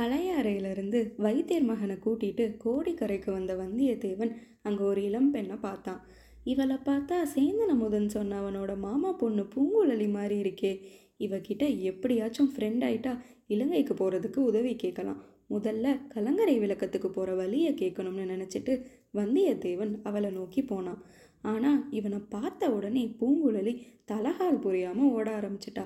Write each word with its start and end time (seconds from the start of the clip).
பழைய 0.00 0.34
அறையிலிருந்து 0.40 0.98
வைத்தியர் 1.24 1.66
மகனை 1.70 1.94
கூட்டிட்டு 2.04 2.44
கோடிக்கரைக்கு 2.62 3.30
வந்த 3.32 3.52
வந்தியத்தேவன் 3.54 4.30
அங்கே 4.62 4.82
ஒரு 4.82 5.00
இளம் 5.08 5.28
பெண்ணை 5.30 5.56
பார்த்தான். 5.56 5.98
இவளை 6.44 6.76
பார்த்தா 6.86 7.16
சேந்தன் 7.34 7.72
அமுதன் 7.74 8.08
சொன்ன 8.08 8.38
அவனோட 8.42 8.72
மாமா 8.78 9.10
பொண்ணு 9.12 9.42
பூங்குழலி 9.54 10.08
மாதிரி 10.08 10.36
இருக்கே. 10.44 10.72
இவகிட்ட 11.18 11.64
எப்படியாச்சும் 11.90 12.50
ஃப்ரெண்ட் 12.54 12.84
ஆயிட்டா 12.88 13.12
இலங்கைக்கு 13.46 13.94
போகிறதுக்கு 13.94 14.40
உதவி 14.50 14.72
கேட்கலாம். 14.74 15.20
முதல்ல 15.50 15.86
கலங்கரை 16.08 16.56
விளக்கத்துக்கு 16.58 17.10
போகிற 17.10 17.34
வழியை 17.34 17.72
கேட்கணும்னு 17.74 18.24
நினச்சிட்டு 18.34 18.74
வந்தியத்தேவன் 19.14 19.92
அவளை 20.02 20.30
நோக்கி 20.30 20.62
போனான். 20.62 21.00
ஆனால் 21.42 21.80
இவனை 21.90 22.20
பார்த்த 22.36 22.70
உடனே 22.70 23.04
பூங்குழலி 23.20 23.74
தலகால் 24.12 24.62
புரியாமல் 24.64 25.12
ஓட 25.18 25.28
ஆரம்பிச்சிட்டா. 25.40 25.84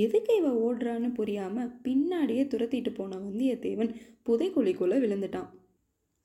எதுக்கு 0.00 0.32
இவன் 0.36 0.60
ஓடுறான்னு 0.64 1.08
புரியாமல் 1.14 1.72
பின்னாடியே 1.84 2.42
துரத்திட்டு 2.52 2.90
போன 2.94 3.16
வந்தியத்தேவன் 3.16 3.90
புதைக்குழிக்குள்ளே 4.26 4.98
விழுந்துட்டான். 5.04 5.50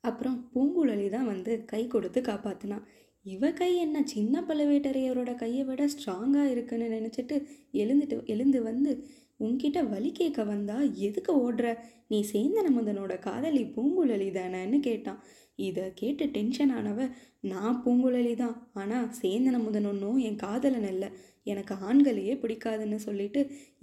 அப்புறம் 0.04 0.38
பூங்குழலி 0.54 1.06
தான் 1.10 1.30
வந்து 1.32 1.52
கை 1.64 1.82
கொடுத்து 1.86 2.20
காப்பாத்தினான் 2.20 2.84
இவ 3.26 3.50
கை 3.52 3.70
என்ன 3.76 4.02
சின்ன 4.04 4.40
பழுவேட்டரையரோட 4.48 5.30
கையை 5.34 5.62
விட 5.64 5.82
ஸ்ட்ராங்காக 5.86 6.50
இருக்குன்னு 6.50 6.86
நினச்சிட்டு 6.88 7.36
எழுந்துட்டு 7.72 8.16
எழுந்து 8.34 8.60
வந்து 8.62 8.92
உன்கிட்ட 9.40 9.78
வலி 9.88 10.10
கேட்க 10.12 10.44
வந்தா 10.44 10.76
எதுக்கு 11.06 11.32
ஓடுற? 11.46 11.66
நீ 12.08 12.18
சேந்தன 12.32 12.66
முதனோட 12.76 13.12
காதலி 13.18 13.62
பூங்குழலி 13.76 14.28
தானேன்னு 14.30 14.78
கேட்டான். 14.80 15.20
இதை 15.56 15.84
கேட்டு 15.94 16.24
டென்ஷன் 16.26 16.72
ஆனவ 16.78 16.98
நான் 17.40 17.80
பூங்குழலி 17.84 18.34
தான். 18.36 18.56
ஆனால் 18.72 19.08
சேந்தன 19.20 19.56
முதன் 19.64 19.86
ஒன்றும் 19.86 20.18
என் 20.18 20.42
காதலன் 20.44 20.88
இல்லை 20.94 21.08
எனக்கு 21.52 21.74
ஆண்களையே 21.88 22.34
பிடிக்காதுன்னு 22.42 22.98
சொல்லிட்டு 23.06 23.42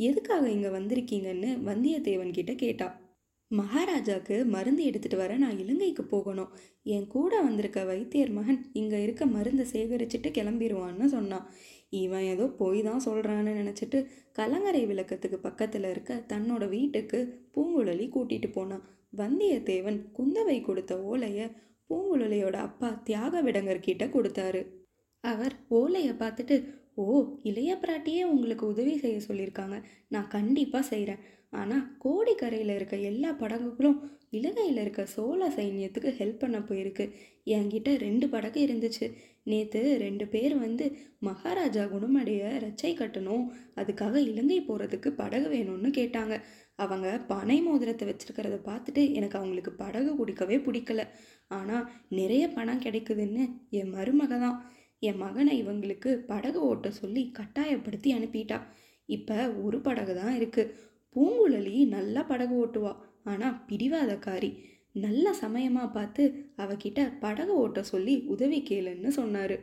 எதுக்காக 0.09 0.45
இங்கே 0.55 0.71
வந்திருக்கீங்கன்னு 0.77 1.51
வந்தியத்தேவன் 1.69 2.38
கிட்ட 2.38 2.53
கேட்டா 2.63 2.88
மகாராஜாக்கு 3.51 4.35
மருந்து 4.53 4.83
எடுத்துட்டு 4.89 5.17
வர 5.17 5.33
நான் 5.41 5.59
இலங்கைக்கு 5.63 6.03
போகணும். 6.13 6.53
என் 6.93 7.07
கூட 7.07 7.33
வந்திருக்க 7.41 7.80
வைத்தியர் 7.89 8.31
மகன் 8.38 8.59
இங்கே 8.80 8.97
இருக்க 9.03 9.23
மருந்தை 9.35 9.66
சேகரிச்சுட்டு 9.73 10.30
கிளம்பிடுவான்னு 10.38 11.07
சொன்னான். 11.16 11.45
இவன் 12.02 12.25
ஏதோ 12.31 12.45
போய் 12.61 12.80
தான் 12.81 13.03
சொல்கிறான்னு 13.05 13.52
நினச்சிட்டு 13.59 14.00
கலங்கரை 14.31 14.81
விளக்கத்துக்கு 14.91 15.38
பக்கத்தில் 15.47 15.88
இருக்க 15.91 16.13
தன்னோட 16.31 16.63
வீட்டுக்கு 16.69 17.19
பூங்குழலி 17.55 18.07
கூட்டிகிட்டு 18.16 18.50
போனான். 18.52 18.83
வந்தியத்தேவன் 19.17 20.00
குந்தவை 20.17 20.57
கொடுத்த 20.61 20.95
ஓலையை 21.09 21.45
பூங்குழலியோட 21.89 22.57
அப்பா 22.67 22.89
தியாக 23.09 23.41
விடங்கர்கிட்ட 23.41 24.05
கொடுத்தாரு. 24.16 24.63
அவர் 25.23 25.55
ஓலையை 25.79 26.13
பார்த்துட்டு 26.23 26.55
ஓ 26.97 27.05
இளைய 27.49 27.71
பிராட்டியே 27.75 28.23
உங்களுக்கு 28.33 28.65
உதவி 28.67 28.93
செய்ய 28.97 29.17
சொல்லியிருக்காங்க. 29.27 29.77
நான் 30.07 30.27
கண்டிப்பாக 30.27 30.85
செய்கிறேன் 30.91 31.23
ஆனால் 31.51 31.88
கோடிக்கரையில் 32.03 32.73
இருக்க 32.75 32.95
எல்லா 33.09 33.29
படகுகளும் 33.31 33.97
இலங்கையில் 34.29 34.79
இருக்க 34.81 35.01
சோழ 35.05 35.41
சைன்யத்துக்கு 35.57 36.09
ஹெல்ப் 36.19 36.41
பண்ண 36.43 36.57
போயிருக்கு. 36.59 37.05
என்கிட்ட 37.55 37.89
ரெண்டு 37.97 38.25
படகு 38.29 38.59
இருந்துச்சு. 38.67 39.05
நேற்று 39.43 39.81
ரெண்டு 40.03 40.25
பேர் 40.27 40.55
வந்து 40.55 40.85
மகாராஜா 41.19 41.83
குணமடைய 41.85 42.43
ரச்சை 42.66 42.91
கட்டணும் 43.01 43.45
அதுக்காக 43.75 44.16
இலங்கை 44.31 44.59
போகிறதுக்கு 44.69 45.09
படகு 45.21 45.49
வேணும்னு 45.55 45.91
கேட்டாங்க. 45.99 46.35
அவங்க 46.75 47.07
பனை 47.33 47.57
மோதிரத்தை 47.61 48.05
வச்சிருக்கிறத 48.07 48.57
பார்த்துட்டு 48.69 49.01
எனக்கு 49.13 49.38
அவங்களுக்கு 49.39 49.73
படகு 49.83 50.13
பிடிக்கவே 50.16 50.57
பிடிக்கல. 50.67 51.03
ஆனால் 51.47 51.85
நிறைய 52.19 52.43
பணம் 52.57 52.83
கிடைக்குதுன்னு 52.85 53.43
என் 53.79 53.93
மருமக 53.97 54.39
தான் 54.45 54.57
என் 55.09 55.22
மகனை 55.23 55.53
இவங்களுக்கு 55.64 56.11
படகு 56.31 56.59
ஓட்ட 56.70 56.88
சொல்லி 57.00 57.23
கட்டாயப்படுத்தி 57.39 58.09
அனுப்பிட்டா. 58.17 58.58
இப்போ 59.09 59.38
ஒரு 59.66 59.78
படகு 59.88 60.14
தான் 60.22 60.36
இருக்குது 60.39 60.72
பூங்குழலி 61.16 61.75
நல்லா 61.95 62.22
படகு 62.31 62.56
ஓட்டுவா. 62.64 62.94
ஆனால் 63.31 63.59
பிடிவாதக்காரி 63.70 64.52
நல்ல 65.03 65.34
சமயமாக 65.44 65.94
பார்த்து 65.95 66.23
அவகிட்ட 66.64 67.00
படகு 67.23 67.53
ஓட்ட 67.64 67.80
சொல்லி 67.92 68.16
உதவி 68.34 68.59
கேளுன்னு 68.70 69.09
சொன்னார். 69.20 69.56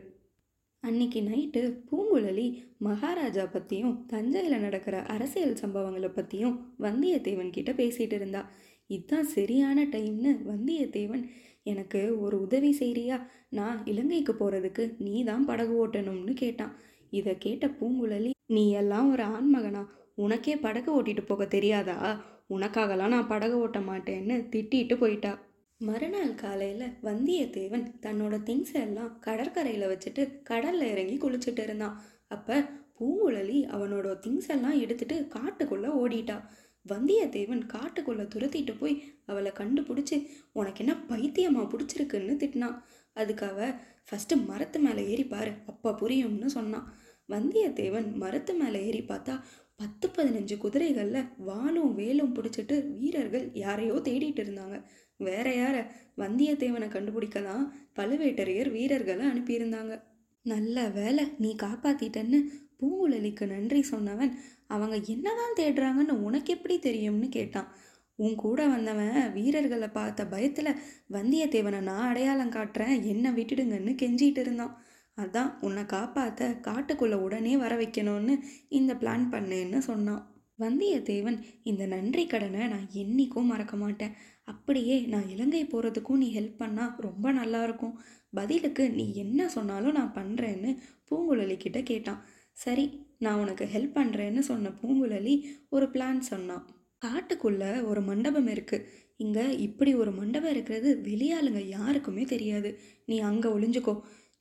அன்னைக்கு 0.83 1.19
நைட்டு 1.27 1.61
பூங்குழலி 1.89 2.47
மகாராஜா 2.87 3.43
பற்றியும் 3.51 3.95
தஞ்சையில் 4.11 4.63
நடக்கிற 4.65 4.95
அரசியல் 5.13 5.61
சம்பவங்களை 5.61 6.09
பற்றியும் 6.11 6.55
வந்தியத்தேவன் 6.85 7.55
கிட்ட 7.57 7.71
பேசிகிட்டு 7.73 8.17
இருந்தா. 8.19 8.41
இதுதான் 8.89 9.29
சரியான 9.35 9.85
டைம்னு 9.93 10.31
வந்தியத்தேவன் 10.51 11.23
எனக்கு 11.65 12.19
ஒரு 12.19 12.35
உதவி 12.41 12.71
செய்கிறியா 12.79 13.17
நான் 13.49 13.79
இலங்கைக்கு 13.85 14.33
போகிறதுக்கு 14.33 14.83
நீ 14.97 15.23
தான் 15.23 15.45
படகு 15.45 15.73
ஓட்டணும்னு 15.83 16.33
கேட்டான். 16.33 16.73
இதை 17.09 17.33
கேட்ட 17.37 17.65
பூங்குழலி 17.79 18.31
நீ 18.45 18.63
எல்லாம் 18.71 19.09
ஒரு 19.11 19.23
ஆண்மகனா 19.23 19.83
உனக்கே 20.15 20.55
படகு 20.57 20.89
ஓட்டிட்டு 20.95 21.23
போக 21.25 21.43
தெரியாதா? 21.45 21.97
உனக்காகலாம் 22.49 23.13
நான் 23.15 23.27
படகு 23.27 23.55
ஓட்ட 23.57 23.79
மாட்டேன்னு 23.79 24.35
திட்டிட்டு 24.53 24.95
போயிட்டா. 24.97 25.31
மறுநாள் 25.81 26.35
காலையில் 26.35 26.93
வந்தியத்தேவன் 27.03 27.85
தன்னோட 28.01 28.35
திங்ஸ் 28.49 28.75
எல்லாம் 28.81 29.13
கடற்கரையில் 29.19 29.89
வச்சுட்டு 29.91 30.23
கடலில் 30.43 30.91
இறங்கி 30.91 31.17
குளிச்சுட்டு 31.17 31.63
இருந்தான். 31.63 31.95
அப்போ 32.27 32.55
பூங்குழலி 32.99 33.57
அவனோட 33.75 34.07
திங்ஸ் 34.25 34.49
எல்லாம் 34.55 34.77
எடுத்துட்டு 34.79 35.15
காட்டுக்குள்ளே 35.35 35.89
ஓடிட்டா. 36.01 36.37
வந்தியத்தேவன் 36.89 37.63
காட்டுக்குள்ளே 37.73 38.25
துரத்திட்டு 38.33 38.73
போய் 38.79 38.95
அவளை 39.25 39.51
கண்டுபிடிச்சி 39.55 40.17
உனக்கு 40.51 40.81
என்ன 40.85 40.93
பைத்தியமா 41.09 41.63
பிடிச்சிருக்குன்னு? 41.73 42.33
திட்டினான். 42.43 42.77
அதுக்கு 43.13 43.45
அவள் 43.45 43.73
ஃபஸ்ட்டு 44.07 44.35
மரத்து 44.47 44.79
மேலே 44.79 45.01
ஏறி 45.07 45.25
பாரு 45.25 45.51
அப்போ 45.65 45.89
புரியும்னு 45.91 46.45
சொன்னான் 46.45 46.87
வந்தியத்தேவன் 47.29 48.07
மரத்து 48.13 48.53
மேலே 48.53 48.79
ஏறி 48.85 49.01
பார்த்தா 49.07 49.35
பத்து 49.75 50.07
பதினஞ்சு 50.15 50.55
குதிரைகளில் 50.63 51.29
வாளும் 51.45 51.93
வேலும் 51.93 52.35
பிடிச்சிட்டு 52.35 52.75
வீரர்கள் 52.97 53.45
யாரையோ 53.53 53.93
தேடிட்டு 53.93 54.41
இருந்தாங்க. 54.43 54.77
வேற 55.17 55.47
யார 55.53 55.77
வந்தியத்தேவனை 56.21 56.87
கண்டுபிடிக்க 56.87 57.41
தான் 57.41 57.65
பழுவேட்டரையர் 57.95 58.69
வீரர்களை 58.71 59.25
அனுப்பியிருந்தாங்க. 59.27 59.93
நல்ல 60.45 60.77
வேலை 60.89 61.23
நீ 61.39 61.55
காப்பாத்திட்டன்னு 61.63 62.39
பூங்குழலிக்கு 62.83 63.47
நன்றி 63.47 63.85
சொன்னவன் 63.91 64.31
அவங்க 64.67 64.95
என்னதான் 65.07 65.57
தேடுறாங்கன்னு 65.59 66.15
உனக்கு 66.27 66.53
எப்படி 66.53 66.79
தெரியும்னு 66.79 67.29
கேட்டான். 67.29 67.67
உன் 68.15 68.35
கூட 68.35 68.67
வந்தவன் 68.67 69.31
வீரர்களை 69.31 69.87
பார்த்த 69.87 70.25
பயத்தில் 70.25 70.79
வந்தியத்தேவனை 71.11 71.79
நான் 71.79 72.09
அடையாளம் 72.09 72.51
காட்டுறேன் 72.51 73.03
என்னை 73.03 73.31
விட்டுடுங்கன்னு 73.31 73.93
கெஞ்சிட்டு 74.01 74.39
இருந்தான். 74.39 74.77
அதான் 75.17 75.49
உன்னை 75.61 75.85
காப்பாற்ற 75.85 76.49
காட்டுக்குள்ளே 76.49 77.13
உடனே 77.13 77.57
வர 77.57 77.75
வைக்கணும்னு 77.75 78.39
இந்த 78.69 78.93
பிளான் 78.93 79.25
பண்ணேன்னு 79.31 79.77
சொன்னான். 79.77 80.31
வந்தியத்தேவன் 80.59 81.39
இந்த 81.63 81.85
நன்றி 81.85 82.27
கடனை 82.27 82.67
நான் 82.67 82.87
என்னைக்கும் 82.93 83.49
மறக்க 83.51 83.75
மாட்டேன். 83.75 84.11
அப்படியே 84.43 84.99
நான் 84.99 85.29
இலங்கை 85.29 85.65
போகிறதுக்கும் 85.65 86.21
நீ 86.23 86.39
ஹெல்ப் 86.39 86.61
பண்ணால் 86.61 86.95
ரொம்ப 86.99 87.31
நல்லா 87.31 87.63
இருக்கும். 87.63 87.99
பதிலுக்கு 88.33 88.89
நீ 88.89 89.13
என்ன 89.13 89.49
சொன்னாலும் 89.49 89.91
நான் 89.91 90.15
பண்ணுறேன்னு 90.15 90.77
பூங்குழலி 91.09 91.57
கிட்ட 91.57 91.81
கேட்டான். 91.81 92.23
சரி 92.57 92.85
நான் 93.19 93.41
உனக்கு 93.43 93.65
ஹெல்ப் 93.73 93.97
பண்ணுறேன்னு 93.99 94.41
சொன்ன 94.49 94.71
பூங்குழலி 94.81 95.35
ஒரு 95.69 95.85
பிளான் 95.85 96.19
சொன்னான் 96.31 96.63
காட்டுக்குள்ளே 97.05 97.71
ஒரு 97.83 98.01
மண்டபம் 98.01 98.47
இருக்குது 98.47 98.85
இங்கே 99.15 99.45
இப்படி 99.57 99.91
ஒரு 99.93 100.11
மண்டபம் 100.11 100.53
இருக்கிறது 100.53 100.89
வெளியாளுங்க 101.07 101.61
யாருக்குமே 101.67 102.23
தெரியாது. 102.23 102.69
நீ 103.05 103.15
அங்கே 103.29 103.49
ஒளிஞ்சுக்கோ. 103.49 103.93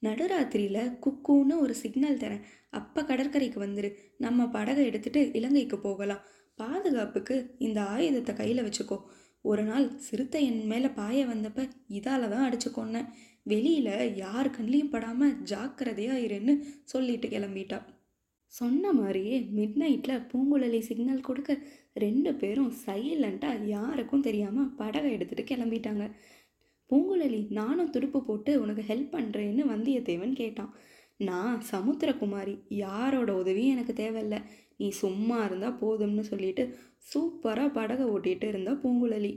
நடுராத்திரியில் 0.02 0.92
குக்குன்னு 1.04 1.54
ஒரு 1.64 1.74
சிக்னல் 1.74 2.20
தரேன். 2.22 2.44
அப்போ 2.70 3.00
கடற்கரைக்கு 3.02 3.58
வந்துடு 3.64 3.90
நம்ம 4.18 4.46
படகை 4.48 4.84
எடுத்துகிட்டு 4.90 5.22
இலங்கைக்கு 5.38 5.78
போகலாம். 5.78 6.22
பாதுகாப்புக்கு 6.58 7.36
இந்த 7.58 7.78
ஆயுதத்தை 7.94 8.32
கையில் 8.34 8.64
வச்சுக்கோ. 8.66 8.98
ஒரு 9.44 9.62
நாள் 9.62 9.86
சிறுத்தை 9.98 10.40
என் 10.48 10.60
மேலே 10.72 10.88
பாய 11.00 11.24
வந்தப்ப 11.26 11.60
இதால் 11.98 12.32
தான் 12.34 12.46
அடிச்சு 12.48 12.70
கொன்னேன் 12.70 13.08
வெளியில் 13.52 14.14
யார் 14.16 14.54
கண்லேயும் 14.56 14.92
படாமல் 14.94 15.36
ஜாக்கிரதையாக 15.42 16.24
இருன்னு 16.26 16.54
சொல்லிட்டு 16.84 17.28
கிளம்பிட்டா. 17.28 17.78
சொன்ன 18.58 18.92
மாதிரியே 18.92 19.36
மிட் 19.56 19.76
நைட்டில் 19.82 20.24
பூங்குழலி 20.30 20.78
சிக்னல் 20.78 21.26
கொடுக்க 21.28 21.52
ரெண்டு 21.94 22.30
பேரும் 22.34 22.72
சைலண்ட்டாக 22.86 23.66
யாருக்கும் 23.66 24.24
தெரியாமல் 24.26 24.72
படகை 24.80 25.10
எடுத்துகிட்டு 25.16 25.44
கிளம்பிட்டாங்க. 25.50 26.04
பூங்குழலி 26.90 27.40
நானும் 27.58 27.90
துடுப்பு 27.90 28.20
போட்டு 28.24 28.52
உனக்கு 28.62 28.82
ஹெல்ப் 28.88 29.14
பண்ணுறேன்னு 29.14 29.62
வந்தியத்தேவன் 29.70 30.32
கேட்டான். 30.32 30.72
நான் 31.16 31.62
சமுத்திரகுமாரி 31.70 32.54
யாரோட 32.68 33.30
உதவியும் 33.34 33.74
எனக்கு 33.76 33.94
தேவையில்ல. 34.02 34.38
நீ 34.76 34.88
சும்மா 35.02 35.38
இருந்தால் 35.44 35.78
போதும்னு 35.80 36.24
சொல்லிட்டு 36.30 36.64
சூப்பராக 37.12 37.70
படகை 37.72 38.06
ஓட்டிகிட்டு 38.06 38.48
இருந்தா 38.48 38.74
பூங்குழலி. 38.82 39.32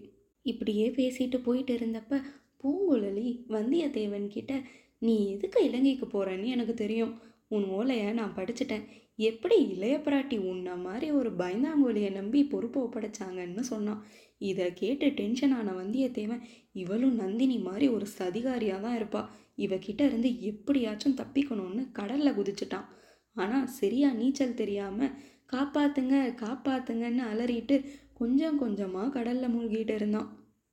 இப்படியே 0.46 0.88
பேசிட்டு 1.00 1.38
போயிட்டு 1.44 1.74
இருந்தப்ப 1.80 2.22
பூங்குழலி 2.64 3.28
வந்தியத்தேவன் 3.56 4.28
கிட்ட 4.28 4.54
நீ 5.00 5.16
எதுக்கு 5.32 5.60
இலங்கைக்கு 5.70 6.06
போகிறேன்னு 6.06 6.54
எனக்கு 6.56 6.74
தெரியும். 6.84 7.16
உன் 7.48 7.66
ஓலையை 7.78 8.08
நான் 8.20 8.38
படிச்சுட்டேன். 8.38 8.86
எப்படி 9.20 9.58
இளைய 9.74 9.96
பிராட்டி 10.06 10.38
உன்ன 10.52 10.76
மாதிரி 10.76 11.08
ஒரு 11.12 11.30
பயந்தாங்கோலியை 11.32 12.10
நம்பி 12.12 12.40
பொறுப்பு 12.44 12.80
ஒப்படைச்சாங்கன்னு 12.86 13.64
சொன்னான். 13.72 14.02
இதை 14.38 14.66
கேட்டு 14.74 15.08
டென்ஷன் 15.20 15.52
ஆன 15.52 15.72
வந்தியத்தேவன் 15.72 16.44
இவளும் 16.72 17.16
நந்தினி 17.16 17.58
மாதிரி 17.60 17.88
ஒரு 17.88 18.08
சதிகாரியாக 18.18 18.82
தான் 18.82 18.98
இருப்பா. 19.00 19.22
இவகிட்ட 19.58 20.02
இருந்து 20.02 20.30
எப்படியாச்சும் 20.42 21.18
தப்பிக்கணும்னு 21.22 21.84
கடலில் 21.92 22.38
குதிச்சிட்டான். 22.40 22.90
ஆனால் 23.36 23.70
சரியா 23.80 24.10
நீச்சல் 24.14 24.60
தெரியாமல் 24.62 25.16
காப்பாத்துங்க 25.54 26.16
காப்பாத்துங்கன்னு 26.44 27.24
அலறிட்டு 27.32 27.78
கொஞ்சம் 28.14 28.60
கொஞ்சமாக 28.64 29.10
கடலில் 29.10 29.54
மூழ்கிட்டு 29.56 29.96
இருந்தான். 29.96 30.30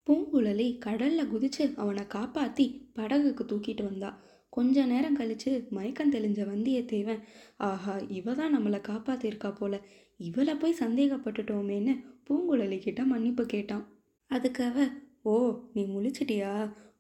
பூங்குழலி 0.07 0.67
கடலில் 0.79 1.31
குதிச்சு 1.33 1.65
அவனை 1.75 2.05
காப்பாற்றி 2.07 2.67
படகுக்கு 2.95 3.45
தூக்கிட்டு 3.45 3.83
வந்தா. 3.85 4.11
கொஞ்ச 4.53 4.85
நேரம் 4.87 5.19
கழிச்சு 5.19 5.51
மயக்கம் 5.71 6.13
தெளிஞ்ச 6.13 6.41
வந்தியத்தேவன் 6.51 7.21
ஆஹா 7.57 7.95
இவ 8.09 8.35
தான் 8.35 8.55
நம்மளை 8.57 8.81
காப்பாத்திருக்கா 8.89 9.51
போல. 9.55 9.75
இவளை 10.21 10.55
போய் 10.55 10.81
சந்தேகப்பட்டுட்டோமேன்னு 10.81 11.95
பூங்குழலி 12.27 12.79
கிட்ட 12.79 13.03
மன்னிப்பு 13.05 13.47
கேட்டான். 13.47 13.85
அதுக்கு 14.31 14.65
அவ 14.65 14.87
ஓ 15.23 15.35
நீ 15.75 15.83
முழிச்சிட்டியா? 15.85 16.53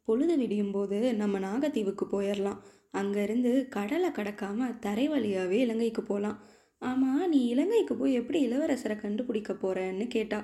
பொழுது 0.04 0.36
விடியும் 0.38 0.72
போது 0.72 0.98
நம்ம 1.14 1.38
நாகத்தீவுக்கு 1.38 2.04
போயிடலாம் 2.14 2.62
அங்கேருந்து 2.92 3.52
கடலை 3.68 4.10
கடக்காம 4.10 4.78
தரை 4.80 5.08
வழியாகவே 5.08 5.58
இலங்கைக்கு 5.58 6.02
போகலாம் 6.02 6.38
ஆமாம் 6.82 7.28
நீ 7.28 7.40
இலங்கைக்கு 7.46 7.94
போய் 7.96 8.12
எப்படி 8.12 8.38
இளவரசரை 8.48 8.96
கண்டுபிடிக்க 9.00 9.52
போறேன்னு 9.54 10.06
கேட்டா 10.06 10.40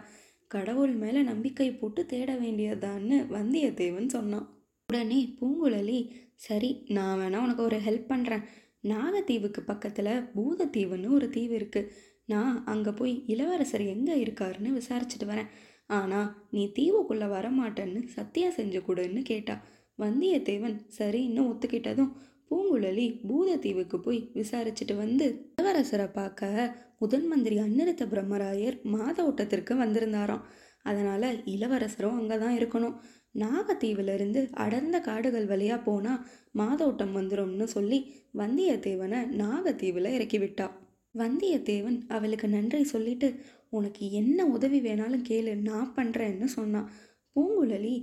கடவுள் 0.51 0.95
மேலே 0.95 1.23
நம்பிக்கை 1.23 1.71
போட்டு 1.73 2.07
தேட 2.07 2.31
வேண்டியதான்னு 2.35 3.17
வந்தியத்தேவன் 3.37 4.15
சொன்னான். 4.17 4.47
உடனே 4.93 5.19
பூங்குழலி 5.39 5.97
சரி 6.45 6.69
நான் 6.97 7.19
வேணா 7.21 7.39
உனக்கு 7.47 7.63
ஒரு 7.67 7.79
ஹெல்ப் 7.87 8.07
பண்ணுறேன் 8.13 8.45
நாகத்தீவுக்கு 8.91 9.61
பக்கத்தில் 9.71 10.09
பூதத்தீவுன்னு 10.35 11.09
ஒரு 11.17 11.27
தீவு 11.35 11.55
இருக்குது 11.59 11.91
நான் 12.33 12.55
அங்கே 12.73 12.93
போய் 13.01 13.13
இளவரசர் 13.33 13.85
எங்கே 13.95 14.15
இருக்காருன்னு 14.23 14.71
விசாரிச்சுட்டு 14.79 15.27
வரேன். 15.33 15.51
ஆனால் 15.97 16.31
நீ 16.55 16.63
தீவுக்குள்ளே 16.79 17.29
வரமாட்டேன்னு 17.35 18.01
சத்தியம் 18.15 18.57
செஞ்சு 18.59 18.81
கொடுன்னு 18.89 19.23
கேட்டா. 19.33 19.57
வந்தியத்தேவன் 20.05 20.79
சரின்னு 20.99 21.45
ஒத்துக்கிட்டதும் 21.51 22.11
பூங்குழலி 22.51 23.07
பூதத்தீவுக்கு 23.29 24.01
போய் 24.07 24.21
விசாரிச்சுட்டு 24.41 24.97
வந்து 25.05 25.29
இளவரசரை 25.59 26.09
பார்க்க 26.19 26.73
முதன் 27.03 27.29
மந்திரி 27.33 27.59
அன்னிருத்த 27.67 28.07
பிரம்மராயர் 28.15 28.79
மாதோட்டத்திற்கு 28.97 29.75
வந்திருந்தாராம். 29.85 30.47
அதனால் 30.91 31.31
இளவரசரும் 31.53 32.19
அங்கே 32.21 32.37
தான் 32.43 32.59
இருக்கணும். 32.59 32.99
நாகத்தீவிலிருந்து 33.35 34.41
அடர்ந்த 34.65 34.97
காடுகள் 35.01 35.47
வழியாக 35.47 35.81
போனால் 35.83 36.23
மாதோட்டம் 36.59 37.17
வந்துடும்னு 37.17 37.67
சொல்லி 37.77 37.99
வந்தியத்தேவனை 38.39 39.21
நாகத்தீவில் 39.43 40.15
இறக்கிவிட்டா. 40.17 40.67
வந்தியத்தேவன் 41.15 41.99
அவளுக்கு 42.09 42.49
நன்றி 42.49 42.83
சொல்லிட்டு 42.85 43.29
உனக்கு 43.69 44.05
என்ன 44.11 44.47
உதவி 44.47 44.79
வேணாலும் 44.81 45.27
கேளு 45.31 45.53
நான் 45.69 45.95
பண்ணுறேன்னு 45.97 46.49
சொன்னான் 46.57 46.89
பூங்குழலி 47.37 47.95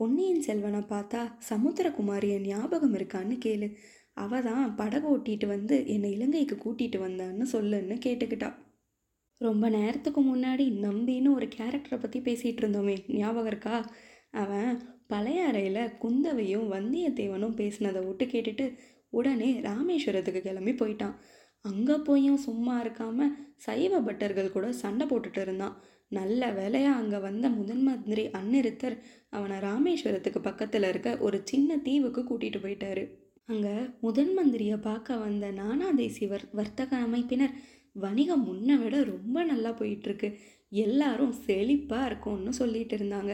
பொன்னியின் 0.00 0.44
செல்வனை 0.46 0.80
பார்த்தா 0.92 1.20
சமுத்திரகுமாரிய 1.50 2.36
ஞாபகம் 2.40 2.94
இருக்கான்னு 2.94 3.36
கேளு. 3.44 3.68
அவ 4.14 4.40
தான் 4.42 4.64
படகு 4.76 5.06
ஓட்டிட்டு 5.16 5.46
வந்து 5.46 5.76
என்னை 5.86 6.10
இலங்கைக்கு 6.16 6.56
கூட்டிகிட்டு 6.64 6.98
வந்தான்னு 6.98 7.44
சொல்லுன்னு 7.54 7.96
கேட்டுக்கிட்டா. 8.06 8.50
ரொம்ப 9.40 9.68
நேரத்துக்கு 9.68 10.20
முன்னாடி 10.22 10.64
நம்பின்னு 10.86 11.30
ஒரு 11.36 11.46
கேரக்டரை 11.56 11.98
பற்றி 12.00 12.18
பேசிகிட்டு 12.20 12.62
இருந்தோமே 12.62 12.96
ஞாபகம் 13.20 13.46
இருக்கா? 13.46 13.76
அவன் 14.34 14.70
பழைய 15.06 15.46
அறையில் 15.48 15.92
குந்தவையும் 16.02 16.66
வந்தியத்தேவனும் 16.74 17.58
பேசினதை 17.60 18.00
விட்டு 18.06 18.24
கேட்டுட்டு 18.26 18.66
உடனே 19.12 19.48
ராமேஸ்வரத்துக்கு 19.60 20.40
கிளம்பி 20.42 20.72
போயிட்டான். 20.72 21.16
அங்கே 21.64 21.96
போயும் 22.06 22.44
சும்மா 22.46 22.74
இருக்காமல் 22.84 23.34
சைவ 23.56 24.00
பட்டர்கள் 24.00 24.54
கூட 24.54 24.68
சண்டை 24.82 25.04
போட்டுட்டு 25.06 25.40
இருந்தான். 25.40 25.74
நல்ல 26.08 26.48
வேலையாக 26.52 27.00
அங்கே 27.00 27.18
வந்த 27.26 27.46
முதன் 27.48 27.82
மந்திரி 27.82 28.24
அன்னிருத்தர் 28.38 28.96
அவனை 29.30 29.58
ராமேஸ்வரத்துக்கு 29.60 30.40
பக்கத்தில் 30.40 30.88
இருக்க 30.88 31.10
ஒரு 31.18 31.38
சின்ன 31.44 31.76
தீவுக்கு 31.86 32.22
கூட்டிகிட்டு 32.30 32.60
போயிட்டாரு. 32.64 33.04
அங்கே 33.48 33.74
முதன் 34.00 34.32
மந்திரியை 34.38 34.78
பார்க்க 34.80 35.16
வந்த 35.16 35.46
நானாதேசி 35.60 36.26
வர் 36.26 36.44
வர்த்தக 36.52 36.90
அமைப்பினர் 37.06 37.54
வணிகம் 37.96 38.44
முன்னை 38.48 38.74
விட 38.82 38.96
ரொம்ப 39.04 39.38
நல்லா 39.44 39.70
போயிட்டுருக்கு 39.80 40.28
எல்லாரும் 40.84 41.34
செழிப்பாக 41.46 42.08
இருக்கும்னு 42.10 42.52
சொல்லிட்டு 42.60 42.96
இருந்தாங்க. 42.98 43.32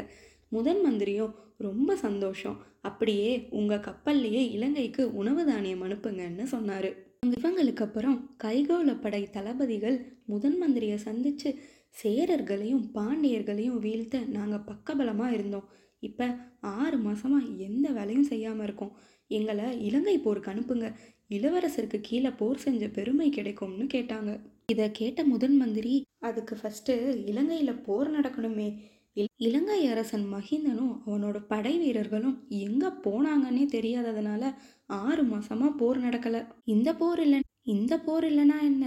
முதன் 0.48 0.80
மந்திரியும் 0.80 1.34
ரொம்ப 1.56 1.96
சந்தோஷம். 1.96 2.56
அப்படியே 2.80 3.30
உங்கள் 3.50 3.84
கப்பல்லையே 3.86 4.42
இலங்கைக்கு 4.56 5.02
உணவு 5.14 5.42
தானியம் 5.46 5.82
அனுப்புங்கன்னு 5.82 6.44
சொன்னார். 6.54 6.90
இவங்களுக்கு 7.36 7.82
அப்புறம் 7.82 8.18
கைகோள 8.44 8.90
படை 9.00 9.22
தளபதிகள் 9.30 9.96
முதன் 10.24 10.58
மந்திரியை 10.62 10.98
சந்தித்து 11.06 11.48
சேரர்களையும் 12.02 12.84
பாண்டியர்களையும் 12.94 13.78
வீழ்த்த 13.78 14.18
நாங்கள் 14.36 14.66
பக்கபலமாக 14.70 15.32
இருந்தோம். 15.32 15.68
இப்போ 16.00 16.26
ஆறு 16.60 16.98
மாதமாக 16.98 17.56
எந்த 17.58 17.90
வேலையும் 17.90 18.28
செய்யாமல் 18.32 18.66
இருக்கோம். 18.66 18.92
எங்களை 19.30 19.66
இலங்கை 19.86 20.16
போருக்கு 20.18 20.50
அனுப்புங்க. 20.50 20.88
இளவரசருக்கு 21.28 21.98
கீழே 22.00 22.30
போர் 22.30 22.58
செஞ்ச 22.58 22.84
பெருமை 22.88 23.28
கிடைக்கும்னு 23.30 23.86
கேட்டாங்க. 23.94 24.32
இதை 24.66 24.86
கேட்ட 24.90 25.20
முதன் 25.24 25.56
மந்திரி 25.56 25.94
அதுக்கு 26.18 26.54
ஃபஸ்ட்டு 26.60 26.94
இலங்கையில் 27.26 27.82
போர் 27.86 28.08
நடக்கணுமே. 28.20 28.68
இலங்கை 29.18 29.78
அரசன் 29.86 30.24
மகிந்தனும் 30.32 30.94
அவனோட 31.06 31.36
படை 31.48 31.78
வீரர்களும் 31.78 32.36
எங்கே 32.58 32.86
போனாங்கன்னே 32.86 33.64
தெரியாததுனால 33.76 34.42
ஆறு 34.86 35.22
மாசமா 35.22 35.68
போர் 35.70 35.98
நடக்கலை. 35.98 36.40
இந்த 36.64 36.94
போர் 36.94 37.20
இல்லை 37.20 37.40
இந்த 37.62 37.94
போர் 37.98 38.24
இல்லைன்னா 38.24 38.58
என்ன? 38.62 38.84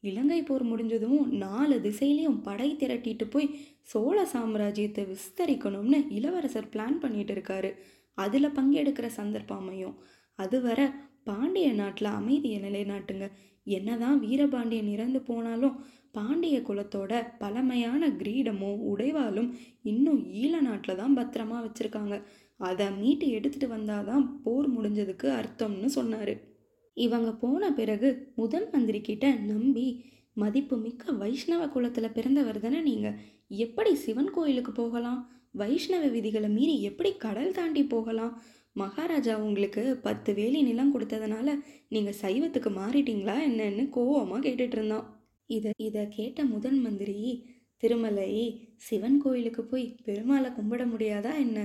இலங்கை 0.00 0.42
போர் 0.42 0.62
முடிஞ்சதும் 0.62 1.20
நாலு 1.36 1.76
திசையிலையும் 1.80 2.40
படை 2.42 2.68
திரட்டிட்டு 2.74 3.26
போய் 3.30 3.48
சோழ 3.82 4.16
சாம்ராஜ்யத்தை 4.32 5.04
விஸ்தரிக்கணும்னு 5.12 5.98
இளவரசர் 6.08 6.72
பிளான் 6.72 6.98
பண்ணிட்டு 6.98 7.34
இருக்காரு. 7.34 7.70
அதில் 8.18 8.54
பங்கெடுக்கிற 8.54 9.06
சந்தர்ப்பம் 9.06 9.58
அமையும். 9.58 9.96
அதுவரை 10.38 10.86
பாண்டிய 11.24 11.72
நாட்டில் 11.72 12.16
அமைதியை 12.20 12.58
நிலைநாட்டுங்க. 12.60 13.26
என்னதான் 13.66 14.18
வீரபாண்டியன் 14.18 14.88
இறந்து 14.88 15.20
போனாலும் 15.20 15.76
பாண்டிய 16.16 16.56
குலத்தோட 16.68 17.12
பழமையான 17.42 18.08
கிரீடமும் 18.20 18.80
உடைவாலும் 18.90 19.50
இன்னும் 19.92 20.20
ஈழ 20.40 20.52
நாட்டில் 20.60 21.00
தான் 21.00 21.16
பத்திரமா 21.18 21.58
வச்சுருக்காங்க. 21.64 22.16
அதை 22.60 22.86
மீட்டு 23.00 23.26
எடுத்துகிட்டு 23.36 23.68
வந்தாதான் 23.76 24.24
போர் 24.44 24.68
முடிஞ்சதுக்கு 24.74 25.28
அர்த்தம்னு 25.38 25.90
சொன்னார். 25.98 26.34
இவங்க 26.96 27.30
போன 27.44 27.70
பிறகு 27.78 28.08
முதன் 28.40 28.68
மந்திரி 28.74 29.00
கிட்ட 29.00 29.28
நம்பி 29.52 29.86
மதிப்புமிக்க 30.42 31.12
வைஷ்ணவ 31.22 31.62
குலத்தில் 31.68 32.14
பிறந்தவர் 32.16 32.60
தானே 32.64 32.80
நீங்கள் 32.80 33.18
எப்படி 33.64 33.90
சிவன் 34.04 34.30
கோயிலுக்கு 34.36 34.72
போகலாம்? 34.72 35.20
வைஷ்ணவ 35.60 36.04
விதிகளை 36.14 36.48
மீறி 36.54 36.74
எப்படி 36.88 37.10
கடல் 37.24 37.56
தாண்டி 37.58 37.82
போகலாம்? 37.94 38.32
மகாராஜா 38.76 39.34
உங்களுக்கு 39.46 39.82
பத்து 40.06 40.30
வேலி 40.34 40.60
நிலம் 40.68 40.94
கொடுத்ததுனால 40.94 41.48
நீங்கள் 41.94 42.20
சைவத்துக்கு 42.22 42.70
மாறிட்டீங்களா 42.80 43.36
என்னன்னு 43.48 43.84
கோவமாக 43.96 44.42
கேட்டுட்டு 44.46 44.76
இருந்தான். 44.78 45.06
இதை 45.50 45.72
இதை 45.78 46.02
கேட்ட 46.08 46.44
முதன் 46.44 46.78
மந்திரி 46.80 47.16
திருமலை 47.82 48.30
சிவன் 48.76 49.18
கோயிலுக்கு 49.18 49.62
போய் 49.64 49.86
பெருமாளை 50.04 50.50
கும்பிட 50.52 50.82
முடியாதா 50.86 51.32
என்ன? 51.38 51.58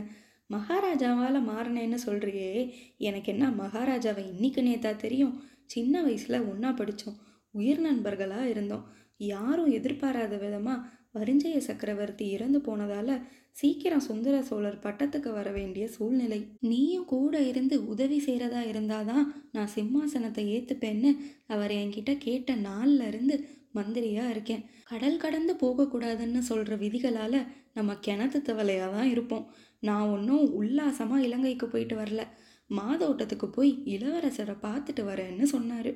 மகாராஜாவால் 0.49 1.39
மாறினேன்னு 1.47 1.97
சொல்கிறியே 2.05 2.53
எனக்கு 2.97 3.31
என்ன 3.31 3.47
மகாராஜாவை 3.49 4.23
இன்னைக்கு 4.33 4.61
நேத்தா 4.61 4.91
தெரியும். 4.95 5.35
சின்ன 5.65 6.01
வயசில் 6.01 6.45
ஒன்றா 6.47 6.71
படித்தோம் 6.71 7.19
உயிர் 7.53 7.79
நண்பர்களாக 7.79 8.49
இருந்தோம். 8.49 8.85
யாரும் 9.25 9.71
எதிர்பாராத 9.71 10.35
விதமாக 10.37 10.85
வரிஞ்சய 11.13 11.57
சக்கரவர்த்தி 11.57 12.25
இறந்து 12.29 12.59
போனதால 12.59 13.09
சீக்கிரம் 13.51 13.99
சுந்தர 13.99 14.35
சோழர் 14.41 14.83
பட்டத்துக்கு 14.83 15.29
வர 15.33 15.51
வேண்டிய 15.51 15.85
சூழ்நிலை. 15.87 16.39
நீயும் 16.61 17.05
கூட 17.05 17.39
இருந்து 17.41 17.75
உதவி 17.85 18.19
செய்கிறதா 18.19 18.61
இருந்தாதான் 18.63 19.25
நான் 19.51 19.73
சிம்மாசனத்தை 19.75 20.45
ஏற்றுப்பேன்னு 20.47 21.11
அவர் 21.47 21.71
என்கிட்ட 21.71 22.13
கேட்ட 22.17 22.55
நாள்ல 22.55 23.07
இருந்து 23.07 23.37
மந்திரியா 23.75 24.23
இருக்கேன். 24.29 24.63
கடல் 24.83 25.17
கடந்து 25.17 25.53
போகக்கூடாதுன்னு 25.63 26.41
சொல்கிற 26.49 26.75
விதிகளால் 26.75 27.39
நம்ம 27.73 27.95
கிணத்து 28.07 28.39
தவளையாக 28.41 28.91
தான் 28.91 29.09
இருப்போம். 29.09 29.45
நான் 29.79 30.11
ஒன்றும் 30.15 30.45
உல்லாசமாக 30.51 31.25
இலங்கைக்கு 31.27 31.67
போயிட்டு 31.67 31.95
வரல. 31.95 32.23
மாதோட்டத்துக்கு 32.69 33.47
போய் 33.49 33.71
இளவரசரை 33.95 34.55
பார்த்துட்டு 34.61 35.03
வரேன்னு 35.11 35.45
சொன்னார். 35.55 35.91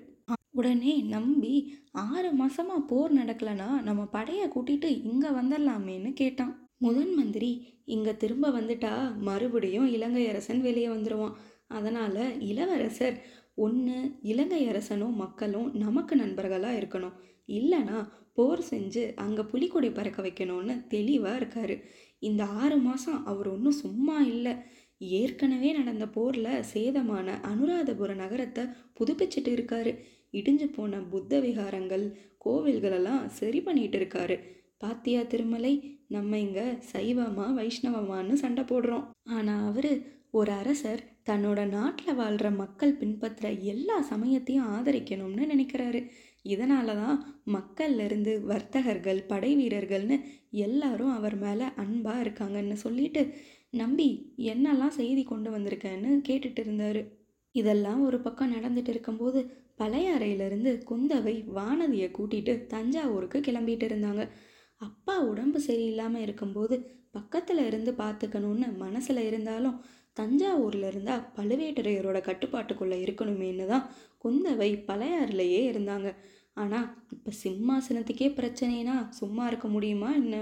உடனே 0.51 0.93
நம்பி 1.15 1.53
ஆறு 1.91 2.29
மாசமா 2.31 2.75
போர் 2.91 3.17
நடக்கலைன்னா 3.17 3.69
நம்ம 3.81 4.01
படையை 4.05 4.45
கூட்டிட்டு 4.47 4.89
இங்க 5.03 5.25
வந்துடலாமேன்னு 5.31 6.11
கேட்டான். 6.13 6.53
முதன் 6.77 7.13
மந்திரி 7.13 7.51
இங்க 7.85 8.09
திரும்ப 8.13 8.49
வந்துட்டா 8.49 8.93
மறுபடியும் 9.27 9.87
இலங்கை 9.87 10.23
அரசன் 10.29 10.61
வெளியே 10.61 10.87
வந்துடுவான் 10.87 11.37
அதனால 11.67 12.15
இளவரசர் 12.49 13.17
ஒன்று 13.55 13.97
இலங்கை 14.21 14.61
அரசனும் 14.67 15.15
மக்களும் 15.15 15.69
நமக்கு 15.75 16.13
நண்பர்களாக 16.15 16.79
இருக்கணும். 16.79 17.15
இல்லைனா 17.49 17.97
போர் 18.33 18.61
செஞ்சு 18.69 19.03
அங்கே 19.15 19.43
புலிக்கொடி 19.43 19.89
பறக்க 19.89 20.19
வைக்கணும்னு 20.21 20.87
தெளிவாக 20.87 21.39
இருக்காரு. 21.39 21.75
இந்த 22.19 22.43
ஆறு 22.45 22.77
மாதம் 22.77 23.25
அவர் 23.25 23.47
ஒன்றும் 23.47 23.81
சும்மா 23.81 24.17
இல்லை. 24.21 24.53
ஏற்கனவே 25.01 25.69
நடந்த 25.73 26.05
போரில் 26.07 26.63
சேதமான 26.73 27.27
அனுராதபுர 27.43 28.11
நகரத்தை 28.15 28.63
புதுப்பிச்சிட்டு 28.99 29.51
இருக்காரு. 29.57 29.93
இடிஞ்சு 30.33 30.67
போன 30.75 31.01
புத்த 31.01 31.39
விகாரங்கள் 31.39 32.05
கோவில்களெல்லாம் 32.45 33.25
சரி 33.27 33.61
பண்ணிட்டு 33.61 33.97
இருக்காரு. 33.99 34.37
பாத்தியா 34.77 35.21
திருமலை 35.23 35.73
நம்ம 36.07 36.39
இங்கே 36.39 36.65
சைவமா 36.93 37.45
வைஷ்ணவமானு 37.59 38.33
சண்டை 38.33 38.63
போடுறோம். 38.63 39.05
ஆனால் 39.23 39.65
அவர் 39.67 39.91
ஒரு 40.31 40.51
அரசர் 40.51 41.01
தன்னோட 41.29 41.69
நாட்டில் 41.69 42.15
வாழ்கிற 42.15 42.49
மக்கள் 42.51 42.97
பின்பற்ற 42.97 43.51
எல்லா 43.51 44.01
சமயத்தையும் 44.01 44.69
ஆதரிக்கணும்னு 44.75 45.43
நினைக்கிறாரு. 45.53 46.01
இதனால 46.45 46.95
தான் 46.95 47.17
மக்கள்லேருந்து 47.53 48.31
வர்த்தகர்கள் 48.41 49.19
படை 49.25 49.51
வீரர்கள்னு 49.55 50.17
எல்லாரும் 50.65 51.11
அவர் 51.13 51.35
மேலே 51.35 51.67
அன்பாக 51.75 52.23
இருக்காங்கன்னு 52.25 52.77
சொல்லிட்டு 52.85 53.21
நம்பி 53.71 54.07
என்னெல்லாம் 54.37 54.97
செய்தி 54.99 55.23
கொண்டு 55.23 55.49
வந்திருக்கேன்னு 55.51 56.09
கேட்டுட்டு 56.29 56.59
இருந்தார். 56.59 57.01
இதெல்லாம் 57.55 58.01
ஒரு 58.05 58.17
பக்கம் 58.19 58.53
நடந்துட்டு 58.53 58.87
இருக்கும்போது 58.87 59.39
பழையறையிலிருந்து 59.77 60.71
குந்தவை 60.89 61.35
வானதியை 61.55 62.09
கூட்டிட்டு 62.11 62.53
தஞ்சாவூருக்கு 62.67 63.39
கிளம்பிட்டு 63.39 63.85
இருந்தாங்க. 63.89 64.23
அப்பா 64.81 65.15
உடம்பு 65.21 65.59
சரியில்லாமல் 65.67 66.21
இருக்கும்போது 66.21 66.75
பக்கத்தில் 67.11 67.61
இருந்து 67.65 67.91
பார்த்துக்கணுன்னு 67.91 68.67
மனசில் 68.77 69.21
இருந்தாலும் 69.27 69.77
தஞ்சாவூரில் 70.17 70.87
இருந்தால் 70.87 71.25
பழுவேட்டரையரோட 71.35 72.17
கட்டுப்பாட்டுக்குள்ளே 72.19 72.97
இருக்கணுமேனு 73.05 73.65
தான் 73.65 73.85
குந்தவை 74.23 74.69
பழையாறுலையே 74.87 75.61
இருந்தாங்க. 75.71 76.15
ஆனால் 76.53 76.87
இப்போ 77.11 77.31
சிம்மாசனத்துக்கே 77.43 78.27
பிரச்சனைனா 78.39 79.09
சும்மா 79.09 79.47
இருக்க 79.47 79.67
முடியுமா 79.67 80.13
என்ன? 80.13 80.35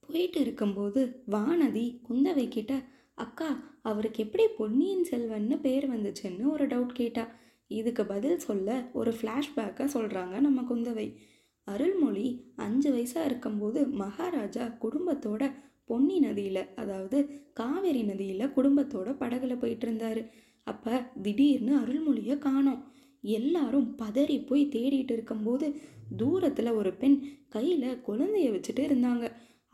போயிட்டு 0.00 0.40
இருக்கும்போது 0.40 1.24
வானதி 1.30 1.86
குந்தவை 2.08 2.48
கிட்ட 2.48 2.74
அக்கா 3.14 3.48
அவருக்கு 3.82 4.24
எப்படி 4.24 4.44
பொன்னியின் 4.58 5.06
செல்வன்னு 5.10 5.60
பேர் 5.60 5.86
வந்துச்சுன்னு 5.90 6.44
ஒரு 6.50 6.66
டவுட் 6.66 6.94
கேட்டா. 6.94 7.24
இதுக்கு 7.70 8.06
பதில் 8.06 8.38
சொல்ல 8.38 8.88
ஒரு 8.92 9.10
ஃப்ளாஷ்பேக்கை 9.10 9.86
சொல்கிறாங்க 9.94 10.34
நம்ம 10.40 10.62
குந்தவை. 10.62 11.08
அருள்மொழி 11.64 12.52
அஞ்சு 12.56 12.88
வயசாக 12.94 13.24
இருக்கும்போது 13.24 13.80
மகாராஜா 13.86 14.64
குடும்பத்தோட 14.80 15.42
பொன்னி 15.88 16.16
நதியில் 16.24 16.62
அதாவது 16.80 17.18
காவேரி 17.60 18.02
நதியில் 18.10 18.52
குடும்பத்தோட 18.56 19.08
படகுல 19.22 19.54
போயிட்டு 19.62 19.86
இருந்தாரு. 19.88 20.22
அப்போ 20.66 20.94
திடீர்னு 21.24 21.72
அருள்மொழியை 21.82 22.36
காணோம். 22.46 22.80
எல்லாரும் 23.38 23.88
பதறி 24.00 24.36
போய் 24.48 24.64
தேடிட்டு 24.74 25.12
இருக்கும்போது 25.16 25.66
தூரத்தில் 26.20 26.76
ஒரு 26.80 26.90
பெண் 27.02 27.18
கையில் 27.54 28.02
குழந்தைய 28.08 28.48
வச்சுட்டு 28.54 28.82
இருந்தாங்க. 28.88 29.24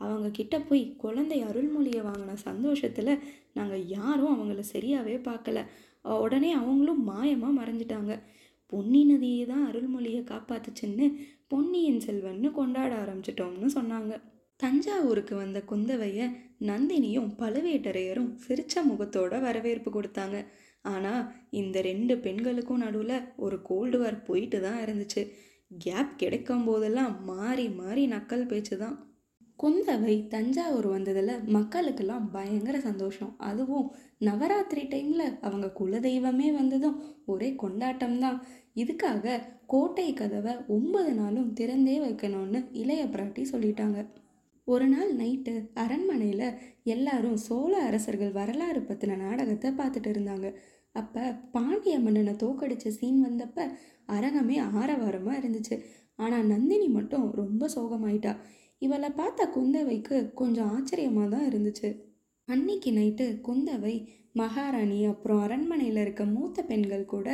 அவங்க 0.01 0.27
கிட்ட 0.37 0.55
போய் 0.59 0.83
குழந்தை 1.03 1.37
அருள்மொழியை 1.49 2.01
வாங்கின 2.07 2.37
சந்தோஷத்தில் 2.47 3.11
நாங்கள் 3.57 3.83
யாரும் 3.97 4.33
அவங்கள 4.35 4.63
சரியாகவே 4.73 5.17
பார்க்கல 5.29 5.59
உடனே 6.23 6.49
அவங்களும் 6.61 7.01
மாயமாக 7.09 7.57
மறைஞ்சிட்டாங்க. 7.59 8.13
பொன்னி 8.73 9.01
நதியை 9.03 9.43
தான் 9.45 9.65
அருள்மொழியை 9.69 10.21
காப்பாத்துச்சுன்னு 10.31 11.05
பொன்னியின் 11.51 12.03
செல்வன்னு 12.07 12.49
கொண்டாட 12.51 12.91
ஆரம்பிச்சிட்டோம்னு 13.03 13.69
சொன்னாங்க. 13.77 14.13
தஞ்சாவூருக்கு 14.59 15.35
வந்த 15.39 15.59
குந்தவைய 15.69 16.27
நந்தினியும் 16.69 17.31
பழுவேட்டரையரும் 17.39 18.29
சிரிச்ச 18.43 18.83
முகத்தோட 18.91 19.39
வரவேற்பு 19.45 19.89
கொடுத்தாங்க. 19.95 20.37
ஆனால் 20.93 21.23
இந்த 21.59 21.77
ரெண்டு 21.89 22.13
பெண்களுக்கும் 22.25 22.83
நடுவில் 22.83 23.25
ஒரு 23.45 23.57
கோல்டு 23.69 23.97
வார் 24.01 24.17
போயிட்டு 24.27 24.57
தான் 24.65 24.79
இருந்துச்சு. 24.85 25.21
கேப் 25.85 26.13
கிடைக்கும் 26.21 26.65
போதெல்லாம் 26.69 27.13
மாறி 27.31 27.65
மாறி 27.81 28.03
நக்கல் 28.07 28.49
பேச்சு 28.51 28.75
தான் 28.83 28.95
குந்தவை 29.59 30.15
தஞ்சாவூர் 30.33 30.87
வந்ததில் 30.93 31.43
மக்களுக்கெல்லாம் 31.55 32.25
பயங்கர 32.33 32.77
சந்தோஷம். 32.87 33.31
அதுவும் 33.49 33.87
நவராத்திரி 34.27 34.83
டைமில் 34.93 35.35
அவங்க 35.47 35.67
குலதெய்வமே 35.79 36.49
வந்ததும் 36.59 36.97
ஒரே 37.33 37.49
கொண்டாட்டம் 37.63 38.17
தான் 38.23 38.37
இதுக்காக 38.83 39.39
கோட்டை 39.73 40.07
கதவை 40.13 40.53
ஒன்பது 40.75 41.13
நாளும் 41.21 41.53
திறந்தே 41.59 41.97
வைக்கணும்னு 42.05 42.61
இளைய 42.81 43.03
பிராட்டி 43.13 43.43
சொல்லிட்டாங்க. 43.53 43.99
ஒரு 44.67 44.85
நாள் 44.87 45.11
நைட்டு 45.19 45.53
அரண்மனையில் 45.83 46.47
எல்லாரும் 46.93 47.37
சோழ 47.47 47.73
அரசர்கள் 47.87 48.31
வரலாறு 48.37 48.81
பற்றின 48.81 49.17
நாடகத்தை 49.17 49.69
பார்த்துட்டு 49.71 50.09
இருந்தாங்க. 50.13 50.47
அப்போ 50.95 51.23
பாண்டிய 51.55 51.95
மன்னனை 51.99 52.33
தோக்கடிச்ச 52.43 52.87
சீன் 52.97 53.19
வந்தப்ப 53.27 53.67
அரங்கமே 54.15 54.57
ஆரவாரமாக 54.79 55.39
இருந்துச்சு. 55.41 55.75
ஆனால் 56.15 56.49
நந்தினி 56.53 56.87
மட்டும் 56.87 57.25
ரொம்ப 57.31 57.69
சோகமாயிட்டா. 57.75 58.33
இவளை 58.81 59.09
பார்த்த 59.11 59.49
குந்தவைக்கு 59.55 60.17
கொஞ்சம் 60.33 60.71
ஆச்சரியமாக 60.75 61.29
தான் 61.35 61.47
இருந்துச்சு. 61.51 61.89
அன்னைக்கு 62.47 62.89
நைட்டு 62.91 63.25
குந்தவை 63.47 63.95
மகாராணி 64.33 64.99
அப்புறம் 65.05 65.41
அரண்மனையில் 65.45 66.01
இருக்க 66.01 66.23
மூத்த 66.35 66.63
பெண்கள் 66.63 67.05
கூட 67.05 67.27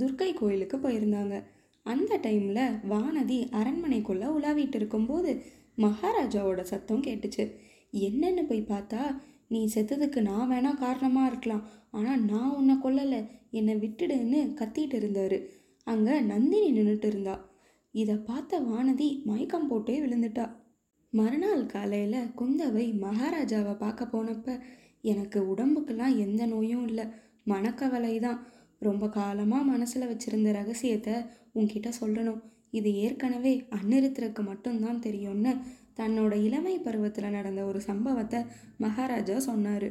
துர்க்கை 0.00 0.30
கோயிலுக்கு 0.34 0.76
போயிருந்தாங்க. 0.78 1.36
அந்த 1.86 2.12
டைமில் 2.22 2.64
வானதி 2.92 3.38
அரண்மனைக்குள்ளே 3.60 4.28
உலாவிட்டு 4.36 4.78
இருக்கும்போது 4.80 5.30
மகாராஜாவோட 5.84 6.60
சத்தம் 6.72 7.04
கேட்டுச்சு. 7.06 7.44
என்னென்னு 8.08 8.42
போய் 8.48 8.70
பார்த்தா 8.72 9.02
நீ 9.52 9.60
செத்ததுக்கு 9.74 10.20
நான் 10.20 10.50
வேணா 10.50 10.72
காரணமாக 10.84 11.30
இருக்கலாம். 11.30 11.64
ஆனால் 11.90 12.24
நான் 12.32 12.56
உன்னை 12.58 12.74
கொல்லலை. 12.82 13.20
என்னை 13.58 13.74
விட்டுடுன்னு 13.76 14.40
கத்திட்டு 14.60 14.96
இருந்தார். 15.00 15.38
அங்கே 15.86 16.16
நந்தினி 16.32 16.68
நின்றுட்டு 16.76 17.08
இருந்தா. 17.12 17.34
இதை 17.94 18.16
பார்த்த 18.28 18.60
வானதி 18.70 19.08
மயக்கம் 19.28 19.68
போட்டே 19.70 19.96
விழுந்துட்டா. 20.04 20.44
மறுநாள் 21.12 21.64
காலையில் 21.66 22.30
குந்தவை 22.38 22.84
மகாராஜாவை 23.06 23.74
பார்க்க 23.84 24.12
போனப்ப 24.12 24.56
எனக்கு 25.12 25.38
உடம்புக்கெல்லாம் 25.52 26.14
எந்த 26.24 26.42
நோயும் 26.46 26.86
இல்லை. 26.88 27.06
மனக்கவலை 27.44 28.14
தான் 28.26 28.40
ரொம்ப 28.88 29.04
காலமாக 29.16 29.68
மனசில் 29.72 30.10
வச்சுருந்த 30.10 30.50
ரகசியத்தை 30.60 31.14
உன்கிட்ட 31.58 31.88
சொல்லணும். 32.00 32.40
இது 32.70 32.90
ஏற்கனவே 32.94 33.52
அன்னிருத்தருக்கு 33.70 34.42
மட்டும்தான் 34.42 34.98
தெரியும்னு 34.98 35.52
தன்னோட 35.96 36.34
இளமை 36.46 36.74
பருவத்தில் 36.78 37.34
நடந்த 37.36 37.60
ஒரு 37.64 37.80
சம்பவத்தை 37.80 38.40
மகாராஜா 38.76 39.36
சொன்னார். 39.38 39.88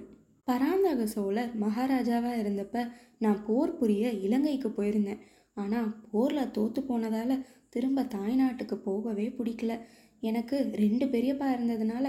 பராந்தக 0.47 1.05
சோழர் 1.05 1.51
மகாராஜாவாக 1.61 2.39
இருந்தப்ப 2.43 2.85
நான் 3.17 3.39
போர் 3.45 3.77
புரிய 3.77 4.11
இலங்கைக்கு 4.25 4.69
போயிருந்தேன். 4.69 5.23
ஆனால் 5.57 5.89
போரில் 6.11 6.51
தோற்று 6.51 6.81
போனதால் 6.83 7.43
திரும்ப 7.69 8.05
தாய்நாட்டுக்கு 8.15 8.75
போகவே 8.79 9.25
பிடிக்கல. 9.29 9.73
எனக்கு 10.23 10.57
ரெண்டு 10.73 11.05
பெரியப்பா 11.05 11.47
இருந்ததுனால 11.55 12.05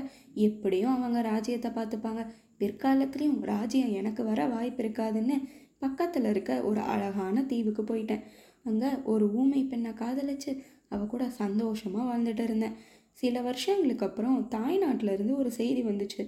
எப்படியும் 0.46 0.94
அவங்க 0.94 1.18
ராஜ்யத்தை 1.22 1.70
பார்த்துப்பாங்க. 1.70 2.22
பிற்காலத்துலேயும் 2.58 3.38
ராஜ்யம் 3.44 3.92
எனக்கு 3.92 4.22
வர 4.24 4.40
வாய்ப்பு 4.46 4.82
இருக்காதுன்னு 4.82 5.36
பக்கத்தில் 5.78 6.24
இருக்க 6.24 6.52
ஒரு 6.62 6.80
அழகான 6.92 7.42
தீவுக்கு 7.42 7.82
போயிட்டேன். 7.82 8.24
அங்கே 8.64 8.90
ஒரு 9.04 9.26
ஊமை 9.32 9.62
பெண்ணை 9.62 9.92
காதலிச்சு 9.92 10.52
அவ 10.88 11.04
கூட 11.04 11.24
சந்தோஷமாக 11.30 12.06
வாழ்ந்துட்டு 12.10 12.42
இருந்தேன் 12.42 12.76
சில 13.12 13.40
வருஷங்களுக்கு 13.40 14.06
அப்புறம் 14.06 14.48
தாய்நாட்டிலேருந்து 14.50 15.34
ஒரு 15.36 15.50
செய்தி 15.50 15.82
வந்துச்சு. 15.82 16.22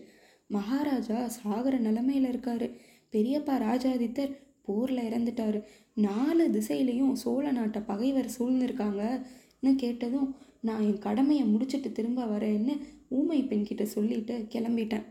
மகாராஜா 0.47 1.19
சாகர 1.39 1.75
நிலமையில 1.79 2.31
இருக்காரு. 2.33 2.67
பெரியப்பா 3.13 3.55
ராஜாதித்தர் 3.59 4.33
போரில் 4.63 5.07
இறந்துட்டாரு. 5.09 5.61
நாலு 5.97 6.45
திசையிலையும் 6.51 7.13
சோழ 7.13 7.45
நாட்டை 7.53 7.81
பகைவர் 7.83 8.35
சூழ்ந்திருக்காங்கன்னு 8.39 9.73
கேட்டதும் 9.77 10.29
நான் 10.61 10.81
என் 10.81 10.99
கடமையை 10.99 11.45
முடிச்சிட்டு 11.45 11.93
திரும்ப 11.93 12.25
வரேன்னு 12.25 12.75
ஊமை 13.09 13.41
பெண்கிட்ட 13.43 13.83
சொல்லிட்டு 13.83 14.35
கிளம்பிட்டேன். 14.55 15.07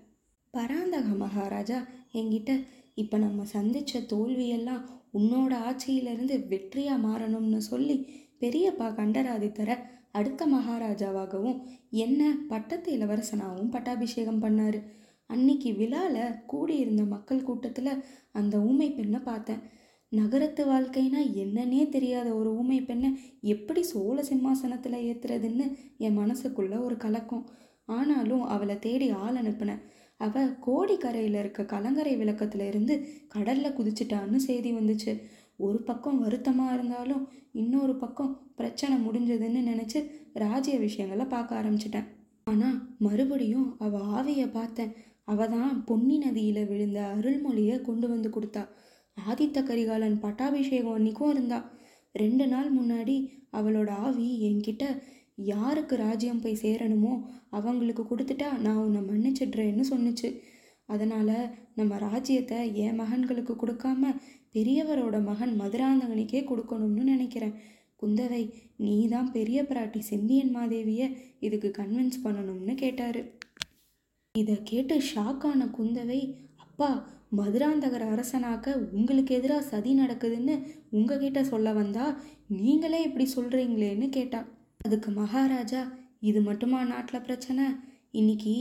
பராந்தக 0.54 1.08
மகாராஜா 1.16 1.80
என்கிட்ட 2.14 2.52
இப்போ 2.94 3.18
நம்ம 3.18 3.44
சந்தித்த 3.46 4.00
தோல்வியெல்லாம் 4.12 4.82
உன்னோட 5.14 5.54
ஆட்சியிலிருந்து 5.70 6.36
வெற்றியாக 6.52 7.06
மாறணும்னு 7.08 7.62
சொல்லி 7.62 7.98
பெரியப்பா 8.40 8.88
கண்டராதித்தரை 9.00 9.76
அடுத்த 10.12 10.46
மகாராஜாவாகவும் 10.48 11.60
என்ன 11.90 12.22
பட்டத்து 12.48 12.90
இளவரசனாகவும் 12.98 13.70
பட்டாபிஷேகம் 13.70 14.42
பண்ணார். 14.42 14.80
அன்னைக்கு 15.26 15.70
விழாவில் 15.74 16.40
கூடியிருந்த 16.46 17.04
மக்கள் 17.04 17.44
கூட்டத்தில் 17.44 17.94
அந்த 18.32 18.56
ஊமை 18.60 18.92
பெண்ணை 18.92 19.20
பார்த்தேன். 19.20 19.62
நகரத்து 20.10 20.66
வாழ்க்கைனா 20.66 21.20
என்னன்னே 21.44 21.90
தெரியாத 21.90 22.30
ஒரு 22.36 22.50
ஊமை 22.58 22.80
பெண்ணை 22.82 23.10
எப்படி 23.54 23.84
சோழ 23.84 24.24
சிம்மாசனத்தில் 24.24 25.04
ஏற்றுறதுன்னு 25.10 25.66
என் 25.98 26.18
மனசுக்குள்ள 26.18 26.84
ஒரு 26.84 26.98
கலக்கம். 26.98 27.46
ஆனாலும் 27.86 28.44
அவளை 28.44 28.80
தேடி 28.80 29.10
ஆள் 29.10 29.36
அனுப்பினேன். 29.36 29.82
அவ 30.26 30.44
கோடிக்கரையில் 30.66 31.38
இருக்க 31.42 31.62
கலங்கரை 31.74 32.14
விளக்கத்துல 32.22 32.66
இருந்து 32.72 32.96
கடலில் 33.36 33.78
குதிச்சிட்டான்னு 33.78 34.40
செய்தி 34.48 34.72
வந்துச்சு. 34.78 35.14
ஒரு 35.66 35.80
பக்கம் 35.90 36.22
வருத்தமாக 36.24 36.76
இருந்தாலும் 36.76 37.24
இன்னொரு 37.62 37.94
பக்கம் 38.04 38.34
பிரச்சனை 38.60 38.96
முடிஞ்சதுன்னு 39.06 39.62
நினச்சி 39.72 40.00
ராஜ்ய 40.44 40.76
விஷயங்களை 40.86 41.26
பார்க்க 41.34 41.60
ஆரம்பிச்சிட்டேன். 41.60 42.08
ஆனால் 42.48 42.78
மறுபடியும் 43.06 43.68
அவள் 43.86 44.08
ஆவியை 44.18 44.48
பார்த்தேன் 44.52 44.94
அவ 45.32 45.46
தான் 45.48 45.74
பொன்னி 45.90 46.16
நதியில் 46.18 46.70
விழுந்த 46.70 47.00
அருள்மொழியை 47.16 47.76
கொண்டு 47.82 48.08
வந்து 48.14 48.30
கொடுத்தா. 48.30 48.64
ஆதித்த 49.18 49.60
கரிகாலன் 49.70 50.18
பட்டாபிஷேகம் 50.20 50.96
அன்னைக்கும் 50.98 51.32
இருந்தா. 51.34 51.60
ரெண்டு 52.16 52.46
நாள் 52.54 52.70
முன்னாடி 52.78 53.16
அவளோட 53.60 53.90
ஆவி 54.08 54.28
என்கிட்ட 54.48 54.84
யாருக்கு 55.52 55.96
ராஜ்யம் 56.06 56.42
போய் 56.44 56.62
சேரணுமோ 56.64 57.14
அவங்களுக்கு 57.58 58.04
கொடுத்துட்டா 58.08 58.50
நான் 58.66 58.82
உன்னை 58.86 59.02
மன்னிச்சிடுறேன்னு 59.10 59.86
சொன்னுச்சு. 59.92 60.30
அதனால் 60.90 61.36
நம்ம 61.80 61.98
ராஜ்யத்தை 62.08 62.58
என் 62.86 63.00
மகன்களுக்கு 63.02 63.54
கொடுக்காம 63.58 64.12
பெரியவரோட 64.56 65.18
மகன் 65.30 65.54
மதுராந்தகனுக்கே 65.62 66.42
கொடுக்கணும்னு 66.50 67.04
நினைக்கிறேன். 67.14 67.56
குந்தவை 68.02 68.44
நீ 68.86 68.96
தான் 69.08 69.32
பெரிய 69.32 69.60
பிராட்டி 69.70 70.00
செம்பியன் 70.12 70.54
மாதேவியை 70.56 71.08
இதுக்கு 71.48 71.70
கன்வின்ஸ் 71.80 72.24
பண்ணணும்னு 72.24 72.76
கேட்டார். 72.84 73.22
இதை 74.36 74.56
கேட்டு 74.72 74.96
ஷாக்கான 75.12 75.68
குந்தவை 75.78 76.20
அப்பா 76.66 76.90
மதுராந்தகர் 77.40 78.06
அரசனாக்க 78.14 78.74
உங்களுக்கு 78.98 79.32
எதிராக 79.40 79.68
சதி 79.72 79.92
நடக்குதுன்னு 80.00 80.56
உங்ககிட்ட 80.98 81.42
சொல்ல 81.52 81.74
வந்தா 81.74 82.06
நீங்களே 82.62 83.00
இப்படி 83.08 83.28
சொல்கிறீங்களேன்னு 83.36 84.10
கேட்டா. 84.18 84.42
அதுக்கு 84.86 85.10
மகாராஜா 85.22 85.82
இது 86.30 86.40
மட்டுமா 86.48 86.80
நாட்டில் 86.92 87.26
பிரச்சனை? 87.28 87.66
இன்னைக்கு 88.20 88.54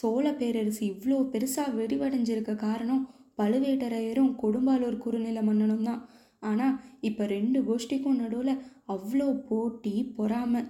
சோழ 0.00 0.26
பேரரசு 0.40 0.82
இவ்வளோ 0.90 1.16
பெருசாக 1.32 1.74
விரிவடைஞ்சிருக்க 1.78 2.52
காரணம் 2.66 3.02
பழுவேட்டரையரும் 3.38 4.32
கொடும்பாலூர் 4.42 5.02
குறுநில 5.04 5.38
மன்னனும் 5.48 5.86
தான். 5.88 6.02
ஆனால் 6.50 6.76
இப்போ 7.08 7.22
ரெண்டு 7.34 7.58
கோஷ்டிக்கும் 7.68 8.20
நடுவில் 8.22 8.60
அவ்வளோ 8.94 9.28
போட்டி 9.48 9.94
பொறாமை. 10.18 10.62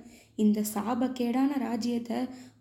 இந்த 0.44 0.60
சாபக்கேடான 0.74 1.50
ராஜ்யத்தை 1.66 2.18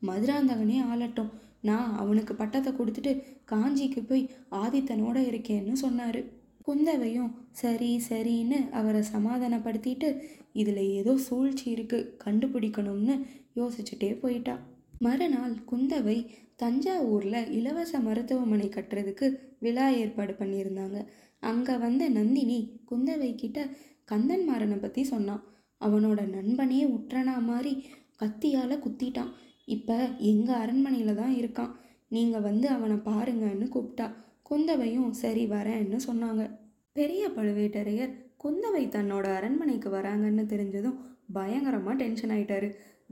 மதுராந்தகனே 0.09 0.79
ஆளட்டும். 0.91 1.31
நான் 1.69 1.89
அவனுக்கு 2.01 2.33
பட்டத்தை 2.41 2.71
கொடுத்துட்டு 2.73 3.13
காஞ்சிக்கு 3.51 4.01
போய் 4.09 4.23
ஆதித்தனோட 4.61 5.17
இருக்கேன்னு 5.29 5.75
சொன்னார். 5.85 6.21
குந்தவையும் 6.69 7.31
சரி 7.61 7.91
சரின்னு 8.09 8.57
அவரை 8.79 9.03
சமாதானப்படுத்திட்டு 9.13 10.09
இதில் 10.61 10.83
ஏதோ 10.99 11.13
சூழ்ச்சி 11.27 11.65
இருக்குது 11.75 12.09
கண்டுபிடிக்கணும்னு 12.25 13.15
யோசிச்சுட்டே 13.59 14.11
போயிட்டா. 14.23 14.55
மறுநாள் 15.05 15.55
குந்தவை 15.71 16.15
தஞ்சாவூரில் 16.61 17.49
இலவச 17.57 17.91
மருத்துவமனை 18.07 18.67
கட்டுறதுக்கு 18.69 19.27
விழா 19.65 19.85
ஏற்பாடு 20.01 20.33
பண்ணியிருந்தாங்க. 20.39 20.99
அங்கே 21.49 21.75
வந்த 21.83 22.03
நந்தினி 22.17 22.59
குந்தவை 22.89 23.31
கிட்ட 23.35 23.59
கந்தன்மாரனை 24.11 24.77
பற்றி 24.79 25.03
சொன்னான் 25.13 25.43
அவனோட 25.81 26.21
நண்பனே 26.35 26.81
உற்றனா 26.95 27.35
மாதிரி 27.51 27.73
கத்தியால் 28.21 28.83
குத்திட்டான். 28.85 29.31
இப்போ 29.75 29.97
எங்கள் 30.31 30.61
அரண்மனையில் 30.63 31.19
தான் 31.21 31.35
இருக்கான். 31.41 31.73
நீங்கள் 32.15 32.45
வந்து 32.49 32.67
அவனை 32.77 32.97
பாருங்கன்னு 33.09 33.67
கூப்பிட்டா. 33.75 34.07
குந்தவையும் 34.49 35.11
சரி 35.21 35.43
வரேன்னு 35.55 35.97
சொன்னாங்க. 36.09 36.43
பெரிய 36.99 37.23
பழுவேட்டரையர் 37.37 38.13
குந்தவை 38.43 38.83
தன்னோட 38.95 39.25
அரண்மனைக்கு 39.37 39.89
வராங்கன்னு 39.95 40.43
தெரிஞ்சதும் 40.53 40.99
பயங்கரமாக 41.37 41.95
டென்ஷன் 42.01 42.33
ஆயிட்டாரு. 42.35 42.69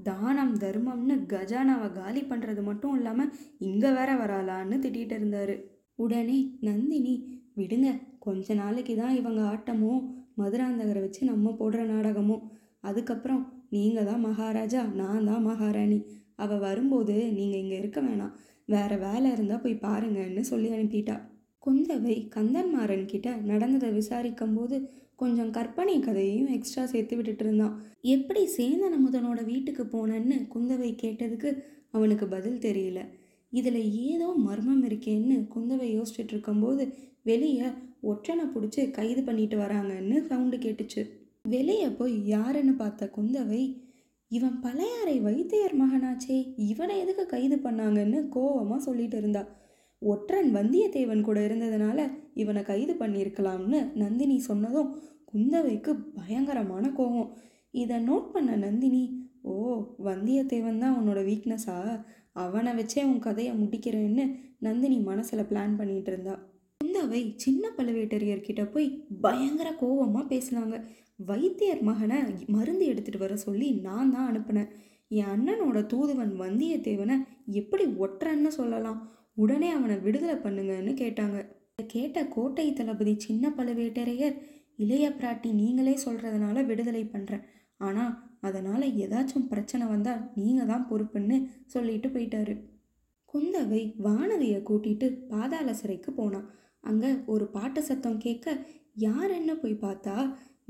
தானம் 0.08 0.54
தர்மம்னு 0.64 1.16
கஜானாவை 1.34 1.88
காலி 1.92 2.22
பண்ணுறது 2.22 2.62
மட்டும் 2.70 2.96
இல்லாமல் 2.98 3.32
இங்கே 3.68 3.90
வேற 3.98 4.10
வராளான்னு 4.22 4.78
திட்டிகிட்டு 4.84 5.16
இருந்தாரு. 5.20 5.56
உடனே 5.96 6.38
நந்தினி 6.68 7.14
விடுங்க. 7.60 7.88
கொஞ்ச 8.26 8.54
நாளைக்கு 8.54 8.94
தான் 8.96 9.18
இவங்க 9.20 9.42
ஆட்டமோ? 9.54 9.94
மதுராந்தகரை 10.42 11.02
வச்சு 11.06 11.22
நம்ம 11.32 11.54
போடுற 11.60 11.84
நாடகமோ? 11.94 12.38
அதுக்கப்புறம் 12.90 13.44
நீங்கள் 13.76 14.10
தான் 14.10 14.26
மகாராஜா 14.28 14.82
நான் 15.02 15.28
தான் 15.32 15.48
மகாராணி. 15.50 16.00
அவள் 16.44 16.64
வரும்போது 16.68 17.16
நீங்கள் 17.38 17.62
இங்கே 17.64 17.78
இருக்க 17.84 18.00
வேணாம். 18.02 18.36
வேறு 18.74 18.96
வேலை 19.08 19.28
இருந்தால் 19.36 19.64
போய் 19.66 19.84
பாருங்கன்னு 19.88 20.44
சொல்லி 20.52 20.70
அனுப்பிட்டா. 20.76 21.16
குந்தவை 21.68 22.16
கந்தன்மாறன் 22.36 23.06
கிட்ட 23.06 23.30
நடந்ததை 23.50 23.90
விசாரிக்கும் 23.92 24.56
போது 24.58 24.76
கொஞ்சம் 25.16 25.52
கற்பனை 25.52 25.96
கதையையும் 26.00 26.52
எக்ஸ்ட்ரா 26.56 26.84
சேர்த்து 26.86 27.16
விட்டுட்டு 27.16 27.44
இருந்தான். 27.46 27.74
எப்படி 28.14 28.42
சேந்தன் 28.58 28.96
அமுதனோட 28.98 29.40
வீட்டுக்கு 29.46 29.84
போனேன்னு 29.94 30.38
குந்தவை 30.54 30.92
கேட்டதுக்கு 31.04 31.52
அவனுக்கு 31.92 32.26
பதில் 32.28 32.60
தெரியல. 32.60 33.02
இதில் 33.54 33.82
ஏதோ 34.08 34.28
மர்மம் 34.48 34.84
இருக்கேன்னு 34.90 35.36
குந்தவை 35.56 35.88
யோசிச்சுட்டு 35.98 36.34
இருக்கும்போது 36.36 36.86
வெளியே 37.24 37.68
ஒற்றனை 38.04 38.46
பிடிச்சி 38.56 38.82
கைது 38.92 39.22
பண்ணிட்டு 39.24 39.58
வராங்கன்னு 39.58 40.18
சவுண்டு 40.30 40.58
கேட்டுச்சு. 40.58 41.04
வெளியே 41.56 41.90
போய் 42.00 42.16
யாருன்னு 42.28 42.74
பார்த்த 42.76 43.12
குந்தவை 43.18 43.62
இவன் 44.32 44.58
பழையாறை 44.64 45.18
வைத்தியர் 45.28 45.76
மகனாச்சே 45.82 46.38
இவனை 46.72 46.96
எதுக்கு 47.04 47.26
கைது 47.26 47.58
பண்ணாங்கன்னு 47.66 48.20
கோவமாக 48.36 48.80
சொல்லிட்டு 48.88 49.18
இருந்தாள் 49.18 49.50
ஒற்றன் 50.02 50.50
வந்தியத்தேவன் 50.56 51.22
கூட 51.22 51.40
இருந்ததுனால 51.48 52.00
இவனை 52.34 52.62
கைது 52.64 52.94
பண்ணியிருக்கலாம்னு 52.94 53.80
நந்தினி 53.96 54.38
சொன்னதும் 54.40 54.92
குந்தவைக்கு 55.26 55.92
பயங்கரமான 56.16 56.92
கோவம் 56.98 57.32
இதை 57.74 57.98
நோட் 58.00 58.28
பண்ண 58.32 58.52
நந்தினி 58.56 59.04
ஓ 59.42 59.56
வந்தியத்தேவன் 60.06 60.78
தான் 60.78 60.98
உன்னோட 61.00 61.20
வீக்னஸா 61.30 61.78
அவனை 62.34 62.72
வச்சே 62.74 63.02
உன் 63.04 63.20
கதையை 63.20 63.54
முடிக்கிறேன்னு 63.54 64.26
நந்தினி 64.60 64.98
மனசில் 65.00 65.50
பிளான் 65.50 65.76
பண்ணிட்டு 65.76 66.12
இருந்தா. 66.12 66.36
குந்தவை 66.82 67.22
சின்ன 67.36 67.70
பழுவேட்டரையர்கிட்ட 67.78 68.64
போய் 68.72 68.88
பயங்கர 69.22 69.70
கோவமாக 69.80 70.26
பேசினாங்க. 70.34 70.76
வைத்தியர் 71.30 71.82
மகனை 71.82 72.18
மருந்து 72.48 72.86
எடுத்துகிட்டு 72.86 73.18
வர 73.18 73.36
சொல்லி 73.38 73.70
நான் 73.88 74.12
தான் 74.12 74.30
அனுப்பினேன். 74.32 74.70
என் 75.08 75.32
அண்ணனோட 75.36 75.80
தூதுவன் 75.86 76.34
வந்தியத்தேவனை 76.42 77.16
எப்படி 77.52 77.86
ஒற்றன்னு 78.06 78.52
சொல்லலாம். 78.60 79.00
உடனே 79.38 79.70
அவனை 79.78 79.96
விடுதலை 80.06 80.36
பண்ணுங்கன்னு 80.46 80.94
கேட்டாங்க. 81.04 81.38
கேட்ட 81.94 82.18
கோட்டை 82.36 82.68
தளபதி 82.74 83.14
சின்ன 83.26 83.50
பழுவேட்டரையர் 83.58 84.38
இளைய 84.84 85.06
பிராட்டி 85.20 85.50
நீங்களே 85.60 85.94
சொல்கிறதுனால 86.06 86.66
விடுதலை 86.66 87.04
பண்ணுறேன் 87.14 87.46
ஆனால் 87.88 88.14
அதனால் 88.48 88.86
ஏதாச்சும் 89.04 89.48
பிரச்சனை 89.52 89.86
வந்தால் 89.88 90.24
நீங்கள் 90.38 90.70
தான் 90.72 90.88
பொறுப்புன்னு 90.90 91.38
சொல்லிட்டு 91.74 92.08
போயிட்டாரு. 92.16 92.56
குந்தவை 93.34 93.82
வானதியை 94.06 94.60
கூட்டிட்டு 94.70 95.08
பாதாள 95.32 95.74
சிறைக்கு 95.74 96.12
போனான் 96.12 96.48
அங்கே 96.84 97.10
ஒரு 97.34 97.46
பாட்டு 97.56 97.80
சத்தம் 97.84 98.22
கேட்க 98.26 98.48
யார் 99.06 99.32
என்ன 99.40 99.52
போய் 99.56 99.84
பார்த்தா? 99.86 100.16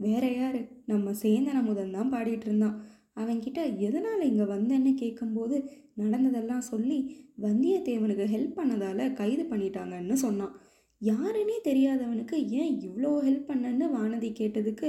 வேற 0.05 0.23
யார். 0.33 0.59
நம்ம 0.91 1.11
சேந்தன 1.23 1.61
முதன் 1.63 1.95
தான் 1.97 2.11
பாடிட்டு 2.13 2.47
இருந்தான். 2.49 2.77
அவன்கிட்ட 3.21 3.59
எதனால் 3.87 4.27
இங்கே 4.29 4.45
வந்தேன்னு 4.53 4.91
கேட்கும்போது 4.93 5.57
நடந்ததெல்லாம் 6.01 6.69
சொல்லி 6.71 6.97
வந்தியத்தேவனுக்கு 7.45 8.25
ஹெல்ப் 8.33 8.57
பண்ணதால் 8.59 9.03
கைது 9.13 9.43
பண்ணிட்டாங்கன்னு 9.43 10.17
சொன்னான். 10.25 10.55
யாருன்னே 11.01 11.55
தெரியாதவனுக்கு 11.69 12.37
ஏன் 12.59 12.73
இவ்வளோ 12.87 13.09
ஹெல்ப் 13.25 13.49
பண்ணன்னு 13.49 13.85
வானதி 13.95 14.29
கேட்டதுக்கு 14.39 14.87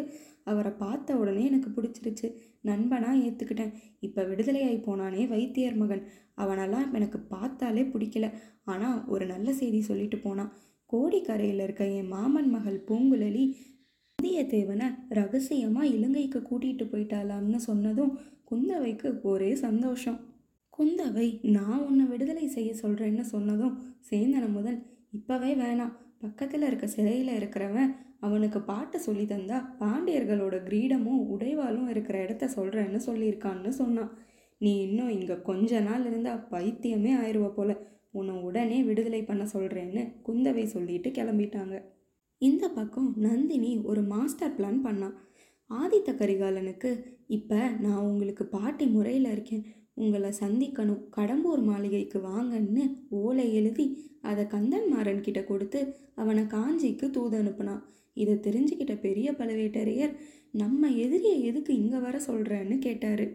அவரை 0.50 0.72
பார்த்த 0.82 1.16
உடனே 1.16 1.42
எனக்கு 1.44 1.70
பிடிச்சிருச்சு. 1.70 2.28
நண்பனாக 2.60 3.22
ஏற்றுக்கிட்டேன் 3.26 3.74
இப்போ 4.06 4.20
விடுதலையாகி 4.22 4.78
போனானே 4.86 5.24
வைத்தியர் 5.28 5.80
மகன். 5.82 6.02
அவனெல்லாம் 6.36 6.88
எனக்கு 6.98 7.18
பார்த்தாலே 7.34 7.84
பிடிக்கல. 7.94 8.26
ஆனால் 8.64 8.98
ஒரு 9.06 9.26
நல்ல 9.26 9.52
செய்தி 9.52 9.80
சொல்லிட்டு 9.80 10.18
போனான். 10.18 10.52
கோடிக்கரையில் 10.92 11.62
இருக்க 11.64 11.84
என் 11.98 12.12
மாமன் 12.14 12.50
மகள் 12.50 12.78
பூங்குழலி 12.88 13.44
வந்தியத்தேவனை 14.18 14.87
ரகசியமாக 15.16 15.90
இலங்கைக்கு 15.96 16.38
கூட்டிகிட்டு 16.46 16.85
போயிட்டாலாம்னு 16.92 17.59
சொன்னதும் 17.66 18.12
குந்தவைக்கு 18.48 19.09
ஒரே 19.31 19.50
சந்தோஷம். 19.62 20.16
குந்தவை 20.78 21.26
நான் 21.57 21.85
உன்னை 21.88 22.04
விடுதலை 22.12 22.46
செய்ய 22.54 22.70
சொல்கிறேன்னு 22.81 23.24
சொன்னதும் 23.33 23.74
சேந்தன 24.09 24.44
முதல் 24.57 24.78
இப்போவே 25.18 25.50
வேணாம். 25.62 25.92
பக்கத்தில் 26.24 26.66
இருக்க 26.68 26.87
சிறையில் 26.94 27.33
இருக்கிறவன் 27.37 27.92
அவனுக்கு 28.28 28.62
பாட்டு 28.70 29.00
சொல்லி 29.07 29.26
தந்தா 29.33 29.61
பாண்டியர்களோட 29.83 30.59
கிரீடமும் 30.68 31.22
உடைவாலும் 31.35 31.90
இருக்கிற 31.94 32.18
இடத்த 32.24 32.48
சொல்கிறேன்னு 32.57 33.00
சொல்லியிருக்கான்னு 33.09 33.72
சொன்னான். 33.81 34.11
நீ 34.61 34.72
இன்னும் 34.87 35.12
இங்கே 35.18 35.37
கொஞ்ச 35.50 35.81
நாள் 35.81 36.07
இருந்தால் 36.11 36.42
பைத்தியமே 36.54 37.12
ஆயிடுவ 37.20 37.50
போல. 37.59 37.76
உன்னை 38.20 38.35
உடனே 38.48 38.81
விடுதலை 38.83 39.22
பண்ண 39.31 39.46
சொல்கிறேன்னு 39.54 40.04
குந்தவை 40.28 40.66
சொல்லிட்டு 40.74 41.11
கிளம்பிட்டாங்க. 41.20 41.76
இந்த 42.46 42.64
பக்கம் 42.68 43.09
நந்தினி 43.18 43.70
ஒரு 43.90 44.03
மாஸ்டர் 44.12 44.55
பிளான் 44.57 44.81
பண்ணான் 44.85 45.16
ஆதித்த 45.70 46.11
கரிகாலனுக்கு 46.20 46.90
இப்போ 47.37 47.59
நான் 47.85 48.05
உங்களுக்கு 48.11 48.44
பாட்டி 48.46 48.85
முறையில் 48.87 49.29
இருக்கேன். 49.33 49.64
உங்களை 50.03 50.31
சந்திக்கணும். 50.40 51.03
கடம்பூர் 51.16 51.62
மாளிகைக்கு 51.70 52.18
வாங்கன்னு 52.20 52.85
ஓலை 53.20 53.46
எழுதி 53.55 53.87
அதை 54.31 54.44
கந்தன்மாறன் 54.44 55.24
கிட்ட 55.27 55.40
கொடுத்து 55.44 55.81
அவனை 56.14 56.44
காஞ்சிக்கு 56.55 57.07
தூது 57.11 57.37
அனுப்புனான் 57.42 57.83
இதை 58.16 58.35
தெரிஞ்சுக்கிட்ட 58.46 58.94
பெரிய 59.01 59.29
பழுவேட்டரையர் 59.33 60.14
நம்ம 60.51 60.90
எதிரியை 61.05 61.38
எதுக்கு 61.42 61.72
இங்கே 61.74 61.98
வர 62.07 62.16
சொல்கிறேன்னு 62.27 62.77
கேட்டார். 62.79 63.27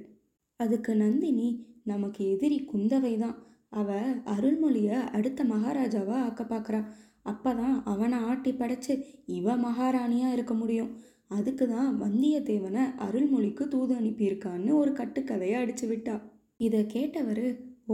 அதுக்கு 0.60 0.92
நந்தினி 0.96 1.50
நமக்கு 1.92 2.22
எதிரி 2.34 2.58
குந்தவை 2.74 3.14
தான். 3.18 3.38
அவ 3.80 3.92
அருள்மொழியை 4.34 4.98
அடுத்த 5.18 5.44
மகாராஜாவாக 5.44 6.26
ஆக்க 6.28 6.44
பார்க்குறா 6.44 6.82
அப்போ 7.26 7.52
தான் 7.62 7.76
அவனை 7.92 8.18
ஆட்டி 8.30 8.52
படைச்சு 8.54 8.94
இவ 9.38 9.56
மகாராணியாக 9.66 10.36
இருக்க 10.36 10.54
முடியும். 10.54 10.92
அதுக்கு 11.38 11.66
தான் 11.68 11.92
வந்தியத்தேவனை 12.04 12.84
அருள்மொழிக்கு 13.06 13.64
தூது 13.68 13.94
அனுப்பியிருக்கான்னு 14.00 14.72
ஒரு 14.82 14.92
கட்டுக்கதையை 15.00 15.58
அடிச்சு 15.62 15.86
விட்டா. 15.92 16.16
இதை 16.66 16.82
கேட்டவர் 16.96 17.46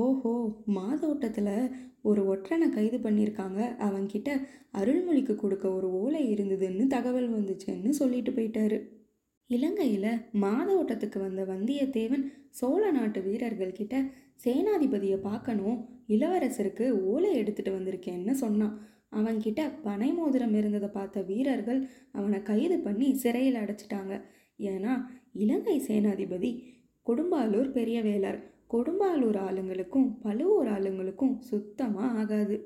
ஓஹோ 0.04 0.34
மாதோட்டத்தில் 0.78 1.54
ஒரு 2.10 2.22
ஒற்றனை 2.32 2.68
கைது 2.70 2.98
பண்ணியிருக்காங்க. 3.06 3.60
அவன்கிட்ட 3.88 4.30
அருள்மொழிக்கு 4.80 5.34
கொடுக்க 5.36 5.66
ஒரு 5.78 5.88
ஓலை 6.02 6.22
இருந்ததுன்னு 6.34 6.86
தகவல் 6.96 7.30
வந்துச்சுன்னு 7.36 7.92
சொல்லிட்டு 8.02 8.34
போயிட்டாரு. 8.38 8.78
இலங்கையில் 9.50 10.22
மாதோட்டத்துக்கு 10.44 11.20
வந்த 11.20 11.44
வந்தியத்தேவன் 11.54 12.26
சோழ 12.60 12.84
நாட்டு 12.98 13.20
வீரர்கள்கிட்ட 13.28 13.96
சேனாதிபதியை 14.44 15.18
பார்க்கணும் 15.30 15.80
இளவரசருக்கு 16.16 16.86
ஓலை 17.12 17.32
எடுத்துட்டு 17.42 17.72
வந்திருக்கேன்னு 17.78 18.36
சொன்னான். 18.44 18.76
அவன்கிட்ட 19.12 19.62
பனை 19.84 20.10
மோதிரம் 20.14 20.54
இருந்ததை 20.54 20.90
பார்த்த 20.90 21.22
வீரர்கள் 21.30 21.80
அவனை 22.12 22.40
கைது 22.50 22.78
பண்ணி 22.80 23.08
சிறையில் 23.16 23.62
அடைச்சிட்டாங்க. 23.62 24.14
ஏன்னா 24.70 24.94
இலங்கை 25.44 25.78
சேனாதிபதி 25.88 26.52
கொடும்பாலூர் 27.06 27.70
பெரிய 27.72 28.00
வேளார் 28.02 28.40
கொடும்பாலூர் 28.74 29.40
ஆளுங்களுக்கும் 29.48 30.10
பழுவூர் 30.22 30.70
ஆளுங்களுக்கும் 30.76 31.36
சுத்தமாக 31.50 32.18
ஆகாது. 32.22 32.58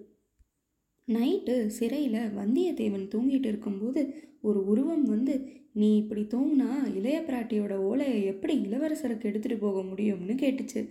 நைட்டு 1.07 1.55
சிறையில் 1.77 2.21
வந்தியத்தேவன் 2.39 3.07
தூங்கிட்டு 3.13 3.49
இருக்கும்போது 3.51 4.01
ஒரு 4.47 4.59
உருவம் 4.65 5.05
வந்து 5.05 5.33
நீ 5.81 5.87
இப்படி 5.97 6.23
தூங்கினா 6.33 6.69
இளைய 6.97 7.17
பிராட்டியோட 7.27 7.73
ஓலையை 7.89 8.17
எப்படி 8.31 8.53
இளவரசருக்கு 8.67 9.29
எடுத்துகிட்டு 9.29 9.57
போக 9.57 9.79
முடியும்னு 9.81 10.35
கேட்டுச்சு. 10.43 10.81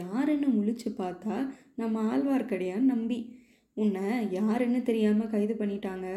யாருன்னு 0.00 0.48
முழிச்சு 0.48 0.90
பார்த்தா 0.98 1.36
நம்ம 1.80 2.02
ஆழ்வார்க்கடியான் 2.10 2.86
நம்பி. 2.92 3.18
உன்னை 3.76 4.06
யாருன்னு 4.36 4.80
தெரியாமல் 4.82 5.30
கைது 5.32 5.54
பண்ணிட்டாங்க. 5.60 6.08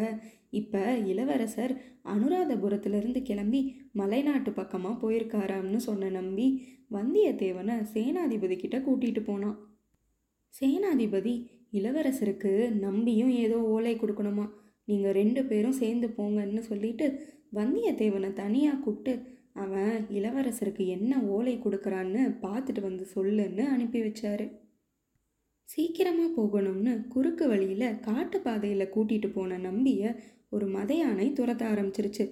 இப்போ 0.60 0.82
இளவரசர் 1.12 1.74
அனுராதபுரத்துலேருந்து 2.14 3.22
கிளம்பி 3.30 3.62
மலைநாட்டு 4.00 4.52
பக்கமாக 4.60 5.00
போயிருக்காராம்னு 5.04 5.80
சொன்ன 5.88 6.10
நம்பி 6.10 6.48
வந்தியத்தேவனை 6.96 7.76
சேனாதிபதி 7.94 8.58
கிட்ட 8.58 8.78
கூட்டிகிட்டு 8.80 9.24
போனான். 9.24 9.58
சேனாதிபதி 10.54 11.34
இளவரசருக்கு 11.78 12.52
நம்பியும் 12.86 13.32
ஏதோ 13.46 13.58
ஓலை 13.74 13.94
கொடுக்கணுமா? 13.96 14.46
நீங்கள் 14.88 15.18
ரெண்டு 15.22 15.42
பேரும் 15.46 15.80
சேர்ந்து 15.82 16.08
போங்கன்னு 16.18 16.62
சொல்லிட்டு 16.70 17.08
வந்தியத்தேவனை 17.58 18.30
தனியாக 18.34 18.82
கூப்பிட்டு 18.86 19.14
அவன் 19.64 19.94
இளவரசருக்கு 20.18 20.84
என்ன 20.96 21.20
ஓலை 21.36 21.56
கொடுக்குறான்னு 21.60 22.24
பார்த்துட்டு 22.46 22.82
வந்து 22.88 23.06
சொல்லுன்னு 23.16 23.64
அனுப்பி 23.76 24.00
வச்சாரு. 24.02 24.46
சீக்கிரமாக 25.70 26.30
போகணும்னு 26.38 26.94
குறுக்கு 27.14 27.46
வழியில் 27.48 27.98
காட்டு 28.00 28.38
பாதையில் 28.42 28.92
கூட்டிகிட்டு 28.96 29.30
போன 29.34 29.58
நம்பியை 29.58 30.10
ஒரு 30.56 30.66
மத 30.76 30.92
யானை 30.94 31.28
துரத்த 31.30 31.64
ஆரம்பிச்சிருச்சு. 31.72 32.26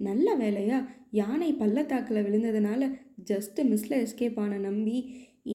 நல்ல 0.00 0.34
வேலையாக 0.34 0.88
யானை 1.20 1.48
பள்ளத்தாக்கில் 1.52 2.24
விழுந்ததுனால 2.26 2.82
ஜஸ்ட்டு 3.30 3.60
மிஸ்ல 3.70 3.98
எஸ்கேப் 4.04 4.40
ஆன 4.44 4.58
நம்பி 4.58 4.96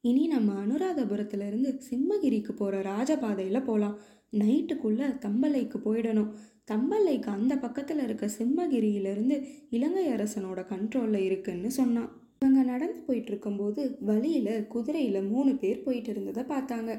இனி 0.09 0.23
நம்ம 0.27 0.53
அனுராதபுரத்துலேருந்து 0.63 1.71
சிம்மகிரிக்கு 1.87 2.53
போகிற 2.61 2.79
ராஜபாதையில் 2.91 3.67
போகலாம் 3.69 3.97
நைட்டுக்குள்ளே 4.41 5.07
தம்பலைக்கு 5.25 5.77
போயிடணும். 5.85 6.31
தம்பலைக்கு 6.71 7.29
அந்த 7.37 7.53
பக்கத்தில் 7.65 8.01
இருக்க 8.03 8.25
சிம்மகிரியிலேருந்து 8.39 9.35
இலங்கை 9.69 10.05
அரசனோட 10.15 10.59
கண்ட்ரோலில் 10.73 11.25
இருக்குன்னு 11.27 11.71
சொன்னான். 11.71 12.09
இவங்க 12.39 12.63
நடந்து 12.71 12.99
போயிட்டு 13.05 13.31
இருக்கும்போது 13.33 13.81
வழியில் 14.09 14.67
குதிரையில் 14.73 15.29
மூணு 15.31 15.53
பேர் 15.61 15.85
போயிட்டு 15.85 16.11
இருந்ததை 16.13 16.43
பார்த்தாங்க. 16.53 16.91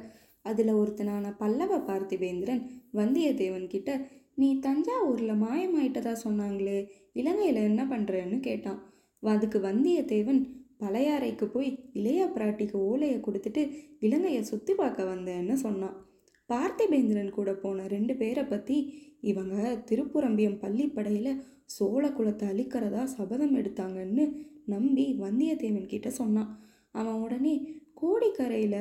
அதில் 0.44 0.72
ஒருத்தனான 0.80 1.32
பல்லவ 1.40 1.78
பார்த்திபேந்திரன் 1.88 2.62
வந்தியத்தேவன் 2.98 3.66
கிட்ட 3.66 3.90
நீ 4.34 4.48
தஞ்சாவூரில் 4.66 5.42
மாயமாயிட்டதா 5.44 6.12
சொன்னாங்களே 6.24 6.78
இலங்கையில் 7.20 7.66
என்ன 7.70 7.82
பண்ணுறேன்னு 7.92 8.38
கேட்டான். 8.40 8.80
அதுக்கு 9.22 9.58
வந்தியத்தேவன் 9.60 10.40
பழையாறைக்கு 10.82 11.46
போய் 11.54 11.70
இளைய 11.92 12.22
பிராட்டிக்கு 12.34 12.76
ஓலையை 12.90 13.18
கொடுத்துட்டு 13.20 13.62
இலங்கையை 14.06 14.42
சுற்றி 14.42 14.72
பார்க்க 14.74 15.10
வந்தேன்னு 15.12 15.54
சொன்னான். 15.64 15.96
பார்த்திபேந்திரன் 16.50 17.32
கூட 17.38 17.50
போன 17.54 17.86
ரெண்டு 17.94 18.14
பேரை 18.16 18.44
பற்றி 18.44 18.76
இவங்க 19.30 19.54
திருப்புரம்பியம் 19.88 20.60
பள்ளிப்படையில் 20.64 21.40
சோழ 21.76 22.04
குலத்தை 22.08 22.44
அழிக்கிறதா 22.52 23.02
சபதம் 23.16 23.56
எடுத்தாங்கன்னு 23.60 24.24
நம்பி 24.74 25.06
வந்தியத்தேவன் 25.24 25.92
கிட்ட 25.92 26.08
சொன்னான். 26.20 26.52
அவன் 26.90 27.20
உடனே 27.24 27.54
கோடிக்கரையில் 28.00 28.80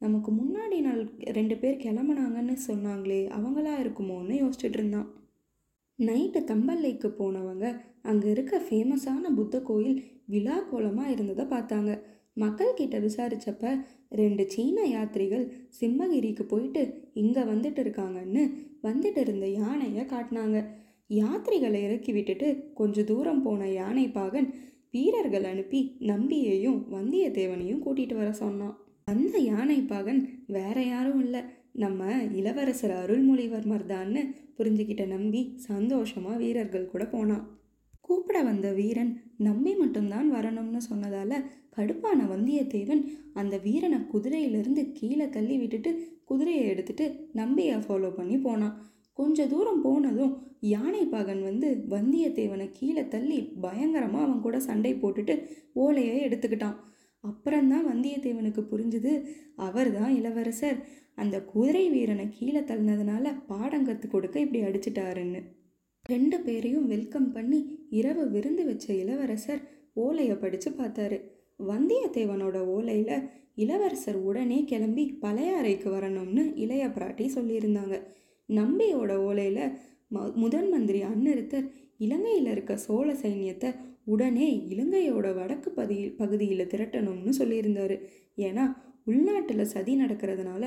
நமக்கு 0.00 0.30
முன்னாடி 0.30 0.80
நாள் 0.80 1.00
ரெண்டு 1.30 1.56
பேர் 1.58 1.80
கிளம்புனாங்கன்னு 1.84 2.54
சொன்னாங்களே 2.66 3.22
அவங்களா 3.28 3.72
இருக்குமோன்னு 3.78 4.34
யோசிச்சுட்டு 4.42 4.78
இருந்தான் 4.78 5.08
நைட்டு 5.98 6.40
தம்பல்லைக்கு 6.44 7.08
போனவங்க 7.08 7.66
அங்கே 8.02 8.28
இருக்க 8.30 8.62
ஃபேமஸான 8.66 9.30
புத்த 9.34 9.62
கோயில் 9.62 9.98
விழா 10.26 10.56
கோலமாக 10.70 11.10
இருந்ததை 11.10 11.44
பார்த்தாங்க. 11.44 11.92
மக்கள்கிட்ட 12.36 12.96
விசாரித்தப்ப 13.00 13.72
ரெண்டு 14.08 14.44
சீன 14.48 14.86
யாத்திரிகள் 14.86 15.44
சிம்மகிரிக்கு 15.80 16.44
போயிட்டு 16.46 16.82
இங்கே 17.14 17.42
வந்துட்டு 17.42 17.78
இருக்காங்கன்னு 17.78 18.44
வந்துட்டு 18.82 19.20
இருந்த 19.20 19.46
யானையை 19.48 20.04
காட்டினாங்க 20.04 20.58
யாத்திரிகளை 21.10 21.80
இறக்கி 21.82 22.12
விட்டுட்டு 22.12 22.48
கொஞ்சம் 22.74 23.04
தூரம் 23.04 23.42
போன 23.42 23.70
யானை 23.70 24.06
பாகன் 24.08 24.48
வீரர்கள் 24.90 25.44
அனுப்பி 25.44 25.80
நம்பியையும் 25.98 26.78
வந்தியத்தேவனையும் 26.92 27.82
கூட்டிகிட்டு 27.86 28.14
வர 28.14 28.32
சொன்னான். 28.32 28.76
அந்த 29.10 29.34
யானை 29.50 29.78
பாகன் 29.90 30.20
வேற 30.56 30.76
யாரும் 30.84 31.20
இல்லை. 31.24 31.42
நம்ம 31.82 32.06
இளவரசர் 32.38 32.94
அருள்மொழிவர்மர் 33.02 33.84
தான்னு 33.92 34.22
புரிஞ்சுக்கிட்ட 34.56 35.04
நம்பி 35.06 35.40
சந்தோஷமாக 35.68 36.40
வீரர்கள் 36.42 36.90
கூட 36.92 37.04
போனான். 37.14 37.44
கூப்பிட 38.06 38.38
வந்த 38.48 38.68
வீரன் 38.78 39.12
நம்பி 39.46 39.72
மட்டும்தான் 39.80 40.28
வரணும்னு 40.34 40.80
சொன்னதால 40.90 41.40
கடுப்பான 41.76 42.20
வந்தியத்தேவன் 42.32 43.02
அந்த 43.40 43.54
வீரனை 43.66 43.98
குதிரையிலிருந்து 44.12 44.82
கீழே 44.98 45.26
தள்ளி 45.36 45.56
விட்டுட்டு 45.58 45.90
குதிரையை 46.30 46.64
எடுத்துட்டு 46.72 47.06
நம்பியை 47.32 47.76
ஃபாலோ 47.86 48.10
பண்ணி 48.16 48.38
போனான். 48.46 48.76
கொஞ்ச 49.18 49.46
தூரம் 49.52 49.82
போனதும் 49.82 50.34
யானை 50.72 51.04
பாகன் 51.14 51.42
வந்து 51.42 51.68
வந்தியத்தேவனை 51.94 52.66
கீழே 52.72 53.04
தள்ளி 53.14 53.38
பயங்கரமாக 53.64 54.26
அவன் 54.26 54.44
கூட 54.46 54.56
சண்டை 54.68 54.92
போட்டுட்டு 54.94 55.34
ஓலையை 55.84 56.16
எடுத்துக்கிட்டான். 56.26 56.76
அப்புறம்தான் 57.24 57.86
வந்தியத்தேவனுக்கு 57.86 58.62
புரிஞ்சுது 58.72 59.12
அவர் 59.66 59.90
தான் 59.92 60.12
இளவரசர். 60.14 60.78
அந்த 61.14 61.36
குதிரை 61.42 61.84
வீரனை 61.90 62.26
கீழே 62.28 62.60
தள்ளினதுனால 62.60 63.32
பாடம் 63.46 63.86
கற்றுக் 63.86 64.12
கொடுக்க 64.12 64.36
இப்படி 64.40 64.60
அடிச்சிட்டாருன்னு. 64.62 65.40
ரெண்டு 66.04 66.36
பேரையும் 66.40 66.86
வெல்கம் 66.86 67.32
பண்ணி 67.32 67.58
இரவு 67.90 68.24
விருந்து 68.30 68.62
வச்ச 68.64 68.86
இளவரசர் 68.94 69.62
ஓலையை 69.94 70.36
படித்து 70.36 70.70
பார்த்தாரு. 70.70 71.18
வந்தியத்தேவனோட 71.68 72.56
ஓலையில் 72.76 73.26
இளவரசர் 73.54 74.18
உடனே 74.28 74.58
கிளம்பி 74.64 75.04
பழையாறைக்கு 75.22 75.88
வரணும்னு 75.96 76.42
இளைய 76.54 76.84
பிராட்டி 76.88 77.26
சொல்லியிருந்தாங்க. 77.34 77.96
நம்பியோட 78.48 79.12
ஓலையில் 79.28 79.64
ம 80.14 80.18
முதன் 80.34 80.68
மந்திரி 80.68 81.00
அன்னிருத்தர் 81.02 81.66
இலங்கையில் 81.96 82.50
இருக்க 82.50 82.72
சோழ 82.76 83.08
சைன்யத்தை 83.22 83.70
உடனே 84.12 84.48
இலங்கையோட 84.72 85.28
வடக்கு 85.38 85.70
பதி 85.78 85.96
பகுதியில் 86.20 86.70
திரட்டணும்னு 86.72 87.32
சொல்லியிருந்தாரு. 87.40 87.96
ஏன்னா 88.46 88.64
உள்நாட்டில் 89.10 89.70
சதி 89.72 89.92
நடக்கிறதுனால 90.00 90.64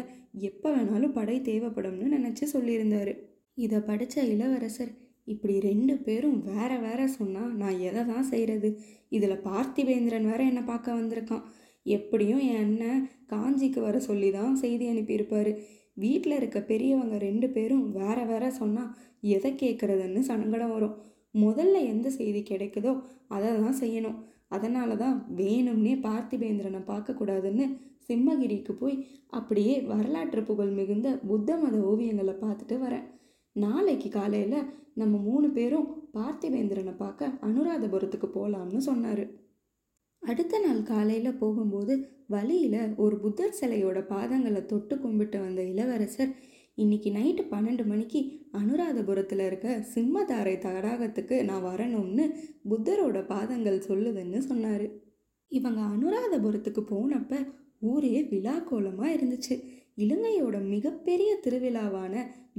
எப்போ 0.49 0.67
வேணாலும் 0.75 1.15
படை 1.19 1.37
தேவைப்படும்னு 1.49 2.07
நினச்சி 2.17 2.45
சொல்லியிருந்தாரு. 2.55 3.13
இதை 3.57 3.79
படித்த 3.89 4.23
இளவரசர் 4.33 4.91
இப்படி 5.31 5.55
ரெண்டு 5.69 5.93
பேரும் 6.05 6.37
வேற 6.51 6.71
வேற 6.85 7.01
சொன்னால் 7.17 7.51
நான் 7.61 7.81
எதை 7.89 8.01
தான் 8.05 8.29
செய்கிறது 8.31 8.69
இதில் 9.17 9.43
பார்த்திவேந்திரன் 9.49 10.29
வேற 10.31 10.39
என்னை 10.43 10.63
பார்க்க 10.71 10.99
வந்திருக்கான். 10.99 11.43
எப்படியும் 11.85 12.41
என் 12.47 12.63
அண்ணன் 12.63 13.03
காஞ்சிக்கு 13.31 13.79
வர 13.87 13.99
சொல்லி 14.09 14.29
தான் 14.37 14.55
செய்தி 14.63 14.85
அனுப்பியிருப்பார். 14.93 15.51
வீட்டில் 16.03 16.37
இருக்க 16.39 16.59
பெரியவங்க 16.71 17.15
ரெண்டு 17.27 17.47
பேரும் 17.55 17.85
வேற 17.99 18.17
வேற 18.31 18.43
சொன்னால் 18.59 18.91
எதை 19.35 19.51
கேட்குறதுன்னு 19.61 20.21
சங்கடம் 20.31 20.73
வரும். 20.75 20.95
முதல்ல 21.33 21.77
எந்த 21.93 22.07
செய்தி 22.09 22.41
கிடைக்குதோ 22.43 22.93
அதை 23.27 23.49
தான் 23.63 23.79
செய்யணும். 23.81 24.17
அதனால 24.47 24.95
தான் 24.95 25.17
வேணும்னே 25.35 25.93
பார்த்திபேந்திரனை 26.07 26.81
பார்க்கக்கூடாதுன்னு 26.91 27.65
சிம்மகிரிக்கு 28.07 28.73
போய் 28.73 28.95
அப்படியே 29.29 29.75
வரலாற்று 29.91 30.41
புகழ் 30.43 30.73
மிகுந்த 30.79 31.09
புத்த 31.29 31.57
மத 31.57 31.75
ஓவியங்களை 31.91 32.33
பார்த்துட்டு 32.37 32.77
வரேன். 32.79 33.05
நாளைக்கு 33.55 34.09
காலையில் 34.09 34.67
நம்ம 34.93 35.13
மூணு 35.27 35.47
பேரும் 35.51 35.87
பார்த்திவேந்திரனை 36.13 36.93
பார்க்க 36.97 37.37
அனுராதபுரத்துக்கு 37.47 38.27
போகலாம்னு 38.37 38.81
சொன்னார். 38.89 39.23
அடுத்த 40.23 40.55
நாள் 40.59 40.81
காலையில் 40.83 41.39
போகும்போது 41.39 41.93
வழியில் 42.27 42.81
ஒரு 43.03 43.15
புத்தர் 43.19 43.57
சிலையோட 43.59 43.99
பாதங்களை 44.11 44.61
தொட்டு 44.65 44.95
கும்பிட்டு 44.99 45.37
வந்த 45.39 45.61
இளவரசர் 45.63 46.31
இன்னைக்கு 46.83 47.09
நைட்டு 47.15 47.43
பன்னெண்டு 47.51 47.83
மணிக்கு 47.89 48.19
அனுராதபுரத்தில் 48.59 49.43
இருக்க 49.47 49.67
சிம்மதாரை 49.93 50.53
தடாகத்துக்கு 50.65 51.35
நான் 51.49 51.65
வரணும்னு 51.69 52.25
புத்தரோட 52.69 53.17
பாதங்கள் 53.31 53.85
சொல்லுதுன்னு 53.87 54.39
சொன்னார். 54.49 54.85
இவங்க 55.51 55.81
அனுராதபுரத்துக்கு 55.93 56.81
போனப்ப 56.93 57.39
ஊரே 57.91 58.21
விழா 58.31 58.55
கோலமாக 58.69 59.13
இருந்துச்சு. 59.17 59.55
இலங்கையோட 60.03 60.57
மிகப்பெரிய 60.73 61.31
திருவிழாவான 61.45 62.13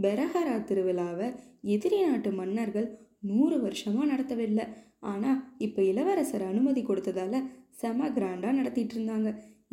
பெரஹரா 0.04 0.56
திருவிழாவை 0.70 1.28
எதிரி 1.74 2.00
நாட்டு 2.06 2.32
மன்னர்கள் 2.40 2.88
நூறு 3.30 3.56
வருஷமாக 3.66 4.10
நடத்தவில்லை. 4.12 4.66
ஆனால் 5.12 5.40
இப்போ 5.66 5.80
இளவரசர் 5.92 6.44
அனுமதி 6.50 6.82
கொடுத்ததால 6.88 7.40
செம 7.80 8.08
கிராண்டாக 8.16 8.58
நடத்திட்டு 8.58 8.94
இருந்தாங்க. 8.96 9.30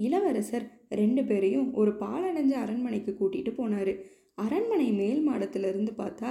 இளவரசர் 0.07 0.65
ரெண்டு 1.01 1.21
பேரையும் 1.29 1.67
ஒரு 1.81 1.91
பாலடைஞ்ச 2.03 2.53
அரண்மனைக்கு 2.63 3.11
கூட்டிகிட்டு 3.19 3.53
போனார். 3.57 3.93
அரண்மனை 4.43 4.89
மேல் 4.99 5.21
மாடத்திலிருந்து 5.29 5.91
பார்த்தா 6.01 6.29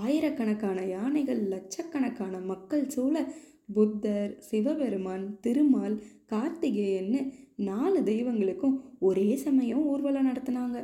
ஆயிரக்கணக்கான 0.00 0.78
யானைகள் 0.86 1.40
லட்சக்கணக்கான 1.52 2.34
மக்கள் 2.50 2.84
சூழ 2.94 3.14
புத்தர் 3.76 4.32
சிவபெருமான் 4.48 5.24
திருமால் 5.40 5.96
கார்த்திகேயன்னு 6.32 7.20
நாலு 7.68 7.98
தெய்வங்களுக்கும் 8.10 8.76
ஒரே 9.08 9.28
சமயம் 9.44 9.82
ஊர்வலம் 9.92 10.28
நடத்தினாங்க. 10.30 10.78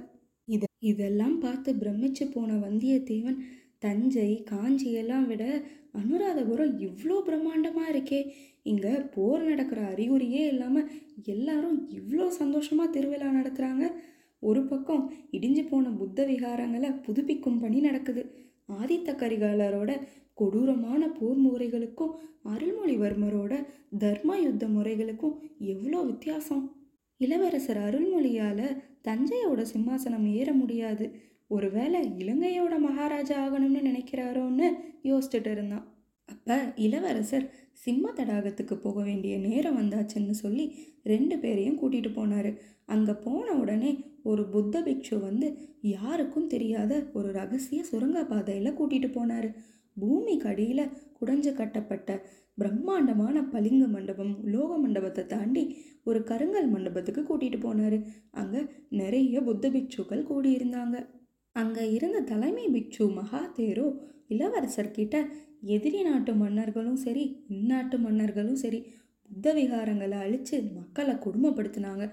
இது 0.48 0.66
இதெல்லாம் 0.90 1.36
பார்த்து 1.38 1.70
பிரமிச்சு 1.82 2.24
போன 2.34 2.50
வந்தியத்தேவன் 2.64 3.38
தஞ்சை 3.84 4.30
காஞ்சி 4.50 4.90
எல்லாம் 5.00 5.26
விட 5.30 5.44
அனுராதபுரம் 6.00 6.74
இவ்வளோ 6.86 7.16
பிரம்மாண்டமாக 7.28 7.92
இருக்கே. 7.94 8.20
இங்கே 8.70 8.92
போர் 9.14 9.42
நடக்கிற 9.50 9.80
அறிகுறியே 9.92 10.42
இல்லாமல் 10.52 10.88
எல்லாரும் 11.34 11.78
இவ்வளோ 11.98 12.26
சந்தோஷமாக 12.40 12.94
திருவிழா 12.96 13.28
நடத்துகிறாங்க 13.38 13.84
ஒரு 14.42 14.62
பக்கம் 14.64 15.02
இடிஞ்சு 15.32 15.62
போன 15.68 15.90
புத்த 15.90 16.26
விகாரங்களை 16.26 16.90
புதுப்பிக்கும் 17.06 17.60
பணி 17.60 17.80
நடக்குது. 17.80 18.22
ஆதித்த 18.68 19.10
கரிகாலரோட 19.22 19.90
கொடூரமான 20.34 21.02
போர் 21.08 21.38
முறைகளுக்கும் 21.46 22.16
அருள்மொழிவர்மரோட 22.44 23.52
தர்ம 23.98 24.38
யுத்த 24.38 24.66
முறைகளுக்கும் 24.66 25.36
எவ்வளோ 25.58 26.00
வித்தியாசம்? 26.02 26.64
இளவரசர் 27.16 27.76
அருள்மொழியால் 27.76 28.66
தஞ்சையோட 29.08 29.60
சிம்மாசனம் 29.74 30.26
ஏற 30.32 30.52
முடியாது. 30.52 31.06
ஒருவேளை 31.48 32.00
இலங்கையோட 32.18 32.78
மகாராஜா 32.78 33.36
ஆகணும்னு 33.44 33.80
நினைக்கிறாரோன்னு 33.88 34.68
யோசிச்சுட்டு 35.02 35.50
இருந்தான். 35.50 35.84
அப்போ 36.28 36.56
இளவரசர் 36.76 37.46
சிம்ம 37.72 38.12
தடாகத்துக்கு 38.16 38.74
போக 38.74 39.02
வேண்டிய 39.02 39.38
நேரம் 39.38 39.78
வந்தாச்சுன்னு 39.80 40.30
சொல்லி 40.30 40.64
ரெண்டு 41.02 41.38
பேரையும் 41.38 41.78
கூட்டிகிட்டு 41.82 42.12
போனார். 42.14 42.50
அங்கே 42.86 43.12
போன 43.12 43.46
உடனே 43.52 43.90
ஒரு 44.30 44.42
புத்த 44.48 44.80
பிக்ஷு 44.86 45.16
வந்து 45.18 45.48
யாருக்கும் 45.94 46.50
தெரியாத 46.54 46.92
ஒரு 47.12 47.28
ரகசிய 47.32 47.80
சுரங்க 47.90 48.20
பாதையில் 48.24 48.76
கூட்டிகிட்டு 48.78 49.10
போனார். 49.10 49.48
பூமிக்கு 49.96 50.48
அடியில் 50.50 50.92
குடஞ்சு 51.18 51.50
கட்டப்பட்ட 51.54 52.10
பிரம்மாண்டமான 52.58 53.36
பளிங்கு 53.52 53.86
மண்டபம் 53.86 54.34
உலோக 54.44 54.72
மண்டபத்தை 54.78 55.22
தாண்டி 55.26 55.62
ஒரு 56.04 56.20
கருங்கல் 56.24 56.68
மண்டபத்துக்கு 56.74 57.22
கூட்டிகிட்டு 57.22 57.60
போனார். 57.60 57.98
அங்கே 58.32 58.62
நிறைய 59.00 59.40
புத்த 59.42 59.68
பிக்ஷுக்கள் 59.70 60.28
கூடியிருந்தாங்க. 60.30 60.96
அங்கே 61.56 61.84
இருந்த 61.92 62.18
தலைமை 62.32 62.66
பிக்ஷு 62.68 63.04
மகாதேரோ 63.18 63.86
இளவரசர்கிட்ட 64.30 65.16
எதிரி 65.74 66.00
நாட்டு 66.02 66.32
மன்னர்களும் 66.34 67.00
சரி 67.04 67.24
இந்நாட்டு 67.48 67.96
மன்னர்களும் 67.98 68.60
சரி 68.64 68.80
புத்த 69.30 69.52
விகாரங்களை 69.54 70.18
அழித்து 70.24 70.56
மக்களை 70.76 71.14
கொடுமைப்படுத்தினாங்க 71.24 72.04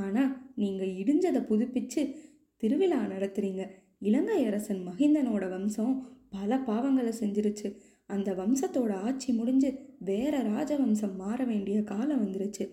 ஆனால் 0.00 0.36
நீங்கள் 0.54 0.88
இடிஞ்சதை 0.88 1.40
புதுப்பிச்சு 1.50 2.14
திருவிழா 2.56 3.00
நடத்துகிறீங்க 3.02 3.70
இலங்கை 3.98 4.44
அரசன் 4.44 4.86
மகிந்தனோட 4.88 5.50
வம்சம் 5.50 6.06
பல 6.30 6.56
பாவங்களை 6.66 7.12
செஞ்சிருச்சு. 7.20 7.76
அந்த 8.06 8.32
வம்சத்தோட 8.32 8.92
ஆட்சி 8.92 9.32
முடிஞ்சு 9.32 9.96
வேற 9.98 10.42
ராஜவம்சம் 10.42 11.16
மாற 11.16 11.44
வேண்டிய 11.44 11.82
காலம் 11.82 12.22
வந்துருச்சு. 12.24 12.64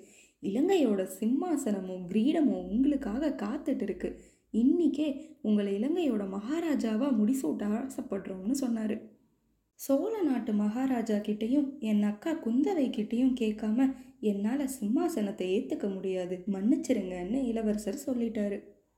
இலங்கையோட 0.43 1.01
சிம்மாசனமோ 1.19 1.95
கிரீடமும் 2.07 2.67
உங்களுக்காக 2.69 3.35
காத்துட்டு 3.43 3.81
இருக்கு. 3.81 4.19
இன்னிக்கே 4.53 5.07
உங்களை 5.41 5.71
இலங்கையோட 5.79 6.23
மகாராஜாவா 6.35 7.07
முடிசூட்ட 7.19 7.63
ஆசைப்படுறோம்னு 7.79 8.51
சொன்னார். 8.51 8.95
சோழ 9.79 10.13
நாட்டு 10.27 10.51
மகாராஜா 10.53 11.17
கிட்டேயும் 11.25 11.67
என் 11.89 12.03
அக்கா 12.03 12.31
குந்தவை 12.45 12.85
கிட்டேயும் 12.95 13.35
கேட்காம 13.41 13.85
என்னால் 14.29 14.63
சிம்மாசனத்தை 14.77 15.45
ஏற்றுக்க 15.55 15.87
முடியாது. 15.93 16.35
மன்னிச்சிருங்கன்னு 16.53 17.39
இளவரசர் 17.49 18.03
சொல்லிட்டாரு. 18.05 18.57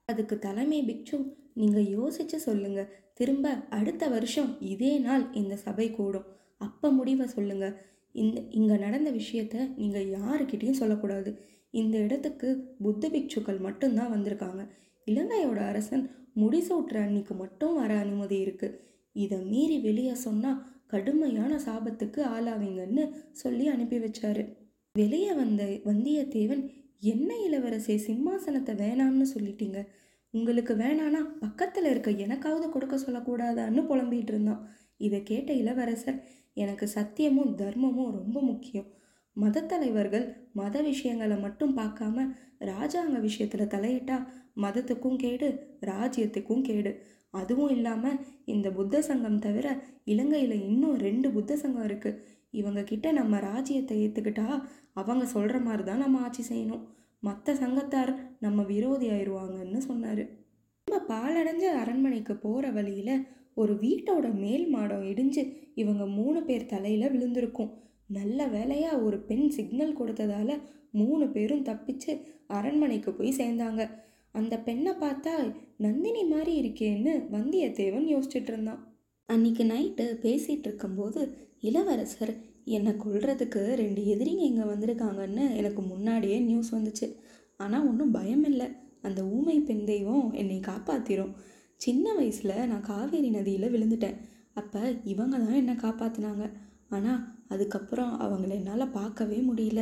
அதுக்கு 0.09 0.35
தலைமை 0.39 0.79
பிக்ஷு 0.89 1.17
நீங்கள் 1.53 1.89
யோசிச்சு 1.97 2.37
சொல்லுங்க. 2.47 2.81
திரும்ப 3.13 3.53
அடுத்த 3.79 4.03
வருஷம் 4.07 4.51
இதே 4.73 4.93
நாள் 4.97 5.25
இந்த 5.33 5.55
சபை 5.65 5.87
கூடும். 5.91 6.27
அப்போ 6.57 6.89
முடிவை 6.89 7.27
சொல்லுங்க. 7.27 7.67
இந்த 8.15 8.37
இங்கே 8.59 8.77
நடந்த 8.85 9.09
விஷயத்த 9.11 9.55
நீங்கள் 9.81 10.07
யாருக்கிட்டேயும் 10.17 10.81
சொல்லக்கூடாது. 10.81 11.31
இந்த 11.81 11.95
இடத்துக்கு 11.97 12.49
புத்த 12.85 13.09
பிக்ஷுக்கள் 13.09 13.59
மட்டும்தான் 13.67 14.13
வந்திருக்காங்க. 14.15 14.61
இலங்கையோட 15.07 15.59
அரசன் 15.71 16.05
முடிசூட்டுற 16.41 16.97
அன்னைக்கு 17.07 17.33
மட்டும் 17.33 17.75
வர 17.75 17.91
அனுமதி 17.97 18.37
இருக்குது 18.45 18.77
இதை 19.15 19.37
மீறி 19.41 19.79
வெளியே 19.79 20.13
சொன்னால் 20.13 20.61
கடுமையான 20.87 21.55
சாபத்துக்கு 21.65 22.19
ஆளாவீங்கன்னு 22.35 23.03
சொல்லி 23.31 23.67
அனுப்பி 23.67 23.97
வச்சாரு. 23.97 24.43
வெளியே 24.93 25.33
வந்த 25.33 25.63
வந்தியத்தேவன் 25.63 26.63
என்ன 26.99 27.33
இளவரசே 27.49 27.95
சிம்மாசனத்தை 28.07 28.73
வேணாம்னு 28.75 29.25
சொல்லிட்டீங்க. 29.35 29.87
உங்களுக்கு 30.33 30.73
வேணானா 30.73 31.21
பக்கத்தில் 31.39 31.85
இருக்க 31.85 32.09
எனக்காவது 32.11 32.69
கொடுக்க 32.69 32.95
சொல்லக்கூடாதான்னு 32.97 33.81
புலம்பிகிட்டு 33.89 34.33
இருந்தான். 34.33 34.69
இதை 34.97 35.23
கேட்ட 35.23 35.53
இளவரசர் 35.53 36.23
எனக்கு 36.53 36.89
சத்தியமும் 36.95 37.55
தர்மமும் 37.55 38.11
ரொம்ப 38.11 38.41
முக்கியம். 38.41 38.89
மதத்தலைவர்கள் 39.37 40.25
மத 40.53 40.81
விஷயங்களை 40.81 41.37
மட்டும் 41.37 41.77
பார்க்காம 41.77 42.25
ராஜாங்க 42.59 43.19
விஷயத்தில் 43.19 43.71
தலையிட்டா 43.75 44.27
மதத்துக்கும் 44.55 45.15
கேடு 45.15 45.77
ராஜ்யத்துக்கும் 45.81 46.61
கேடு. 46.61 46.91
அதுவும் 47.33 47.73
இல்லாமல் 47.77 48.19
இந்த 48.53 48.67
புத்த 48.77 49.01
சங்கம் 49.09 49.43
தவிர 49.45 49.67
இலங்கையில் 50.13 50.55
இன்னும் 50.69 50.97
ரெண்டு 51.05 51.27
புத்த 51.35 51.57
சங்கம் 51.63 51.87
இருக்குது 51.89 52.21
இவங்க 52.59 52.81
கிட்ட 52.83 53.07
நம்ம 53.19 53.39
ராஜ்யத்தை 53.49 53.95
ஏற்றுக்கிட்டா 54.03 54.47
அவங்க 54.99 55.25
சொல்கிற 55.33 55.57
மாதிரி 55.67 55.83
தான் 55.83 56.03
நம்ம 56.03 56.21
ஆட்சி 56.27 56.43
செய்யணும். 56.51 56.83
மற்ற 57.23 57.53
சங்கத்தார் 57.61 58.11
நம்ம 58.45 58.63
விரோதி 58.71 59.07
ஆயிடுவாங்கன்னு 59.15 59.79
சொன்னார். 59.89 60.23
நம்ம 60.87 60.99
பாலடைஞ்ச 61.11 61.65
அரண்மனைக்கு 61.81 62.33
போகிற 62.45 62.65
வழியில் 62.77 63.13
ஒரு 63.61 63.73
வீட்டோட 63.83 64.25
மேல் 64.43 64.65
மாடம் 64.75 65.05
இடிஞ்சு 65.11 65.43
இவங்க 65.81 66.03
மூணு 66.19 66.39
பேர் 66.47 66.71
தலையில் 66.73 67.11
விழுந்திருக்கும். 67.13 67.71
நல்ல 68.17 68.47
வேலையாக 68.55 69.01
ஒரு 69.07 69.17
பெண் 69.29 69.47
சிக்னல் 69.55 69.97
கொடுத்ததால 69.99 70.51
மூணு 70.99 71.25
பேரும் 71.35 71.65
தப்பிச்சு 71.69 72.11
அரண்மனைக்கு 72.57 73.11
போய் 73.13 73.39
சேர்ந்தாங்க. 73.39 73.81
அந்த 74.35 74.55
பெண்ணை 74.67 74.91
பார்த்தா 75.03 75.33
நந்தினி 75.85 76.23
மாதிரி 76.33 76.53
இருக்கேன்னு 76.61 77.13
வந்தியத்தேவன் 77.35 78.07
யோசிச்சுட்டு 78.13 78.51
இருந்தான். 78.53 78.81
அன்னைக்கு 79.29 79.63
நைட்டு 79.63 80.05
பேசிகிட்டு 80.25 80.67
இருக்கும்போது 80.69 81.21
இளவரசர் 81.69 82.33
என்னை 82.77 82.91
கொள்றதுக்கு 83.03 83.61
ரெண்டு 83.81 84.01
எதிரிங்க 84.13 84.43
இங்கே 84.49 84.65
வந்திருக்காங்கன்னு 84.71 85.45
எனக்கு 85.59 85.81
முன்னாடியே 85.81 86.37
நியூஸ் 86.39 86.73
வந்துச்சு. 86.77 87.07
ஆனால் 87.63 87.87
ஒன்றும் 87.89 88.15
பயம் 88.17 88.45
இல்லை. 88.51 88.67
அந்த 89.07 89.19
ஊமை 89.35 89.57
பெண் 89.67 89.85
தெய்வம் 89.91 90.27
என்னை 90.41 90.59
காப்பாற்றிரும் 90.69 91.33
சின்ன 91.81 92.13
வயசில் 92.13 92.67
நான் 92.71 92.87
காவேரி 92.91 93.29
நதியில் 93.29 93.73
விழுந்துட்டேன். 93.75 94.17
அப்போ 94.53 94.81
இவங்க 95.13 95.35
தான் 95.43 95.59
என்னை 95.61 95.75
காப்பாற்றினாங்க 95.85 96.45
ஆனால் 96.95 97.21
அதுக்கப்புறம் 97.53 98.13
அவங்கள 98.25 98.51
என்னால் 98.59 98.93
பார்க்கவே 98.99 99.39
முடியல. 99.49 99.81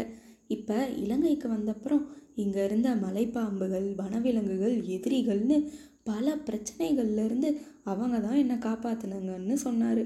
இப்போ 0.55 0.77
இலங்கைக்கு 1.03 1.47
வந்தப்புறம் 1.55 2.03
இங்கே 2.43 2.61
இருந்த 2.67 2.89
மலைப்பாம்புகள் 3.03 3.87
வனவிலங்குகள் 4.01 4.75
எதிரிகள்னு 4.95 5.57
பல 6.09 6.35
பிரச்சனைகள்லேருந்து 6.47 7.49
அவங்க 7.91 8.17
தான் 8.25 8.41
என்னை 8.43 8.57
காப்பாற்றினாங்கன்னு 8.65 9.55
சொன்னார். 9.65 10.03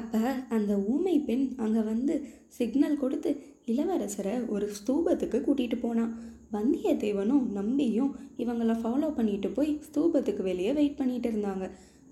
அப்போ 0.00 0.20
அந்த 0.56 0.72
ஊமை 0.92 1.16
பெண் 1.28 1.46
அங்கே 1.64 1.82
வந்து 1.92 2.14
சிக்னல் 2.58 3.00
கொடுத்து 3.02 3.30
இளவரசரை 3.72 4.34
ஒரு 4.54 4.66
ஸ்தூபத்துக்கு 4.78 5.38
கூட்டிகிட்டு 5.46 5.78
போனான் 5.80 6.12
வந்தியத்தேவனும் 6.56 7.44
நம்பியும் 7.58 8.12
இவங்கள 8.42 8.74
ஃபாலோ 8.82 9.08
பண்ணிட்டு 9.18 9.48
போய் 9.56 9.70
ஸ்தூபத்துக்கு 9.88 10.42
வெளியே 10.48 10.72
வெயிட் 10.78 10.98
பண்ணிட்டு 11.00 11.28
இருந்தாங்க. 11.32 11.66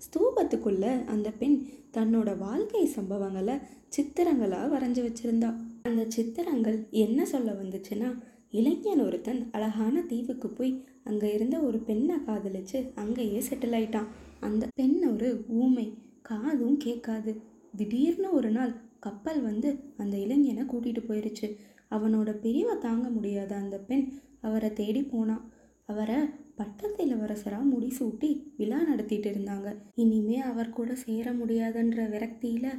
ஸ்தூபத்துக்குள்ளே 0.05 0.91
அந்த 1.13 1.29
பெண் 1.39 1.57
தன்னோட 1.97 2.29
வாழ்க்கை 2.37 2.83
சம்பவங்களை 2.97 3.55
சித்திரங்களாக 3.95 4.69
வரைஞ்சி 4.75 5.01
வச்சுருந்தா. 5.07 5.49
அந்த 5.89 6.01
சித்திரங்கள் 6.15 6.77
என்ன 7.03 7.19
சொல்ல 7.25 7.49
வந்துச்சுன்னா 7.61 8.09
இளைஞன் 8.59 9.03
ஒருத்தன் 9.05 9.41
அழகான 9.55 10.01
தீவுக்கு 10.11 10.47
போய் 10.49 10.73
அங்கே 11.03 11.27
இருந்த 11.33 11.55
ஒரு 11.67 11.79
பெண்ணை 11.79 12.15
காதலிச்சு 12.27 12.79
அங்கேயே 13.01 13.39
செட்டில் 13.49 13.75
ஆயிட்டான். 13.77 14.09
அந்த 14.39 14.63
பெண் 14.79 14.97
ஒரு 15.13 15.29
ஊமை 15.61 15.87
காதும் 16.21 16.77
கேட்காது. 16.77 17.31
திடீர்னு 17.75 18.29
ஒரு 18.39 18.49
நாள் 18.51 18.73
கப்பல் 18.99 19.41
வந்து 19.41 19.69
அந்த 20.01 20.15
இளைஞனை 20.17 20.63
கூட்டிகிட்டு 20.63 21.03
போயிடுச்சு 21.09 21.47
அவனோட 21.95 22.29
பிரிவை 22.43 22.75
தாங்க 22.77 23.05
முடியாத 23.09 23.51
அந்த 23.55 23.77
பெண் 23.89 24.05
அவரை 24.47 24.69
தேடி 24.73 25.01
போனான் 25.03 25.45
அவரை 25.85 26.17
பட்டத்து 26.59 27.01
இளவரசராக 27.05 27.69
முடிசூட்டி 27.73 28.29
விழா 28.57 28.79
நடத்திட்டு 28.83 29.29
இருந்தாங்க. 29.29 29.69
இனிமே 29.95 30.37
அவர் 30.49 30.75
கூட 30.77 30.91
சேர 31.05 31.31
முடியாதுன்ற 31.33 31.99
விரக்தியில் 32.13 32.71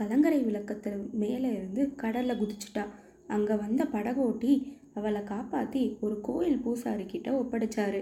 கலங்கரை 0.00 0.40
விளக்கத்து 0.46 0.90
மேலே 1.22 1.48
இருந்து 1.58 1.82
கடலில் 2.02 2.40
குதிச்சிட்டா. 2.40 2.84
அங்கே 3.34 3.54
வந்த 3.64 3.82
படகோட்டி 3.94 4.52
அவளை 4.98 5.22
காப்பாற்றி 5.24 5.82
ஒரு 6.04 6.16
கோயில் 6.28 6.62
பூசாரி 6.64 7.04
கிட்ட 7.06 7.28
ஒப்படைச்சாரு. 7.40 8.00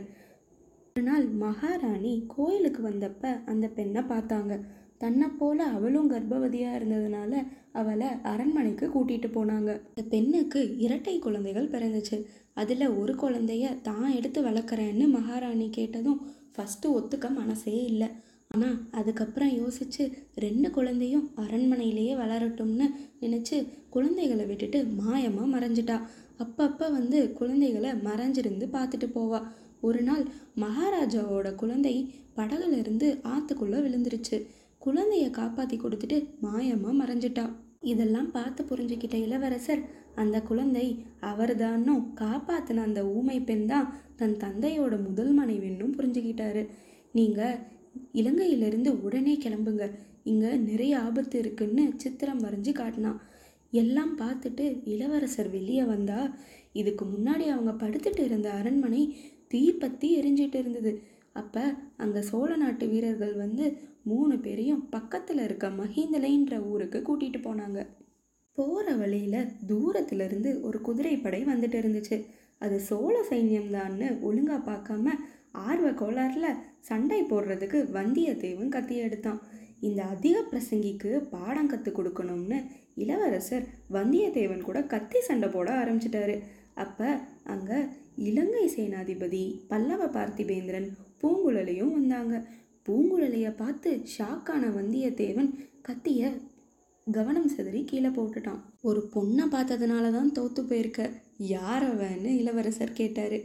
ஒரு 0.90 1.04
நாள் 1.08 1.26
மகாராணி 1.44 2.12
கோயிலுக்கு 2.34 2.82
வந்தப்ப 2.88 3.32
அந்த 3.52 3.66
பெண்ணை 3.78 4.02
பார்த்தாங்க. 4.12 4.54
தன்னை 5.02 5.26
போல 5.38 5.58
அவளும் 5.76 6.10
கர்ப்பவதியாக 6.12 6.76
இருந்ததுனால 6.78 7.32
அவளை 7.80 8.08
அரண்மனைக்கு 8.32 8.86
கூட்டிகிட்டு 8.86 9.28
போனாங்க. 9.34 9.70
அந்த 9.90 10.02
பெண்ணுக்கு 10.14 10.60
இரட்டை 10.84 11.16
குழந்தைகள் 11.18 11.72
பிறந்துச்சு. 11.74 12.18
அதில் 12.60 12.94
ஒரு 13.00 13.14
குழந்தைய 13.22 13.74
தான் 13.88 14.08
எடுத்து 14.18 14.40
வளர்க்குறேன்னு 14.42 15.06
மகாராணி 15.16 15.66
கேட்டதும் 15.70 16.22
ஃபஸ்ட்டு 16.54 16.94
ஒத்துக்க 16.98 17.26
மனசே 17.40 17.76
இல்லை. 17.90 18.08
ஆனால் 18.50 18.76
அதுக்கப்புறம் 18.98 19.52
யோசிச்சு 19.60 20.04
ரெண்டு 20.44 20.68
குழந்தையும் 20.70 21.24
அரண்மனையிலேயே 21.44 22.12
வளரட்டும்னு 22.22 22.86
நினச்சி 23.24 23.56
குழந்தைகளை 23.94 24.44
விட்டுட்டு 24.46 24.78
மாயமாக 25.00 25.52
மறைஞ்சிட்டா. 25.54 25.96
அப்பப்போ 26.42 26.86
வந்து 26.98 27.18
குழந்தைகளை 27.38 27.90
மறைஞ்சிருந்து 28.06 28.66
பார்த்துட்டு 28.76 29.08
போவா. 29.14 29.40
ஒரு 29.80 30.00
நாள் 30.02 30.24
மகாராஜாவோட 30.56 31.48
குழந்தை 31.54 31.94
படகுலேருந்து 32.38 33.08
ஆற்றுக்குள்ளே 33.34 33.78
விழுந்துருச்சு. 33.84 34.38
குழந்தைய 34.82 35.26
காப்பாற்றி 35.38 35.76
கொடுத்துட்டு 35.78 36.18
மாயமாக 36.44 36.94
மறைஞ்சிட்டா. 37.02 37.44
இதெல்லாம் 37.92 38.30
பார்த்து 38.30 38.62
புரிஞ்சுக்கிட்ட 38.64 39.16
இளவரசர் 39.26 39.82
அந்த 40.22 40.36
குழந்தை 40.40 40.86
அவர்தானும் 41.30 42.02
காப்பாற்றின 42.20 42.84
அந்த 42.88 43.00
ஊமை 43.16 43.38
பெண் 43.48 43.66
தான் 43.72 43.88
தன் 44.20 44.36
தந்தையோட 44.44 44.94
முதல் 45.06 45.32
மனைவின்னும் 45.38 45.96
புரிஞ்சுக்கிட்டாரு. 45.96 46.62
நீங்கள் 47.14 47.58
இலங்கையிலிருந்து 48.12 48.90
உடனே 49.02 49.34
கிளம்புங்க. 49.44 49.86
இங்கே 50.22 50.50
நிறைய 50.68 50.92
ஆபத்து 50.98 51.36
இருக்குன்னு 51.38 51.84
சித்திரம் 51.96 52.42
வரைஞ்சி 52.42 52.72
காட்டினான் 52.72 53.20
எல்லாம் 53.72 54.12
பார்த்துட்டு 54.18 54.64
இளவரசர் 54.84 55.50
வெளியே 55.50 55.84
வந்தா. 55.84 56.20
இதுக்கு 56.72 57.04
முன்னாடி 57.04 57.44
அவங்க 57.48 57.72
படுத்துட்டு 57.82 58.22
இருந்த 58.24 58.48
அரண்மனை 58.50 59.02
தீ 59.48 59.60
பற்றி 59.72 60.08
எரிஞ்சிட்டு 60.20 60.58
இருந்தது. 60.58 60.92
அப்போ 61.32 61.62
அங்கே 61.96 62.20
சோழ 62.22 62.50
நாட்டு 62.56 62.84
வீரர்கள் 62.88 63.34
வந்து 63.34 63.64
மூணு 64.02 64.34
பேரையும் 64.38 64.82
பக்கத்தில் 64.88 65.42
இருக்க 65.44 65.66
மஹிந்தலைன்ற 65.80 66.56
ஊருக்கு 66.70 66.98
கூட்டிகிட்டு 67.00 67.40
போனாங்க. 67.42 67.80
போகிற 68.58 68.88
வழியில் 68.94 69.50
தூரத்துலேருந்து 69.68 70.50
ஒரு 70.60 70.78
குதிரைப்படை 70.80 71.40
வந்துட்டு 71.44 71.78
இருந்துச்சு. 71.82 72.16
அது 72.58 72.76
சோழ 72.80 73.14
சைன்யம்தான்னு 73.30 74.06
ஒழுங்காக 74.20 74.60
பார்க்காம 74.70 75.14
ஆர்வ 75.68 75.88
கோளாறில் 76.00 76.58
சண்டை 76.88 77.20
போடுறதுக்கு 77.30 77.78
வந்தியத்தேவன் 77.98 78.74
கத்தி 78.76 78.96
எடுத்தான். 79.06 79.40
இந்த 79.86 80.00
அதிக 80.14 80.36
பிரசங்கிக்கு 80.50 81.10
பாடம் 81.34 81.70
கற்றுக் 81.72 81.96
கொடுக்கணும்னு 81.98 82.58
இளவரசர் 83.04 83.64
வந்தியத்தேவன் 83.96 84.66
கூட 84.68 84.78
கத்தி 84.92 85.20
சண்டை 85.20 85.48
போட 85.48 85.70
ஆரம்பிச்சிட்டாரு. 85.82 86.36
அப்போ 86.84 87.08
அங்கே 87.54 87.78
இலங்கை 88.28 88.64
சேனாதிபதி 88.76 89.44
பல்லவ 89.70 90.04
பார்த்திபேந்திரன் 90.16 90.88
பூங்குழலியும் 91.22 91.94
வந்தாங்க. 91.98 92.34
பூங்குழலியை 92.86 93.52
பார்த்து 93.62 93.90
ஷாக்கான 94.16 94.62
வந்தியத்தேவன் 94.78 95.50
கத்திய 95.88 96.30
கவனம் 97.06 97.50
சிதறி 97.54 97.80
கீழே 97.84 98.10
போட்டுட்டான். 98.14 98.62
ஒரு 98.88 99.00
பொண்ணை 99.14 99.44
பார்த்ததுனால 99.54 100.06
தான் 100.16 100.32
தோத்து 100.38 100.62
போயிருக்க. 100.70 101.02
யார் 101.36 101.84
அவன்னு 101.92 102.30
இளவரசர் 102.40 102.98
கேட்டார். 103.00 103.36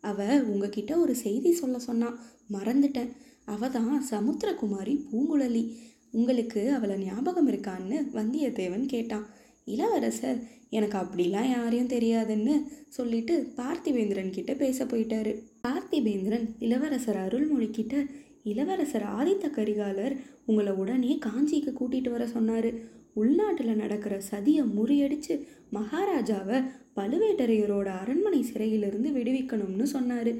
அவள் 0.00 0.44
உங்ககிட்ட 0.44 0.98
ஒரு 0.98 1.14
செய்தி 1.14 1.52
சொல்ல 1.52 1.78
சொன்னான் 1.78 2.18
மறந்துட்டேன். 2.52 3.10
அவள் 3.44 3.70
தான் 3.70 4.04
சமுத்திரகுமாரி 4.10 4.94
பூங்குழலி. 5.10 5.64
உங்களுக்கு 6.10 6.72
அவளை 6.72 6.96
ஞாபகம் 7.04 7.48
இருக்கான்னு 7.48 7.96
வந்தியத்தேவன் 8.14 8.86
கேட்டான். 8.86 9.26
இளவரசர் 9.64 10.38
எனக்கு 10.70 10.98
அப்படிலாம் 10.98 11.50
யாரையும் 11.50 11.88
தெரியாதுன்னு 11.88 12.54
சொல்லிட்டு 12.88 13.34
பார்த்திவேந்திரன் 13.56 14.30
கிட்ட 14.30 14.54
பேச 14.54 14.84
போயிட்டாரு. 14.84 15.32
பார்த்திவேந்திரன் 15.66 16.46
இளவரசர் 16.58 17.16
அருள்மொழிக்கிட்ட 17.16 18.06
இளவரசர் 18.42 19.06
ஆதித்த 19.18 19.46
கரிகாலர் 19.50 20.14
உங்களை 20.46 20.72
உடனே 20.72 21.18
காஞ்சிக்கு 21.26 21.72
கூட்டிகிட்டு 21.72 22.10
வர 22.10 22.26
சொன்னார். 22.26 22.70
உள்நாட்டில் 23.20 23.80
நடக்கிற 23.82 24.14
சதியை 24.30 24.64
முறியடிச்சு 24.76 25.34
மகாராஜாவை 25.76 26.58
பழுவேட்டரையரோட 26.98 27.88
அரண்மனை 28.02 28.40
சிறையிலிருந்து 28.42 29.10
விடுவிக்கணும்னு 29.16 29.86
சொன்னார். 29.94 30.32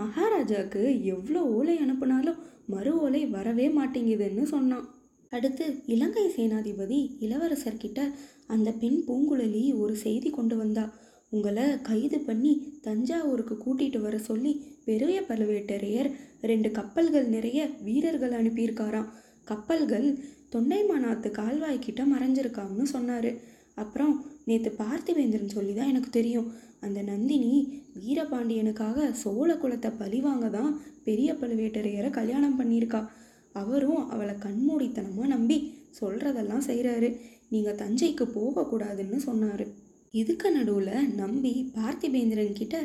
மகாராஜாவுக்கு 0.00 0.82
எவ்வளோ 1.14 1.40
ஓலை 1.56 1.76
அனுப்புனாலும் 1.84 2.42
மறு 2.72 2.92
ஓலை 3.04 3.22
வரவே 3.36 3.66
மாட்டேங்குதுன்னு 3.78 4.44
சொன்னான். 4.54 4.86
அடுத்து 5.32 5.64
இலங்கை 5.94 6.24
சேனாதிபதி 6.36 6.98
இளவரசர்கிட்ட 7.26 8.00
அந்த 8.54 8.68
பெண் 8.82 9.00
பூங்குழலி 9.08 9.64
ஒரு 9.82 9.94
செய்தி 10.04 10.30
கொண்டு 10.30 10.56
வந்தா. 10.56 10.84
உங்களை 11.36 11.64
கைது 11.88 12.18
பண்ணி 12.26 12.52
தஞ்சாவூருக்கு 12.86 13.54
கூட்டிட்டு 13.62 14.00
வர 14.00 14.16
சொல்லி 14.28 14.52
பெரிய 14.88 15.18
பழுவேட்டரையர் 15.28 16.10
ரெண்டு 16.50 16.68
கப்பல்கள் 16.78 17.26
நிறைய 17.36 17.60
வீரர்கள் 17.86 18.34
அனுப்பியிருக்காராம். 18.40 19.08
கப்பல்கள் 19.50 20.08
தொண்டைமானாத்து 20.54 21.28
கால்வாய்க்கிட்ட 21.40 22.02
மறைஞ்சிருக்காங்கன்னு 22.12 22.88
சொன்னார். 22.96 23.30
அப்புறம் 23.82 24.14
நேற்று 24.48 24.70
பார்த்திவேந்திரன் 24.82 25.54
சொல்லி 25.56 25.72
தான் 25.76 25.90
எனக்கு 25.92 26.10
தெரியும். 26.18 26.48
அந்த 26.86 26.98
நந்தினி 27.10 27.52
வீரபாண்டியனுக்காக 28.02 29.06
சோழ 29.22 29.50
குலத்தை 29.62 29.90
பழிவாங்க 30.00 30.48
தான் 30.58 30.72
பெரிய 31.06 31.30
பழுவேட்டரையரை 31.40 32.10
கல்யாணம் 32.18 32.58
பண்ணியிருக்கா. 32.60 33.00
அவரும் 33.60 34.04
அவளை 34.14 34.34
கண்மூடித்தனமாக 34.44 35.32
நம்பி 35.34 35.56
சொல்கிறதெல்லாம் 36.00 36.66
செய்கிறாரு 36.68 37.08
நீங்கள் 37.52 37.80
தஞ்சைக்கு 37.82 38.24
போகக்கூடாதுன்னு 38.36 39.18
சொன்னார். 39.28 39.64
இதுக்கு 40.20 40.48
நடுவில் 40.56 41.10
நம்பி 41.22 41.52
பார்த்திபேந்திரன் 41.76 42.58
கிட்ட 42.60 42.76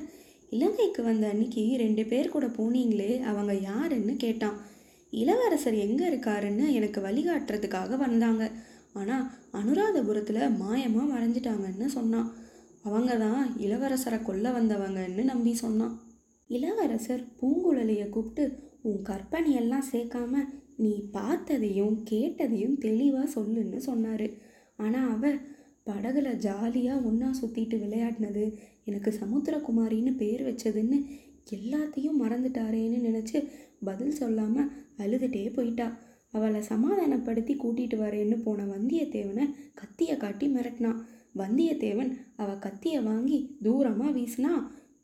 இலங்கைக்கு 0.55 1.01
வந்த 1.08 1.25
அன்னைக்கு 1.32 1.63
ரெண்டு 1.84 2.03
பேர் 2.12 2.34
கூட 2.36 2.45
போனீங்களே 2.58 3.12
அவங்க 3.29 3.53
யாருன்னு 3.69 4.13
கேட்டான். 4.23 4.58
இளவரசர் 5.13 5.77
எங்கே 5.85 6.05
இருக்காருன்னு 6.09 6.65
எனக்கு 6.69 6.99
வழிகாட்டுறதுக்காக 7.01 7.97
வந்தாங்க. 7.97 8.43
ஆனால் 8.93 9.25
அனுராதபுரத்தில் 9.53 10.55
மாயமாக 10.61 11.05
மறைஞ்சிட்டாங்கன்னு 11.13 11.87
சொன்னான். 11.97 12.29
அவங்க 12.83 13.13
தான் 13.17 13.43
இளவரசரை 13.57 14.19
கொல்ல 14.23 14.51
வந்தவங்கன்னு 14.51 15.23
நம்பி 15.23 15.53
சொன்னான். 15.55 15.95
இளவரசர் 16.49 17.23
பூங்குழலியை 17.39 18.07
கூப்பிட்டு 18.09 18.43
உன் 18.81 19.01
கற்பனையெல்லாம் 19.09 19.89
சேர்க்காம 19.91 20.43
நீ 20.75 20.91
பார்த்ததையும் 21.13 21.97
கேட்டதையும் 22.11 22.77
தெளிவாக 22.77 23.27
சொல்லுன்னு 23.35 23.79
சொன்னார். 23.89 24.27
ஆனால் 24.75 25.09
அவ 25.15 25.31
படகுல 25.87 26.29
ஜாலியாக 26.45 27.05
ஒன்றா 27.05 27.29
சுற்றிட்டு 27.41 27.75
விளையாடினது 27.79 28.43
எனக்கு 28.83 29.11
சமுத்திரகுமாரின்னு 29.11 30.11
பேர் 30.15 30.43
வச்சதுன்னு 30.49 30.97
எல்லாத்தையும் 31.57 32.19
மறந்துட்டாரேன்னு 32.21 32.99
நினச்சி 33.07 33.37
பதில் 33.83 34.17
சொல்லாமல் 34.19 34.69
அழுதுகிட்டே 35.03 35.43
போயிட்டா. 35.57 35.88
அவளை 36.38 36.59
சமாதானப்படுத்தி 36.71 37.53
கூட்டிகிட்டு 37.53 37.97
வரேன்னு 38.03 38.35
போன 38.43 38.65
வந்தியத்தேவனை 38.73 39.45
கத்தியை 39.79 40.15
காட்டி 40.17 40.47
மிரட்டினான் 40.55 40.99
வந்தியத்தேவன் 41.41 42.12
அவ 42.41 42.49
கத்தியை 42.65 42.99
வாங்கி 43.07 43.39
தூரமாக 43.65 44.12
வீசினா 44.17 44.51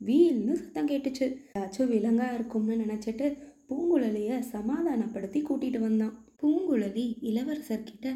வீல்னு 0.08 0.54
சத்தம் 0.60 0.88
கேட்டுச்சு. 0.88 1.26
ஏதாச்சும் 1.52 1.92
விலங்கா 1.92 2.28
இருக்கும்னு 2.34 2.74
நினச்சிட்டு 2.84 3.26
பூங்குழலியை 3.68 4.36
சமாதானப்படுத்தி 4.54 5.40
கூட்டிகிட்டு 5.42 5.80
வந்தான். 5.86 6.14
பூங்குழலி 6.40 7.04
இளவரசர்கிட்ட 7.30 8.08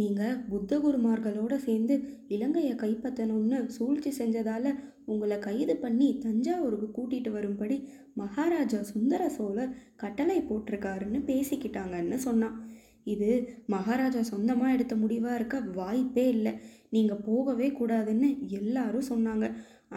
நீங்கள் 0.00 0.38
புத்தகுருமார்களோடு 0.50 1.56
சேர்ந்து 1.66 1.94
இலங்கையை 2.34 2.74
கைப்பற்றணும்னு 2.82 3.58
சூழ்ச்சி 3.76 4.10
செஞ்சதால் 4.18 4.70
உங்களை 5.12 5.36
கைது 5.46 5.74
பண்ணி 5.84 6.08
தஞ்சாவூருக்கு 6.24 6.88
கூட்டிகிட்டு 6.96 7.30
வரும்படி 7.36 7.76
மகாராஜா 8.22 8.80
சுந்தர 8.92 9.22
சோழர் 9.36 9.74
கட்டளை 10.02 10.38
போட்டிருக்காருன்னு 10.50 11.20
பேசிக்கிட்டாங்கன்னு 11.30 12.18
சொன்னான். 12.26 12.58
இது 13.14 13.30
மகாராஜா 13.74 14.22
சொந்தமாக 14.32 14.74
எடுத்த 14.76 14.94
முடிவாக 15.02 15.38
இருக்க 15.38 15.58
வாய்ப்பே 15.78 16.24
இல்லை. 16.36 16.52
நீங்கள் 16.94 17.24
போகவே 17.28 17.68
கூடாதுன்னு 17.78 18.28
எல்லாரும் 18.58 19.10
சொன்னாங்க. 19.12 19.46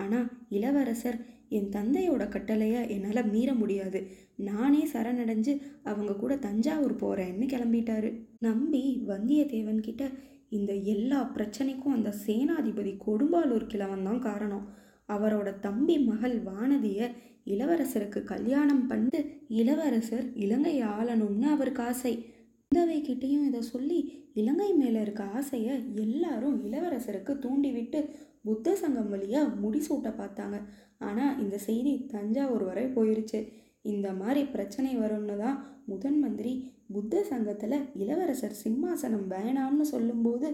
ஆனால் 0.01 0.27
இளவரசர் 0.57 1.17
என் 1.57 1.71
தந்தையோட 1.75 2.23
கட்டளையை 2.35 2.81
என்னால் 2.95 3.29
மீற 3.31 3.49
முடியாது. 3.61 3.99
நானே 4.49 4.83
சரணடைஞ்சு 4.93 5.53
அவங்க 5.89 6.11
கூட 6.21 6.33
தஞ்சாவூர் 6.45 6.95
போகிறேன்னு 7.01 7.47
கிளம்பிட்டாரு. 7.53 8.11
நம்பி 8.47 8.83
வந்தியத்தேவன் 9.09 9.81
கிட்ட 9.87 10.05
இந்த 10.57 10.71
எல்லா 10.93 11.19
பிரச்சனைக்கும் 11.35 11.95
அந்த 11.97 12.09
சேனாதிபதி 12.25 12.93
கொடும்பாலூர் 13.07 13.71
கிழவன் 13.73 14.07
தான் 14.07 14.23
காரணம். 14.29 14.63
அவரோட 15.15 15.49
தம்பி 15.65 15.95
மகள் 16.09 16.37
வானதியை 16.49 17.07
இளவரசருக்கு 17.53 18.19
கல்யாணம் 18.31 18.83
பண்ணிட்டு 18.89 19.19
இளவரசர் 19.59 20.25
இலங்கை 20.43 20.75
ஆளணும்னு 20.95 21.47
அவருக்கு 21.55 21.81
ஆசை. 21.91 22.13
குந்தவை 22.71 22.97
கிட்டேயும் 23.07 23.47
இதை 23.47 23.61
சொல்லி 23.73 23.97
இலங்கை 24.39 24.67
மேலே 24.81 24.99
இருக்க 25.05 25.23
ஆசையை 25.39 25.73
எல்லாரும் 26.03 26.57
இளவரசருக்கு 26.67 27.33
தூண்டிவிட்டு 27.45 27.99
புத்த 28.47 28.75
சங்கம் 28.81 29.09
வழியாக 29.13 29.57
முடிசூட்ட 29.63 30.09
பார்த்தாங்க. 30.21 30.57
ஆனால் 31.07 31.37
இந்த 31.43 31.55
செய்தி 31.67 31.93
தஞ்சாவூர் 32.13 32.65
வரை 32.69 32.85
போயிருச்சு. 32.97 33.39
இந்த 33.91 34.07
மாதிரி 34.21 34.41
பிரச்சனை 34.53 34.91
வரும்னு 35.03 35.35
தான் 35.43 35.57
முதன் 35.91 36.19
மந்திரி 36.23 36.53
புத்த 36.95 37.23
சங்கத்தில் 37.31 37.77
இளவரசர் 38.03 38.59
சிம்மாசனம் 38.63 39.27
வேணாம்னு 39.33 39.85
சொல்லும்போது 39.93 40.47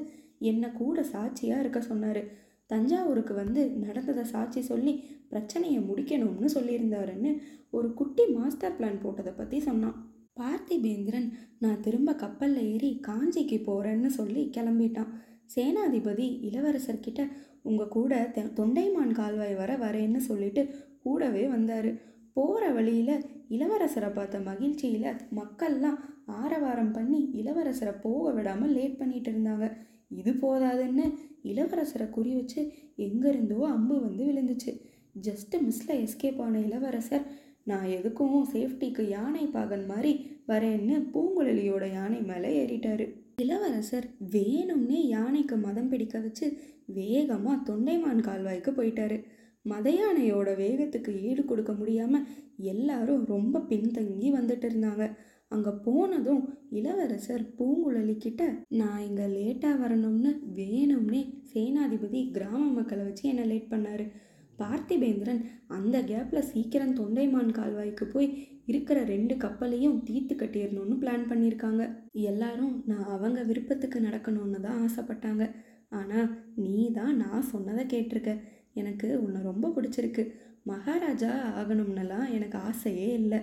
என்னை 0.49 0.69
கூட 0.81 0.97
சாட்சியாக 1.13 1.63
இருக்க 1.63 1.79
சொன்னார். 1.91 2.21
தஞ்சாவூருக்கு 2.69 3.33
வந்து 3.33 3.61
நடந்ததை 3.85 4.23
சாட்சி 4.33 4.61
சொல்லி 4.61 4.93
பிரச்சனையை 5.31 5.79
முடிக்கணும்னு 5.89 6.49
சொல்லியிருந்தாருன்னு 6.55 7.31
ஒரு 7.77 7.87
குட்டி 7.99 8.23
மாஸ்டர் 8.35 8.77
பிளான் 8.77 9.01
போட்டதை 9.03 9.33
பற்றி 9.35 9.59
சொன்னான். 9.59 9.97
பார்த்திபேந்திரன் 10.39 11.29
நான் 11.63 11.83
திரும்ப 11.85 12.09
கப்பலில் 12.23 12.67
ஏறி 12.73 12.89
காஞ்சிக்கு 13.07 13.57
போகிறேன்னு 13.69 14.09
சொல்லி 14.19 14.41
கிளம்பிட்டான். 14.57 15.13
சேனாதிபதி 15.55 16.27
இளவரசர்கிட்ட 16.47 17.21
உங்கள் 17.69 17.93
கூட 17.95 18.13
தொண்டைமான் 18.57 19.17
கால்வாய் 19.19 19.55
வர 19.61 19.71
வரேன்னு 19.83 20.21
சொல்லிட்டு 20.29 20.61
கூடவே 21.03 21.43
வந்தார். 21.55 21.89
போகிற 22.37 22.63
வழியில் 22.77 23.23
இளவரசரை 23.55 24.09
பார்த்த 24.13 24.39
மகிழ்ச்சியில் 24.47 25.19
மக்கள்லாம் 25.39 25.99
ஆரவாரம் 26.41 26.91
பண்ணி 26.97 27.21
இளவரசரை 27.41 27.93
போக 28.05 28.25
விடாமல் 28.37 28.75
லேட் 28.77 28.99
பண்ணிட்டு 28.99 29.29
இருந்தாங்க. 29.33 29.67
இது 30.11 30.31
போதாதுன்னு 30.43 31.05
இளவரசரை 31.51 32.07
குறி 32.09 32.31
வச்சு 32.35 32.61
எங்கேருந்தோ 33.05 33.59
அம்பு 33.75 33.95
வந்து 34.05 34.23
விழுந்துச்சு. 34.29 34.71
ஜஸ்ட்டு 35.27 35.61
மிஸ்ல 35.67 35.89
எஸ்கேப் 36.05 36.41
ஆன 36.45 36.59
இளவரசர் 36.59 37.25
நான் 37.69 37.87
எதுக்கும் 37.97 38.35
சேஃப்டிக்கு 38.53 39.03
யானை 39.15 39.45
பாகன் 39.55 39.85
மாதிரி 39.85 40.11
வரேன்னு 40.51 40.97
பூங்குழலியோட 41.13 41.85
யானை 41.93 42.19
மேலே 42.29 42.51
ஏறிட்டாரு. 42.61 43.05
இளவரசர் 43.43 44.07
வேணும்னே 44.35 44.99
யானைக்கு 45.15 45.55
மதம் 45.65 45.89
பிடிக்க 45.89 46.17
வச்சு 46.19 46.45
வேகமாக 46.99 47.57
தொண்டைமான் 47.69 48.21
கால்வாய்க்கு 48.27 48.71
போயிட்டாரு. 48.77 49.17
மத 49.71 49.87
யானையோட 49.91 50.49
வேகத்துக்கு 50.63 51.11
ஈடு 51.29 51.41
கொடுக்க 51.45 51.71
முடியாமல் 51.73 52.27
எல்லாரும் 52.73 53.23
ரொம்ப 53.33 53.63
பின்தங்கி 53.71 54.29
வந்துட்டு 54.37 54.67
இருந்தாங்க. 54.69 55.05
அங்கே 55.51 55.71
போனதும் 55.85 56.41
இளவரசர் 56.77 57.43
பூங்குழலி 57.57 58.15
கிட்ட 58.17 58.41
நான் 58.79 59.03
இங்கே 59.07 59.25
லேட்டாக 59.35 59.81
வரணும்னு 59.83 60.31
வேணும்னே 60.59 61.21
சேனாதிபதி 61.51 62.21
கிராம 62.35 62.63
மக்களை 62.77 63.03
வச்சு 63.05 63.23
என்னை 63.31 63.45
லேட் 63.51 63.71
பண்ணார். 63.73 64.05
பார்த்திபேந்திரன் 64.59 65.41
அந்த 65.77 65.97
கேப்பில் 66.11 66.47
சீக்கிரம் 66.51 66.95
தொண்டைமான் 66.99 67.51
கால்வாய்க்கு 67.57 68.05
போய் 68.13 68.29
இருக்கிற 68.71 68.99
ரெண்டு 69.11 69.33
கப்பலையும் 69.43 69.97
தீர்த்து 70.07 70.35
கட்டிடணும்னு 70.35 70.95
பிளான் 71.01 71.27
பண்ணியிருக்காங்க 71.31 71.83
எல்லாரும் 72.31 72.73
நான் 72.89 73.11
அவங்க 73.15 73.41
விருப்பத்துக்கு 73.49 73.99
நடக்கணும்னு 74.07 74.59
தான் 74.65 74.81
ஆசைப்பட்டாங்க. 74.85 75.45
ஆனால் 75.99 76.27
நீ 76.63 76.77
தான் 76.99 77.13
நான் 77.23 77.49
சொன்னதை 77.51 77.83
கேட்டிருக்க. 77.93 78.33
எனக்கு 78.81 79.07
உன்னை 79.25 79.41
ரொம்ப 79.51 79.67
பிடிச்சிருக்கு. 79.75 80.25
மகாராஜா 80.71 81.31
ஆகணும்னலாம் 81.59 82.27
எனக்கு 82.37 82.57
ஆசையே 82.69 83.07
இல்லை. 83.21 83.39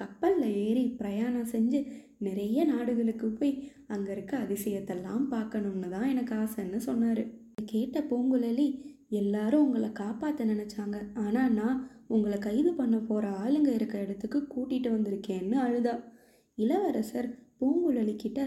கப்பலில் 0.00 0.56
ஏறி 0.66 0.84
பிரயாணம் 1.00 1.50
செஞ்சு 1.54 1.80
நிறைய 2.26 2.64
நாடுகளுக்கு 2.72 3.26
போய் 3.38 3.52
அங்கே 3.94 4.10
இருக்க 4.14 4.32
அதிசயத்தெல்லாம் 4.44 5.26
பார்க்கணும்னு 5.34 5.88
தான் 5.94 6.10
எனக்கு 6.12 6.34
ஆசைன்னு 6.42 6.80
சொன்னார். 6.88 7.22
கேட்ட 7.72 7.98
பூங்குழலி 8.10 8.66
எல்லாரும் 9.20 9.64
உங்களை 9.66 9.90
காப்பாற்ற 10.00 10.44
நினச்சாங்க. 10.52 10.96
ஆனால் 11.24 11.54
நான் 11.60 11.78
உங்களை 12.14 12.38
கைது 12.46 12.70
பண்ண 12.80 12.96
போகிற 13.08 13.30
ஆளுங்க 13.42 13.70
இருக்க 13.78 13.96
இடத்துக்கு 14.04 14.38
கூட்டிகிட்டு 14.54 14.90
வந்திருக்கேன்னு 14.96 15.56
அழுதா. 15.66 15.94
இளவரசர் 16.58 17.28
பூங்குழலி 17.60 18.14
கிட்ட 18.24 18.40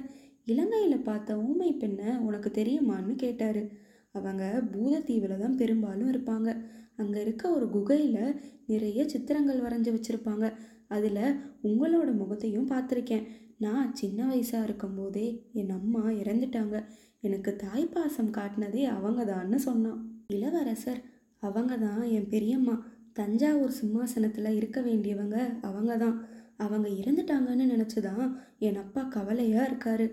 இலங்கையில் 0.52 1.06
பார்த்த 1.08 1.38
ஊமை 1.48 1.72
பெண்ணை 1.82 2.10
உனக்கு 2.28 2.50
தெரியுமான்னு 2.60 3.14
கேட்டார். 3.24 3.62
அவங்க 4.18 4.44
பூதத்தீவில் 4.74 5.42
தான் 5.44 5.60
பெரும்பாலும் 5.62 6.12
இருப்பாங்க. 6.14 6.50
அங்கே 7.02 7.20
இருக்க 7.26 7.44
ஒரு 7.58 7.68
குகையில் 7.76 8.38
நிறைய 8.72 9.02
சித்திரங்கள் 9.14 9.64
வரைஞ்சி 9.66 9.92
வச்சுருப்பாங்க. 9.94 10.48
அதில் 10.96 11.24
உங்களோட 11.70 12.10
முகத்தையும் 12.16 12.72
பார்த்துருக்கேன். 12.72 13.28
நான் 13.66 13.90
சின்ன 13.94 14.20
வயசாக 14.30 14.68
இருக்கும்போதே 14.68 15.28
என் 15.54 15.74
அம்மா 15.80 16.04
இறந்துட்டாங்க. 16.22 16.78
எனக்கு 17.28 17.52
தாய்ப்பாசம் 17.64 18.32
காட்டினதே 18.38 18.84
அவங்க 18.98 19.22
தான்னு 19.24 19.58
சொன்னான். 19.68 20.00
இளவரசர் 20.28 21.02
அவங்க 21.44 21.74
தான் 21.78 22.04
என் 22.18 22.32
பெரியம்மா. 22.34 22.76
தஞ்சாவூர் 23.14 23.78
சிம்மாசனத்தில் 23.80 24.58
இருக்க 24.58 24.80
வேண்டியவங்க 24.82 25.38
அவங்க 25.62 25.94
தான் 25.98 26.18
அவங்க 26.58 26.88
இறந்துட்டாங்கன்னு 27.02 27.66
நினச்சி 27.74 28.00
தான் 28.02 28.26
என் 28.68 28.82
அப்பா 28.84 29.02
கவலையாக 29.16 29.70
இருக்காரு. 29.70 30.08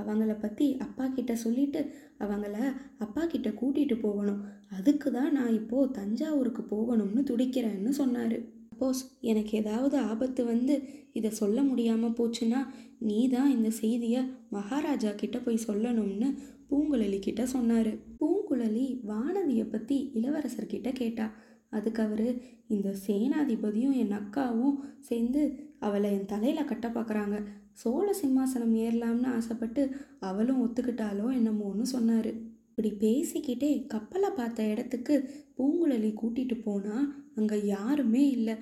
அவங்கள 0.00 0.32
பற்றி 0.40 0.66
அப்பா 0.84 1.04
கிட்ட 1.06 1.32
சொல்லிட்டு 1.36 1.80
அவங்கள 2.24 2.56
அப்பா 3.04 3.22
கிட்ட 3.24 3.48
கூட்டிகிட்டு 3.60 3.96
போகணும். 4.00 4.40
அதுக்கு 4.76 5.08
தான் 5.12 5.32
நான் 5.32 5.56
இப்போது 5.60 5.92
தஞ்சாவூருக்கு 5.92 6.62
போகணும்னு 6.74 7.22
துடிக்கிறேன்னு 7.30 7.92
சொன்னார். 8.00 8.36
சப்போஸ் 8.74 9.00
எனக்கு 9.20 9.52
ஏதாவது 9.58 9.96
ஆபத்து 10.10 10.42
வந்து 10.44 10.74
இதை 11.12 11.30
சொல்ல 11.30 11.58
முடியாமல் 11.62 12.14
போச்சுன்னா 12.18 12.60
நீ 12.98 13.18
தான் 13.28 13.50
இந்த 13.50 13.70
செய்தியை 13.70 14.20
மகாராஜா 14.50 15.10
கிட்ட 15.14 15.36
போய் 15.38 15.66
சொல்லணும்னு 15.66 16.28
பூங்குழலி 16.70 17.18
கிட்ட 17.18 17.42
சொன்னார். 17.46 17.90
பூங்குழலி 18.20 18.86
வானதியை 19.10 19.66
பற்றி 19.70 19.98
இளவரசர்கிட்ட 20.14 20.92
கேட்டா 20.92 21.26
அதுக்கு 21.70 22.02
அவர் 22.02 22.26
இந்த 22.68 22.88
சேனாதிபதியும் 23.06 23.94
என் 24.02 24.16
அக்காவும் 24.20 24.76
சேர்ந்து 25.00 25.42
அவளை 25.78 26.10
என் 26.12 26.26
தலையில் 26.26 26.70
கட்ட 26.72 26.88
பார்க்குறாங்க 26.88 27.38
சோழ 27.82 28.08
சிம்மாசனம் 28.22 28.74
ஏறலாம்னு 28.84 29.30
ஆசைப்பட்டு 29.36 29.84
அவளும் 30.20 30.62
ஒத்துக்கிட்டாலோ 30.64 31.28
என்னமோன்னு 31.38 31.86
சொன்னார். 31.94 32.32
இப்படி 32.68 32.92
பேசிக்கிட்டே 33.02 33.72
கப்பலை 33.86 34.30
பார்த்த 34.36 34.70
இடத்துக்கு 34.70 35.16
பூங்குழலி 35.58 36.10
கூட்டிகிட்டு 36.20 36.56
போனால் 36.62 37.06
அங்கே 37.38 37.58
யாருமே 37.66 38.22
இல்லை. 38.36 38.54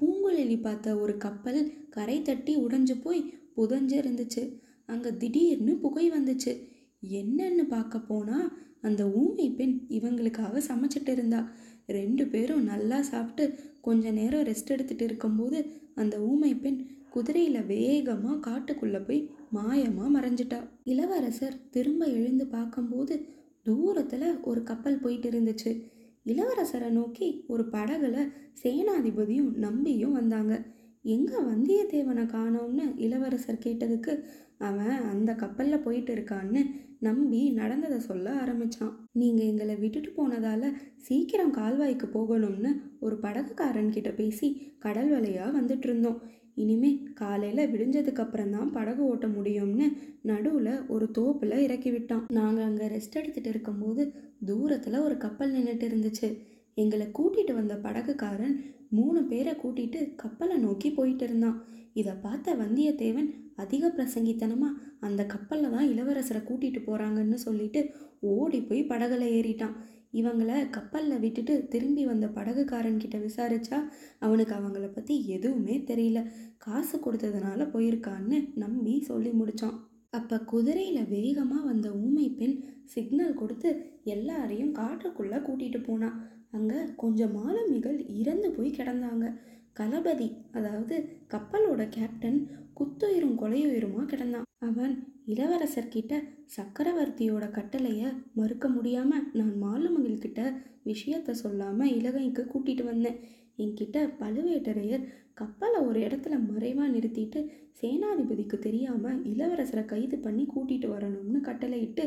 பூங்குழலி 0.00 0.56
பார்த்த 0.60 0.96
ஒரு 1.02 1.14
கப்பல் 1.24 1.60
கரை 1.96 2.18
தட்டி 2.22 2.52
உடைஞ்சு 2.64 2.94
போய் 3.04 3.20
புதஞ்சு 3.56 3.96
இருந்துச்சு 4.02 4.42
அங்கே 4.92 5.10
திடீர்னு 5.22 5.72
புகை 5.84 6.06
வந்துச்சு. 6.10 6.52
என்னன்னு 7.20 7.64
பார்க்க 7.74 8.08
போனால் 8.10 8.46
அந்த 8.88 9.02
ஊமை 9.22 9.48
பெண் 9.58 9.74
இவங்களுக்காக 9.96 10.62
சமைச்சிட்டு 10.68 11.12
இருந்தா. 11.16 11.40
ரெண்டு 11.98 12.24
பேரும் 12.32 12.64
நல்லா 12.72 12.98
சாப்பிட்டு 13.10 13.44
கொஞ்ச 13.86 14.10
நேரம் 14.18 14.46
ரெஸ்ட் 14.48 14.72
எடுத்துட்டு 14.74 15.04
இருக்கும்போது 15.04 15.58
அந்த 15.94 16.16
ஊமை 16.30 16.52
பெண் 16.54 16.80
குதிரையில் 17.14 17.68
வேகமாக 17.70 18.36
காட்டுக்குள்ளே 18.48 19.00
போய் 19.06 19.20
மாயமாக 19.56 20.10
மறைஞ்சிட்டா. 20.16 20.58
இளவரசர் 20.92 21.56
திரும்ப 21.74 22.02
எழுந்து 22.18 22.44
பார்க்கும்போது 22.56 23.14
தூரத்தில் 23.68 24.28
ஒரு 24.50 24.60
கப்பல் 24.62 25.02
போயிட்டு 25.04 25.28
இருந்துச்சு. 25.30 25.72
இளவரசரை 26.26 26.88
நோக்கி 26.90 27.28
ஒரு 27.52 27.64
படகுல 27.74 28.16
சேனாதிபதியும் 28.62 29.50
நம்பியும் 29.64 30.16
வந்தாங்க. 30.20 30.54
எங்கே 31.04 31.38
வந்தியத்தேவனை 31.50 32.24
காணோம்னு 32.34 32.86
இளவரசர் 33.06 33.64
கேட்டதுக்கு 33.66 34.12
அவன் 34.68 34.96
அந்த 35.12 35.30
கப்பலில் 35.42 35.84
போயிட்டு 35.84 36.12
இருக்கான்னு 36.16 36.62
நம்பி 37.06 37.40
நடந்ததை 37.58 37.98
சொல்ல 38.08 38.32
ஆரம்பித்தான் 38.40 38.92
நீங்கள் 39.20 39.48
எங்களை 39.50 39.74
விட்டுட்டு 39.76 40.10
போனதால் 40.16 40.66
சீக்கிரம் 41.06 41.54
கால்வாய்க்கு 41.58 42.06
போகணும்னு 42.16 42.72
ஒரு 42.98 43.16
படகுக்காரன் 43.22 43.94
கிட்ட 43.94 44.10
பேசி 44.20 44.48
கடல் 44.78 45.10
வலையாக 45.14 45.56
வந்துட்டு 45.58 45.88
இருந்தோம். 45.88 46.18
இனிமே 46.54 46.90
காலையில் 47.20 47.70
விடிஞ்சதுக்கு 47.72 48.22
அப்புறம் 48.24 48.50
தான் 48.50 48.72
படகு 48.72 49.02
ஓட்ட 49.02 49.26
முடியும்னு 49.28 49.86
நடுவில் 50.22 50.72
ஒரு 50.94 51.06
தோப்பில் 51.18 51.62
இறக்கி 51.66 51.90
விட்டான். 51.90 52.24
நாங்கள் 52.38 52.66
அங்கே 52.68 52.86
ரெஸ்ட் 52.94 53.18
எடுத்துகிட்டு 53.20 53.52
இருக்கும்போது 53.54 54.04
தூரத்தில் 54.40 55.04
ஒரு 55.06 55.16
கப்பல் 55.16 55.54
நின்றுட்டு 55.54 55.86
இருந்துச்சு. 55.90 56.28
எங்களை 56.74 57.06
கூட்டிகிட்டு 57.18 57.54
வந்த 57.54 57.74
படகுக்காரன் 57.86 58.56
மூணு 58.88 59.20
பேரை 59.24 59.52
கூட்டிகிட்டு 59.52 60.00
கப்பலை 60.14 60.56
நோக்கி 60.56 60.90
போயிட்டு 60.90 61.24
இருந்தான். 61.24 61.58
இதை 61.92 62.12
பார்த்த 62.24 62.54
வந்தியத்தேவன் 62.54 63.28
அதிக 63.56 63.88
பிரசங்கித்தனமாக 63.88 64.78
அந்த 65.00 65.22
கப்பலில் 65.26 65.74
தான் 65.76 65.90
இளவரசரை 65.92 66.40
கூட்டிகிட்டு 66.44 66.80
போகிறாங்கன்னு 66.86 67.38
சொல்லிட்டு 67.46 67.80
ஓடி 68.34 68.60
போய் 68.62 68.90
படகுல 68.92 69.24
ஏறிட்டான். 69.38 69.76
இவங்கள 70.12 70.52
கப்பலில் 70.70 71.22
விட்டுட்டு 71.24 71.54
திரும்பி 71.68 72.04
வந்த 72.06 72.26
படகுக்காரன்கிட்ட 72.26 73.18
விசாரிச்சா 73.26 73.78
அவனுக்கு 74.18 74.54
அவங்கள 74.54 74.86
பற்றி 74.92 75.14
எதுவுமே 75.36 75.76
தெரியல. 75.90 76.20
காசு 76.58 76.96
கொடுத்ததுனால 76.98 77.66
போயிருக்கான்னு 77.74 78.38
நம்பி 78.54 78.94
சொல்லி 79.10 79.30
முடித்தான் 79.30 79.76
அப்போ 80.12 80.36
குதிரையில் 80.52 81.10
வேகமாக 81.14 81.62
வந்த 81.68 81.88
ஊமை 82.04 82.26
பெண் 82.38 82.56
சிக்னல் 82.94 83.38
கொடுத்து 83.40 83.70
எல்லாரையும் 84.14 84.72
காட்டுக்குள்ளே 84.74 85.38
கூட்டிகிட்டு 85.46 85.80
போனான் 85.80 86.16
அங்கே 86.56 86.78
கொஞ்சம் 87.02 87.34
மாலுமிகள் 87.38 87.98
இறந்து 88.20 88.48
போய் 88.56 88.76
கிடந்தாங்க. 88.78 89.26
களபதி 89.78 90.28
அதாவது 90.56 90.94
கப்பலோட 91.32 91.82
கேப்டன் 91.96 92.38
குத்துயிரும் 92.78 93.38
கொலையுயிருமா 93.42 94.02
கிடந்தான். 94.12 94.46
அவன் 94.68 94.94
இளவரசர்கிட்ட 95.32 96.14
சக்கரவர்த்தியோட 96.56 97.44
கட்டளையை 97.50 98.08
மறுக்க 98.38 98.68
முடியாமல் 98.68 99.26
நான் 99.38 99.54
மாலுமிகள்கிட்ட 99.64 100.40
விஷயத்த 100.90 101.30
சொல்லாமல் 101.42 101.94
இலங்கைக்கு 101.98 102.42
கூட்டிகிட்டு 102.46 102.84
வந்தேன். 102.84 103.18
என்கிட்ட 103.64 103.98
பழுவேட்டரையர் 104.20 105.06
கப்பலை 105.40 105.78
ஒரு 105.88 105.98
இடத்துல 106.06 106.34
மறைவாக 106.48 106.92
நிறுத்திட்டு 106.94 107.40
சேனாதிபதிக்கு 107.80 108.56
தெரியாமல் 108.58 109.20
இளவரசரை 109.32 109.84
கைது 109.92 110.16
பண்ணி 110.18 110.44
கூட்டிகிட்டு 110.54 110.88
வரணும்னு 110.94 111.40
கட்டளையிட்டு 111.48 112.04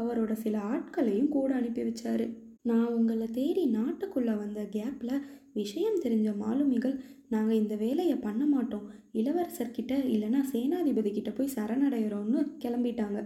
அவரோட 0.00 0.32
சில 0.44 0.56
ஆட்களையும் 0.72 1.32
கூட 1.36 1.50
அனுப்பி 1.54 1.82
வச்சாரு. 1.82 2.26
நான் 2.70 2.94
உங்களை 2.98 3.26
தேடி 3.38 3.64
நாட்டுக்குள்ளே 3.74 4.34
வந்த 4.36 4.60
கேப்பில் 4.76 5.24
விஷயம் 5.52 6.00
தெரிஞ்ச 6.04 6.28
மாலுமிகள் 6.36 6.96
நாங்கள் 7.28 7.58
இந்த 7.60 7.74
வேலையை 7.84 8.16
பண்ண 8.24 8.42
மாட்டோம். 8.46 8.86
இளவரசர்கிட்ட 9.20 9.92
இல்லைன்னா 10.14 10.40
சேனாதிபதி 10.52 11.10
கிட்ட 11.12 11.30
போய் 11.30 11.54
சரணடைகிறோம்னு 11.54 12.40
கிளம்பிட்டாங்க. 12.64 13.20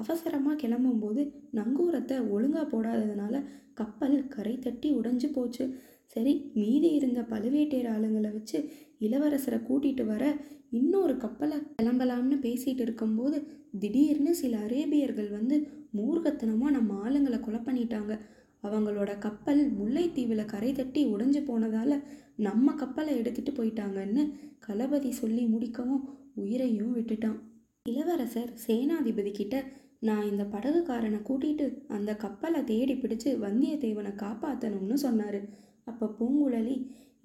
அவசரமாக 0.00 0.60
கிளம்பும்போது 0.62 1.22
நங்கூரத்தை 1.58 2.16
ஒழுங்காக 2.28 2.66
போடாததுனால 2.70 3.34
கப்பல் 3.80 4.16
கரை 4.34 4.54
தட்டி 4.58 4.88
உடைஞ்சு 4.98 5.28
போச்சு. 5.32 5.64
சரி 6.12 6.32
மீதி 6.54 6.88
இருந்த 6.94 7.20
பழுவேட்டையர் 7.30 7.88
ஆளுங்களை 7.94 8.30
வச்சு 8.32 8.58
இளவரசரை 9.00 9.58
கூட்டிகிட்டு 9.68 10.04
வர 10.06 10.24
இன்னொரு 10.70 11.16
கப்பலை 11.16 11.56
கிளம்பலாம்னு 11.82 12.36
பேசிகிட்டு 12.46 12.80
இருக்கும்போது 12.80 13.38
திடீர்னு 13.78 14.34
சில 14.34 14.56
அரேபியர்கள் 14.58 15.30
வந்து 15.30 15.56
மூர்க்கத்தனமாக 15.96 16.70
நம்ம 16.70 16.94
ஆளுங்களை 17.04 17.38
கொலை 17.40 17.60
பண்ணிட்டாங்க. 17.60 18.12
அவங்களோட 18.62 19.18
கப்பல் 19.18 19.62
முல்லைத்தீவில் 19.78 20.50
கரை 20.52 20.70
தட்டி 20.72 21.00
உடைஞ்சு 21.06 21.40
போனதால் 21.44 21.96
நம்ம 22.36 22.74
கப்பலை 22.74 23.12
எடுத்துகிட்டு 23.20 23.52
போயிட்டாங்கன்னு 23.58 24.22
களபதி 24.66 25.10
சொல்லி 25.10 25.44
முடிக்கவும் 25.46 26.04
உயிரையும் 26.34 26.94
விட்டுட்டான். 26.96 27.38
இளவரசர் 27.86 28.52
சேனாதிபதி 28.66 29.32
கிட்ட 29.32 29.56
நான் 30.00 30.28
இந்த 30.30 30.44
படகுக்காரனை 30.44 31.20
கூட்டிட்டு 31.28 31.66
அந்த 31.88 32.10
கப்பலை 32.14 32.64
தேடி 32.64 32.94
பிடிச்சு 32.94 33.30
வந்தியத்தேவனை 33.44 34.12
காப்பாற்றணும்னு 34.24 34.96
சொன்னார். 35.06 35.40
அப்போ 35.86 36.06
பூங்குழலி 36.18 36.76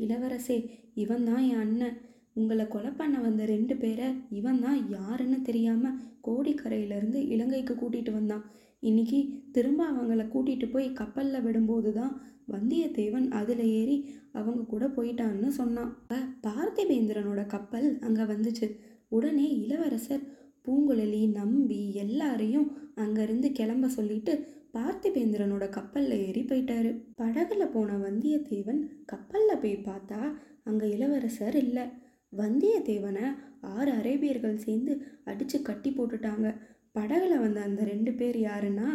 இளவரசே 0.03 0.57
இவன் 1.03 1.25
தான் 1.29 1.43
என் 1.49 1.61
அண்ணன். 1.63 1.97
உங்களை 2.39 2.65
கொலை 2.67 2.91
பண்ண 2.99 3.15
வந்த 3.19 3.43
ரெண்டு 3.53 3.73
பேரை 3.77 4.07
இவன் 4.39 4.59
தான் 4.65 4.79
யாருன்னு 4.95 5.37
தெரியாமல் 5.41 5.97
கோடிக்கரையிலேருந்து 6.27 7.19
இலங்கைக்கு 7.33 7.73
கூட்டிகிட்டு 7.75 8.11
வந்தான். 8.17 8.43
இன்னைக்கு 8.89 9.19
திரும்ப 9.55 9.81
அவங்கள 9.91 10.23
கூட்டிகிட்டு 10.33 10.67
போய் 10.69 10.87
கப்பலில் 10.99 11.45
விடும்போது 11.45 11.89
தான் 11.93 12.13
வந்தியத்தேவன் 12.53 13.27
அதில் 13.39 13.63
ஏறி 13.79 13.97
அவங்க 14.39 14.61
கூட 14.73 14.85
போயிட்டான்னு 14.97 15.49
சொன்னான். 15.59 15.91
பார்த்திவேந்திரனோட 16.45 17.41
கப்பல் 17.55 17.87
அங்கே 18.07 18.25
வந்துச்சு. 18.33 18.67
உடனே 19.17 19.47
இளவரசர் 19.63 20.23
பூங்குழலி 20.65 21.21
நம்பி 21.39 21.81
எல்லாரையும் 22.03 22.67
அங்கேருந்து 23.03 23.49
கிளம்ப 23.59 23.89
சொல்லிட்டு 23.97 24.33
பார்த்திபேந்திரனோட 24.75 25.69
கப்பலில் 25.69 26.23
ஏறி 26.25 26.41
போயிட்டாரு. 26.41 26.91
படகுல 27.21 27.63
போன 27.75 27.95
வந்தியத்தேவன் 28.07 28.81
கப்பலில் 29.05 29.61
போய் 29.61 29.75
பார்த்தா 29.87 30.19
அங்கே 30.63 30.87
இளவரசர் 30.95 31.57
இல்லை. 31.65 31.85
வந்தியத்தேவனை 32.33 33.25
ஆறு 33.75 33.91
அரேபியர்கள் 33.91 34.63
சேர்ந்து 34.65 34.93
அடித்து 35.23 35.57
கட்டி 35.61 35.91
போட்டுட்டாங்க. 35.91 36.47
படகுல 36.97 37.33
வந்த 37.41 37.59
அந்த 37.61 37.81
ரெண்டு 37.83 38.11
பேர் 38.19 38.37
யாருன்னா 38.49 38.89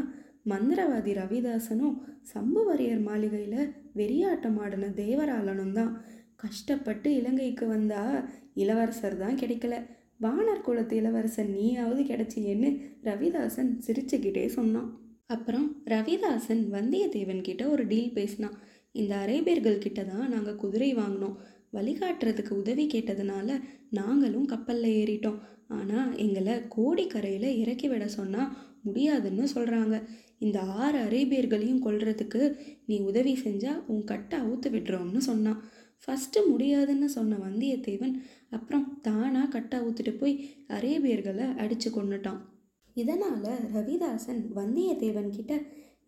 மந்திரவாதி 0.52 1.12
ரவிதாசனும் 1.18 1.96
சம்புவரையர் 2.32 3.02
மாளிகையில் 3.08 3.70
வெறியாட்டம் 3.98 4.58
ஆடின 4.64 4.90
தேவராளனும் 5.02 5.76
தான். 5.78 5.92
கஷ்டப்பட்டு 6.36 7.08
இலங்கைக்கு 7.20 7.66
வந்தா 7.66 8.02
இளவரசர் 8.62 9.16
தான் 9.22 9.40
கிடைக்கல. 9.42 9.74
வானர் 10.24 10.66
குலத்து 10.66 10.94
இளவரசன் 10.96 11.54
நீயாவது 11.56 12.02
கிடைச்சியேன்னு 12.10 12.68
ரவிதாசன் 13.08 13.72
சிரிச்சுக்கிட்டே 13.86 14.44
சொன்னான். 14.58 14.90
அப்புறம் 15.30 15.66
ரவிதாசன் 15.84 16.62
வந்தியத்தேவன் 16.74 17.40
கிட்ட 17.40 17.62
ஒரு 17.68 17.84
டீல் 17.86 18.12
பேசினான். 18.12 18.56
இந்த 18.92 19.12
அரேபியர்கள் 19.16 19.84
கிட்ட 19.84 20.00
தான் 20.04 20.28
நாங்கள் 20.28 20.56
குதிரை 20.56 20.90
வாங்கினோம். 20.94 21.36
வழிகாட்டுறதுக்கு 21.72 22.52
உதவி 22.52 22.84
கேட்டதுனால 22.86 23.48
நாங்களும் 23.90 24.46
கப்பலில் 24.46 24.96
ஏறிட்டோம். 25.00 25.40
ஆனால் 25.68 26.10
எங்களை 26.16 26.54
கோடிக்கரையில் 26.76 27.48
இறக்கி 27.62 27.88
விட 27.88 28.06
சொன்னால் 28.08 28.52
முடியாதுன்னு 28.82 29.44
சொல்கிறாங்க 29.54 29.96
இந்த 30.38 30.60
ஆறு 30.60 30.98
அரேபியர்களையும் 30.98 31.84
கொள்றதுக்கு 31.86 32.42
நீ 32.86 32.96
உதவி 33.00 33.34
செஞ்சால் 33.44 33.82
உன் 33.86 34.04
கட்டை 34.04 34.38
அவுத்து 34.40 34.68
விடுறோம்னு 34.70 35.22
சொன்னான். 35.30 35.60
ஃபஸ்ட்டு 36.02 36.40
முடியாதுன்னு 36.50 37.08
சொன்ன 37.18 37.36
வந்தியத்தேவன் 37.36 38.14
அப்புறம் 38.50 38.86
தானாக 39.02 39.46
கட்டை 39.48 39.76
அவுத்துட்டு 39.80 40.12
போய் 40.18 40.34
அரேபியர்களை 40.68 41.46
அடித்து 41.56 41.90
கொண்டுட்டான் 41.90 42.40
இதனால் 42.94 43.48
ரவிதாசன் 43.76 44.42
வந்தியத்தேவன் 44.58 45.30
கிட்ட 45.36 45.54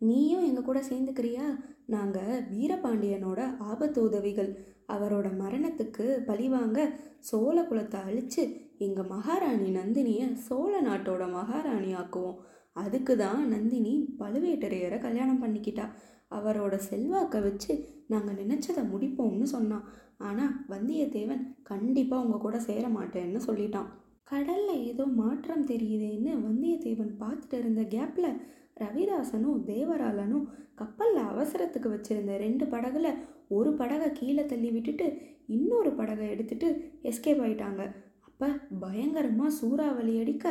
நீயும் 0.09 0.47
எங்கள் 0.49 0.67
கூட 0.69 0.79
சேர்ந்துக்கிறியா? 0.89 1.47
நாங்கள் 1.87 2.43
வீரபாண்டியனோட 2.53 3.41
ஆபத்து 3.71 3.99
உதவிகள். 4.03 4.51
அவரோட 4.95 5.29
மரணத்துக்கு 5.43 6.05
பழிவாங்க 6.27 6.79
சோழ 7.19 7.57
குலத்தை 7.63 8.01
அழித்து 8.09 8.43
எங்கள் 8.79 9.11
மகாராணி 9.15 9.71
நந்தினியை 9.79 10.27
சோழ 10.47 10.73
நாட்டோட 10.81 11.25
மகாராணி 11.31 11.93
ஆக்குவோம். 11.95 12.39
அதுக்கு 12.73 13.17
தான் 13.17 13.43
நந்தினி 13.49 13.95
பழுவேட்டரையரை 14.19 14.99
கல்யாணம் 14.99 15.43
பண்ணிக்கிட்டா. 15.45 15.87
அவரோட 16.31 16.75
செல்வாக்கை 16.89 17.41
வச்சு 17.43 17.73
நாங்கள் 18.07 18.41
நினச்சதை 18.43 18.83
முடிப்போம்னு 18.93 19.47
சொன்னான். 19.57 19.87
ஆனால் 20.29 20.55
வந்தியத்தேவன் 20.69 21.45
கண்டிப்பாக 21.63 22.25
உங்கள் 22.25 22.45
கூட 22.47 22.59
சேர 22.59 22.85
மாட்டேன்னு 22.89 23.41
சொல்லிட்டான். 23.49 23.89
கடலில் 24.31 24.85
ஏதோ 24.91 25.05
மாற்றம் 25.21 25.67
தெரியுதேன்னு 25.67 26.33
வந்தியத்தேவன் 26.47 27.13
பார்த்துட்டு 27.23 27.59
இருந்த 27.59 27.83
கேப்பில் 27.95 28.31
ரவிதாசனும் 28.77 29.61
தேவராளனும் 29.67 30.47
கப்பலில் 30.75 31.21
அவசரத்துக்கு 31.33 31.89
வச்சுருந்த 31.93 32.33
ரெண்டு 32.37 32.65
படகுல 32.65 33.11
ஒரு 33.49 33.71
படகை 33.75 34.09
கீழே 34.13 34.45
தள்ளி 34.47 34.71
விட்டுட்டு 34.71 35.07
இன்னொரு 35.47 35.91
படகை 35.93 36.27
எடுத்துட்டு 36.29 36.69
எஸ்கேப் 37.03 37.43
ஆயிட்டாங்க. 37.45 37.83
அப்போ 38.21 38.49
பயங்கரமாக 38.81 39.57
சூறாவளி 39.61 40.15
அடிக்க 40.21 40.47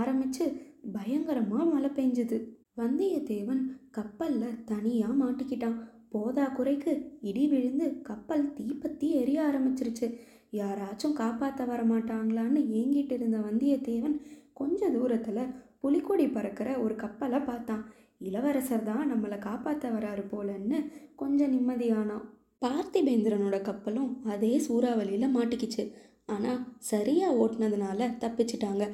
ஆரம்பித்து 0.00 0.44
பயங்கரமாக 0.92 1.64
மழை 1.64 1.90
பெஞ்சுது. 1.90 2.38
வந்தியத்தேவன் 2.76 3.62
கப்பலில் 3.90 4.58
தனியாக 4.64 5.18
மாட்டிக்கிட்டான். 5.22 5.78
போதா 6.10 6.44
குறைக்கு 6.48 6.92
இடி 7.20 7.44
விழுந்து 7.48 7.86
கப்பல் 8.02 8.44
தீப்பத்தி 8.58 9.08
எரிய 9.20 9.40
ஆரம்பிச்சிருச்சு. 9.48 10.06
யாராச்சும் 10.52 11.18
காப்பாற்ற 11.22 11.64
வரமாட்டாங்களான்னு 11.64 12.60
ஏங்கிட்டு 12.78 13.12
இருந்த 13.12 13.38
வந்தியத்தேவன் 13.38 14.16
கொஞ்ச 14.52 14.90
தூரத்தில் 14.90 15.52
புலிக்கொடி 15.80 16.26
பறக்கிற 16.28 16.68
ஒரு 16.78 16.94
கப்பலை 16.96 17.38
பார்த்தான். 17.40 17.84
இளவரசர் 18.18 18.82
தான் 18.82 19.10
நம்மளை 19.12 19.38
காப்பாற்ற 19.38 19.88
வராரு 19.90 20.24
போலன்னு 20.32 20.78
கொஞ்சம் 21.16 21.52
நிம்மதியானான். 21.54 22.26
பார்த்திபேந்திரனோட 22.62 23.58
கப்பலும் 23.62 24.10
அதே 24.24 24.52
சூறாவளியில் 24.66 25.34
மாட்டிக்கிச்சு. 25.36 25.84
ஆனால் 26.26 26.60
சரியாக 26.90 27.38
ஓட்டினதுனால 27.42 28.08
தப்பிச்சிட்டாங்க. 28.24 28.84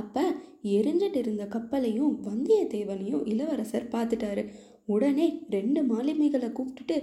அப்போ 0.00 0.22
எரிஞ்சிட்டு 0.76 1.20
இருந்த 1.22 1.44
கப்பலையும் 1.54 2.12
வந்தியத்தேவனையும் 2.28 3.24
இளவரசர் 3.32 3.92
பார்த்துட்டாரு. 3.94 4.44
உடனே 4.86 5.26
ரெண்டு 5.48 5.80
மாலுமிகளை 5.82 6.48
கூப்பிட்டுட்டு 6.52 6.96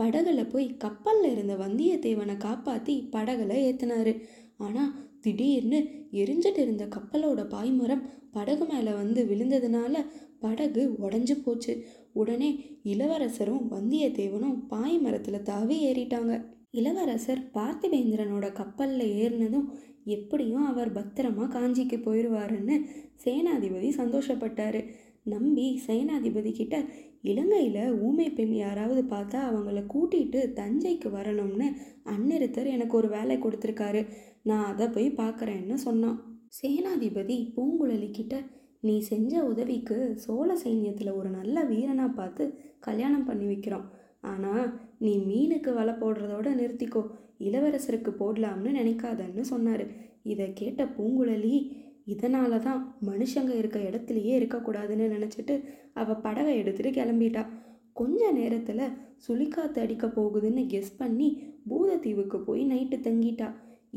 படகுல 0.00 0.40
போய் 0.50 0.66
கப்பலில் 0.76 1.30
இருந்த 1.30 1.54
வந்தியத்தேவனை 1.56 2.36
காப்பாற்றி 2.36 2.94
படகுல 3.12 3.56
ஏற்றினாரு 3.66 4.14
ஆனால் 4.56 4.92
திடீர்னு 5.20 5.78
எரிஞ்சிட்டு 6.12 6.58
இருந்த 6.58 6.84
கப்பலோட 6.86 7.40
பாய்மரம் 7.54 8.04
படகு 8.32 8.64
மேலே 8.64 8.92
வந்து 8.92 9.20
விழுந்ததுனால 9.24 9.94
படகு 10.40 10.82
உடஞ்சி 11.02 11.34
போச்சு. 11.42 11.72
உடனே 12.12 12.50
இளவரசரும் 12.82 13.64
வந்தியத்தேவனும் 13.70 14.56
பாய்மரத்தில் 14.70 15.42
தாவி 15.42 15.76
ஏறிட்டாங்க. 15.88 16.34
இளவரசர் 16.70 17.42
பார்த்திவேந்திரனோட 17.54 18.46
கப்பலில் 18.52 19.06
ஏறினதும் 19.22 19.68
எப்படியும் 20.04 20.66
அவர் 20.66 20.90
பத்திரமா 20.92 21.46
காஞ்சிக்கு 21.48 21.96
போயிடுவாருன்னு 22.04 22.76
சேனாதிபதி 23.24 23.88
சந்தோஷப்பட்டாரு. 23.96 24.80
நம்பி 25.24 25.66
சேனாதிபதி 25.86 26.52
கிட்ட 26.52 26.76
இலங்கையில் 27.24 27.96
ஊமை 28.06 28.26
பெண் 28.30 28.54
யாராவது 28.54 29.02
பார்த்தா 29.02 29.38
அவங்கள 29.48 29.80
கூட்டிகிட்டு 29.94 30.40
தஞ்சைக்கு 30.58 31.08
வரணும்னு 31.10 31.66
அன்னிருத்தர் 32.04 32.68
எனக்கு 32.76 32.96
ஒரு 32.96 33.08
வேலை 33.08 33.36
கொடுத்துருக்காரு. 33.38 34.02
நான் 34.42 34.64
அதை 34.64 34.86
போய் 34.88 35.08
பார்க்குறேன்னு 35.22 35.76
சொன்னான். 35.86 36.18
சேனாதிபதி 36.60 37.36
பூங்குழலி 37.56 38.10
கிட்ட 38.10 38.36
நீ 38.80 38.94
செஞ்ச 39.00 39.32
உதவிக்கு 39.44 39.96
சோழ 40.16 40.50
சைன்யத்தில் 40.64 41.10
ஒரு 41.12 41.30
நல்ல 41.30 41.64
வீரனாக 41.64 42.12
பார்த்து 42.12 42.44
கல்யாணம் 42.80 43.24
பண்ணி 43.24 43.46
வைக்கிறோம். 43.46 43.86
ஆனால் 44.20 44.64
நீ 44.98 45.12
மீனுக்கு 45.28 45.70
வலை 45.74 45.94
போடுறதோட 45.94 46.48
நிறுத்திக்கோ. 46.60 47.02
இளவரசருக்கு 47.38 48.12
போடலாம்னு 48.20 48.70
நினைக்காதன்னு 48.80 49.44
சொன்னார். 49.52 49.84
இதை 50.22 50.46
கேட்ட 50.52 50.84
பூங்குழலி 50.96 51.54
இதனால 52.14 52.58
தான் 52.58 52.80
மனுஷங்க 53.08 53.52
இருக்க 53.56 53.78
இடத்துலையே 53.88 54.34
இருக்கக்கூடாதுன்னு 54.40 55.06
நினச்சிட்டு 55.16 55.54
அவள் 55.94 56.22
படகை 56.26 56.54
எடுத்துகிட்டு 56.62 56.98
கிளம்பிட்டா. 56.98 57.42
கொஞ்ச 57.92 58.30
நேரத்தில் 58.30 58.84
சுழிக்காத்து 59.26 59.78
அடிக்க 59.84 60.06
போகுதுன்னு 60.06 60.62
கெஸ் 60.66 60.92
பண்ணி 60.96 61.28
பூதத்தீவுக்கு 61.70 62.38
போய் 62.44 62.62
நைட்டு 62.72 62.98
தங்கிட்டா. 63.06 63.48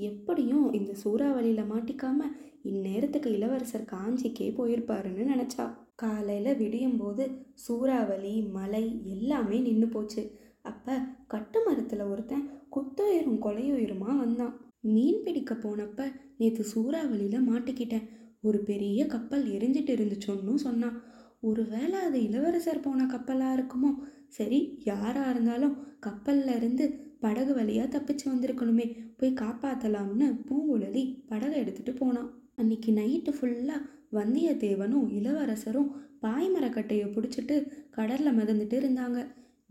எப்படியும் 0.09 0.66
இந்த 0.74 0.93
சூறாவளியில் 1.03 1.70
மாட்டிக்காம 1.72 2.30
இந்நேரத்துக்கு 2.72 3.30
இளவரசர் 3.38 3.91
காஞ்சிக்கே 3.91 4.47
போயிருப்பாருன்னு 4.57 5.24
நினச்சா. 5.34 5.66
காலையில் 5.95 6.57
விடியும் 6.57 6.97
போது 6.97 7.24
சூறாவளி 7.66 8.36
மலை 8.57 8.84
எல்லாமே 9.14 9.57
நின்று 9.59 9.88
போச்சு. 9.88 10.24
அப்போ 10.61 10.93
கட்டு 11.28 11.59
மரத்தில் 11.66 12.09
ஒருத்தன் 12.11 12.45
குத்துயிரும் 12.76 13.41
கொலையுயிருமா 13.45 14.11
வந்தான். 14.24 14.53
மீன் 14.84 15.22
பிடிக்க 15.24 15.54
போனப்ப 15.54 16.12
நேற்று 16.38 16.64
சூறாவளியில் 16.74 17.48
மாட்டிக்கிட்டேன். 17.50 18.08
ஒரு 18.42 18.60
பெரிய 18.60 19.06
கப்பல் 19.06 19.46
எரிஞ்சிட்டு 19.48 19.92
இருந்துச்சோன்னு 19.96 20.56
சொன்னான். 20.56 21.02
ஒருவேளை 21.40 22.00
அது 22.00 22.24
இளவரசர் 22.24 22.80
போன 22.80 23.06
கப்பலாக 23.06 23.56
இருக்குமோ? 23.58 23.92
சரி 24.28 24.60
யாராக 24.86 25.30
இருந்தாலும் 25.30 25.76
கப்பல்ல 26.06 26.56
இருந்து 26.56 26.86
படகு 27.20 27.54
வழியாக 27.54 27.88
தப்பிச்சு 27.94 28.26
வந்திருக்கணுமே. 28.26 28.88
போய் 29.18 29.34
காப்பாற்றலாம்னு 29.34 30.28
பூங்குழலி 30.48 31.04
படகை 31.28 31.64
எடுத்துகிட்டு 31.64 31.96
போனான். 31.96 32.30
அன்னைக்கு 32.56 32.92
நைட்டு 32.92 33.34
ஃபுல்லாக 33.40 33.86
வந்தியத்தேவனும் 34.12 35.08
இளவரசரும் 35.10 35.92
பாய்மரக்கட்டையை 36.22 37.08
பிடிச்சிட்டு 37.12 37.56
கடலில் 37.90 38.38
மிதந்துட்டு 38.40 38.76
இருந்தாங்க. 38.82 39.20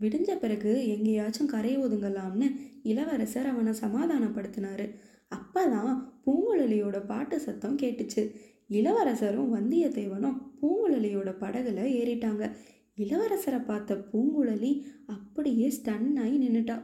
விடிஞ்ச 0.03 0.31
பிறகு 0.35 0.87
எங்கேயாச்சும் 0.87 1.47
கரை 1.47 1.77
ஒதுங்கலாம்னு 1.77 2.47
இளவரசர் 2.83 3.45
அவனை 3.45 3.73
சமாதானப்படுத்தினாரு. 3.81 4.87
அப்பதான் 5.35 5.93
பூங்குழலியோட 6.25 7.05
பாட்டு 7.05 7.39
சத்தம் 7.39 7.77
கேட்டுச்சு. 7.77 8.23
இளவரசரும் 8.67 9.53
வந்தியத்தேவனும் 9.55 10.39
பூங்குழலியோட 10.61 11.29
படகுல 11.39 11.79
ஏறிட்டாங்க. 11.99 12.51
இளவரசரை 12.97 13.65
பார்த்த 13.65 14.05
பூங்குழலி 14.11 14.71
அப்படியே 15.05 15.73
ஸ்டன் 15.77 16.19
ஆகி 16.19 16.37
நின்றுட்டா 16.37 16.75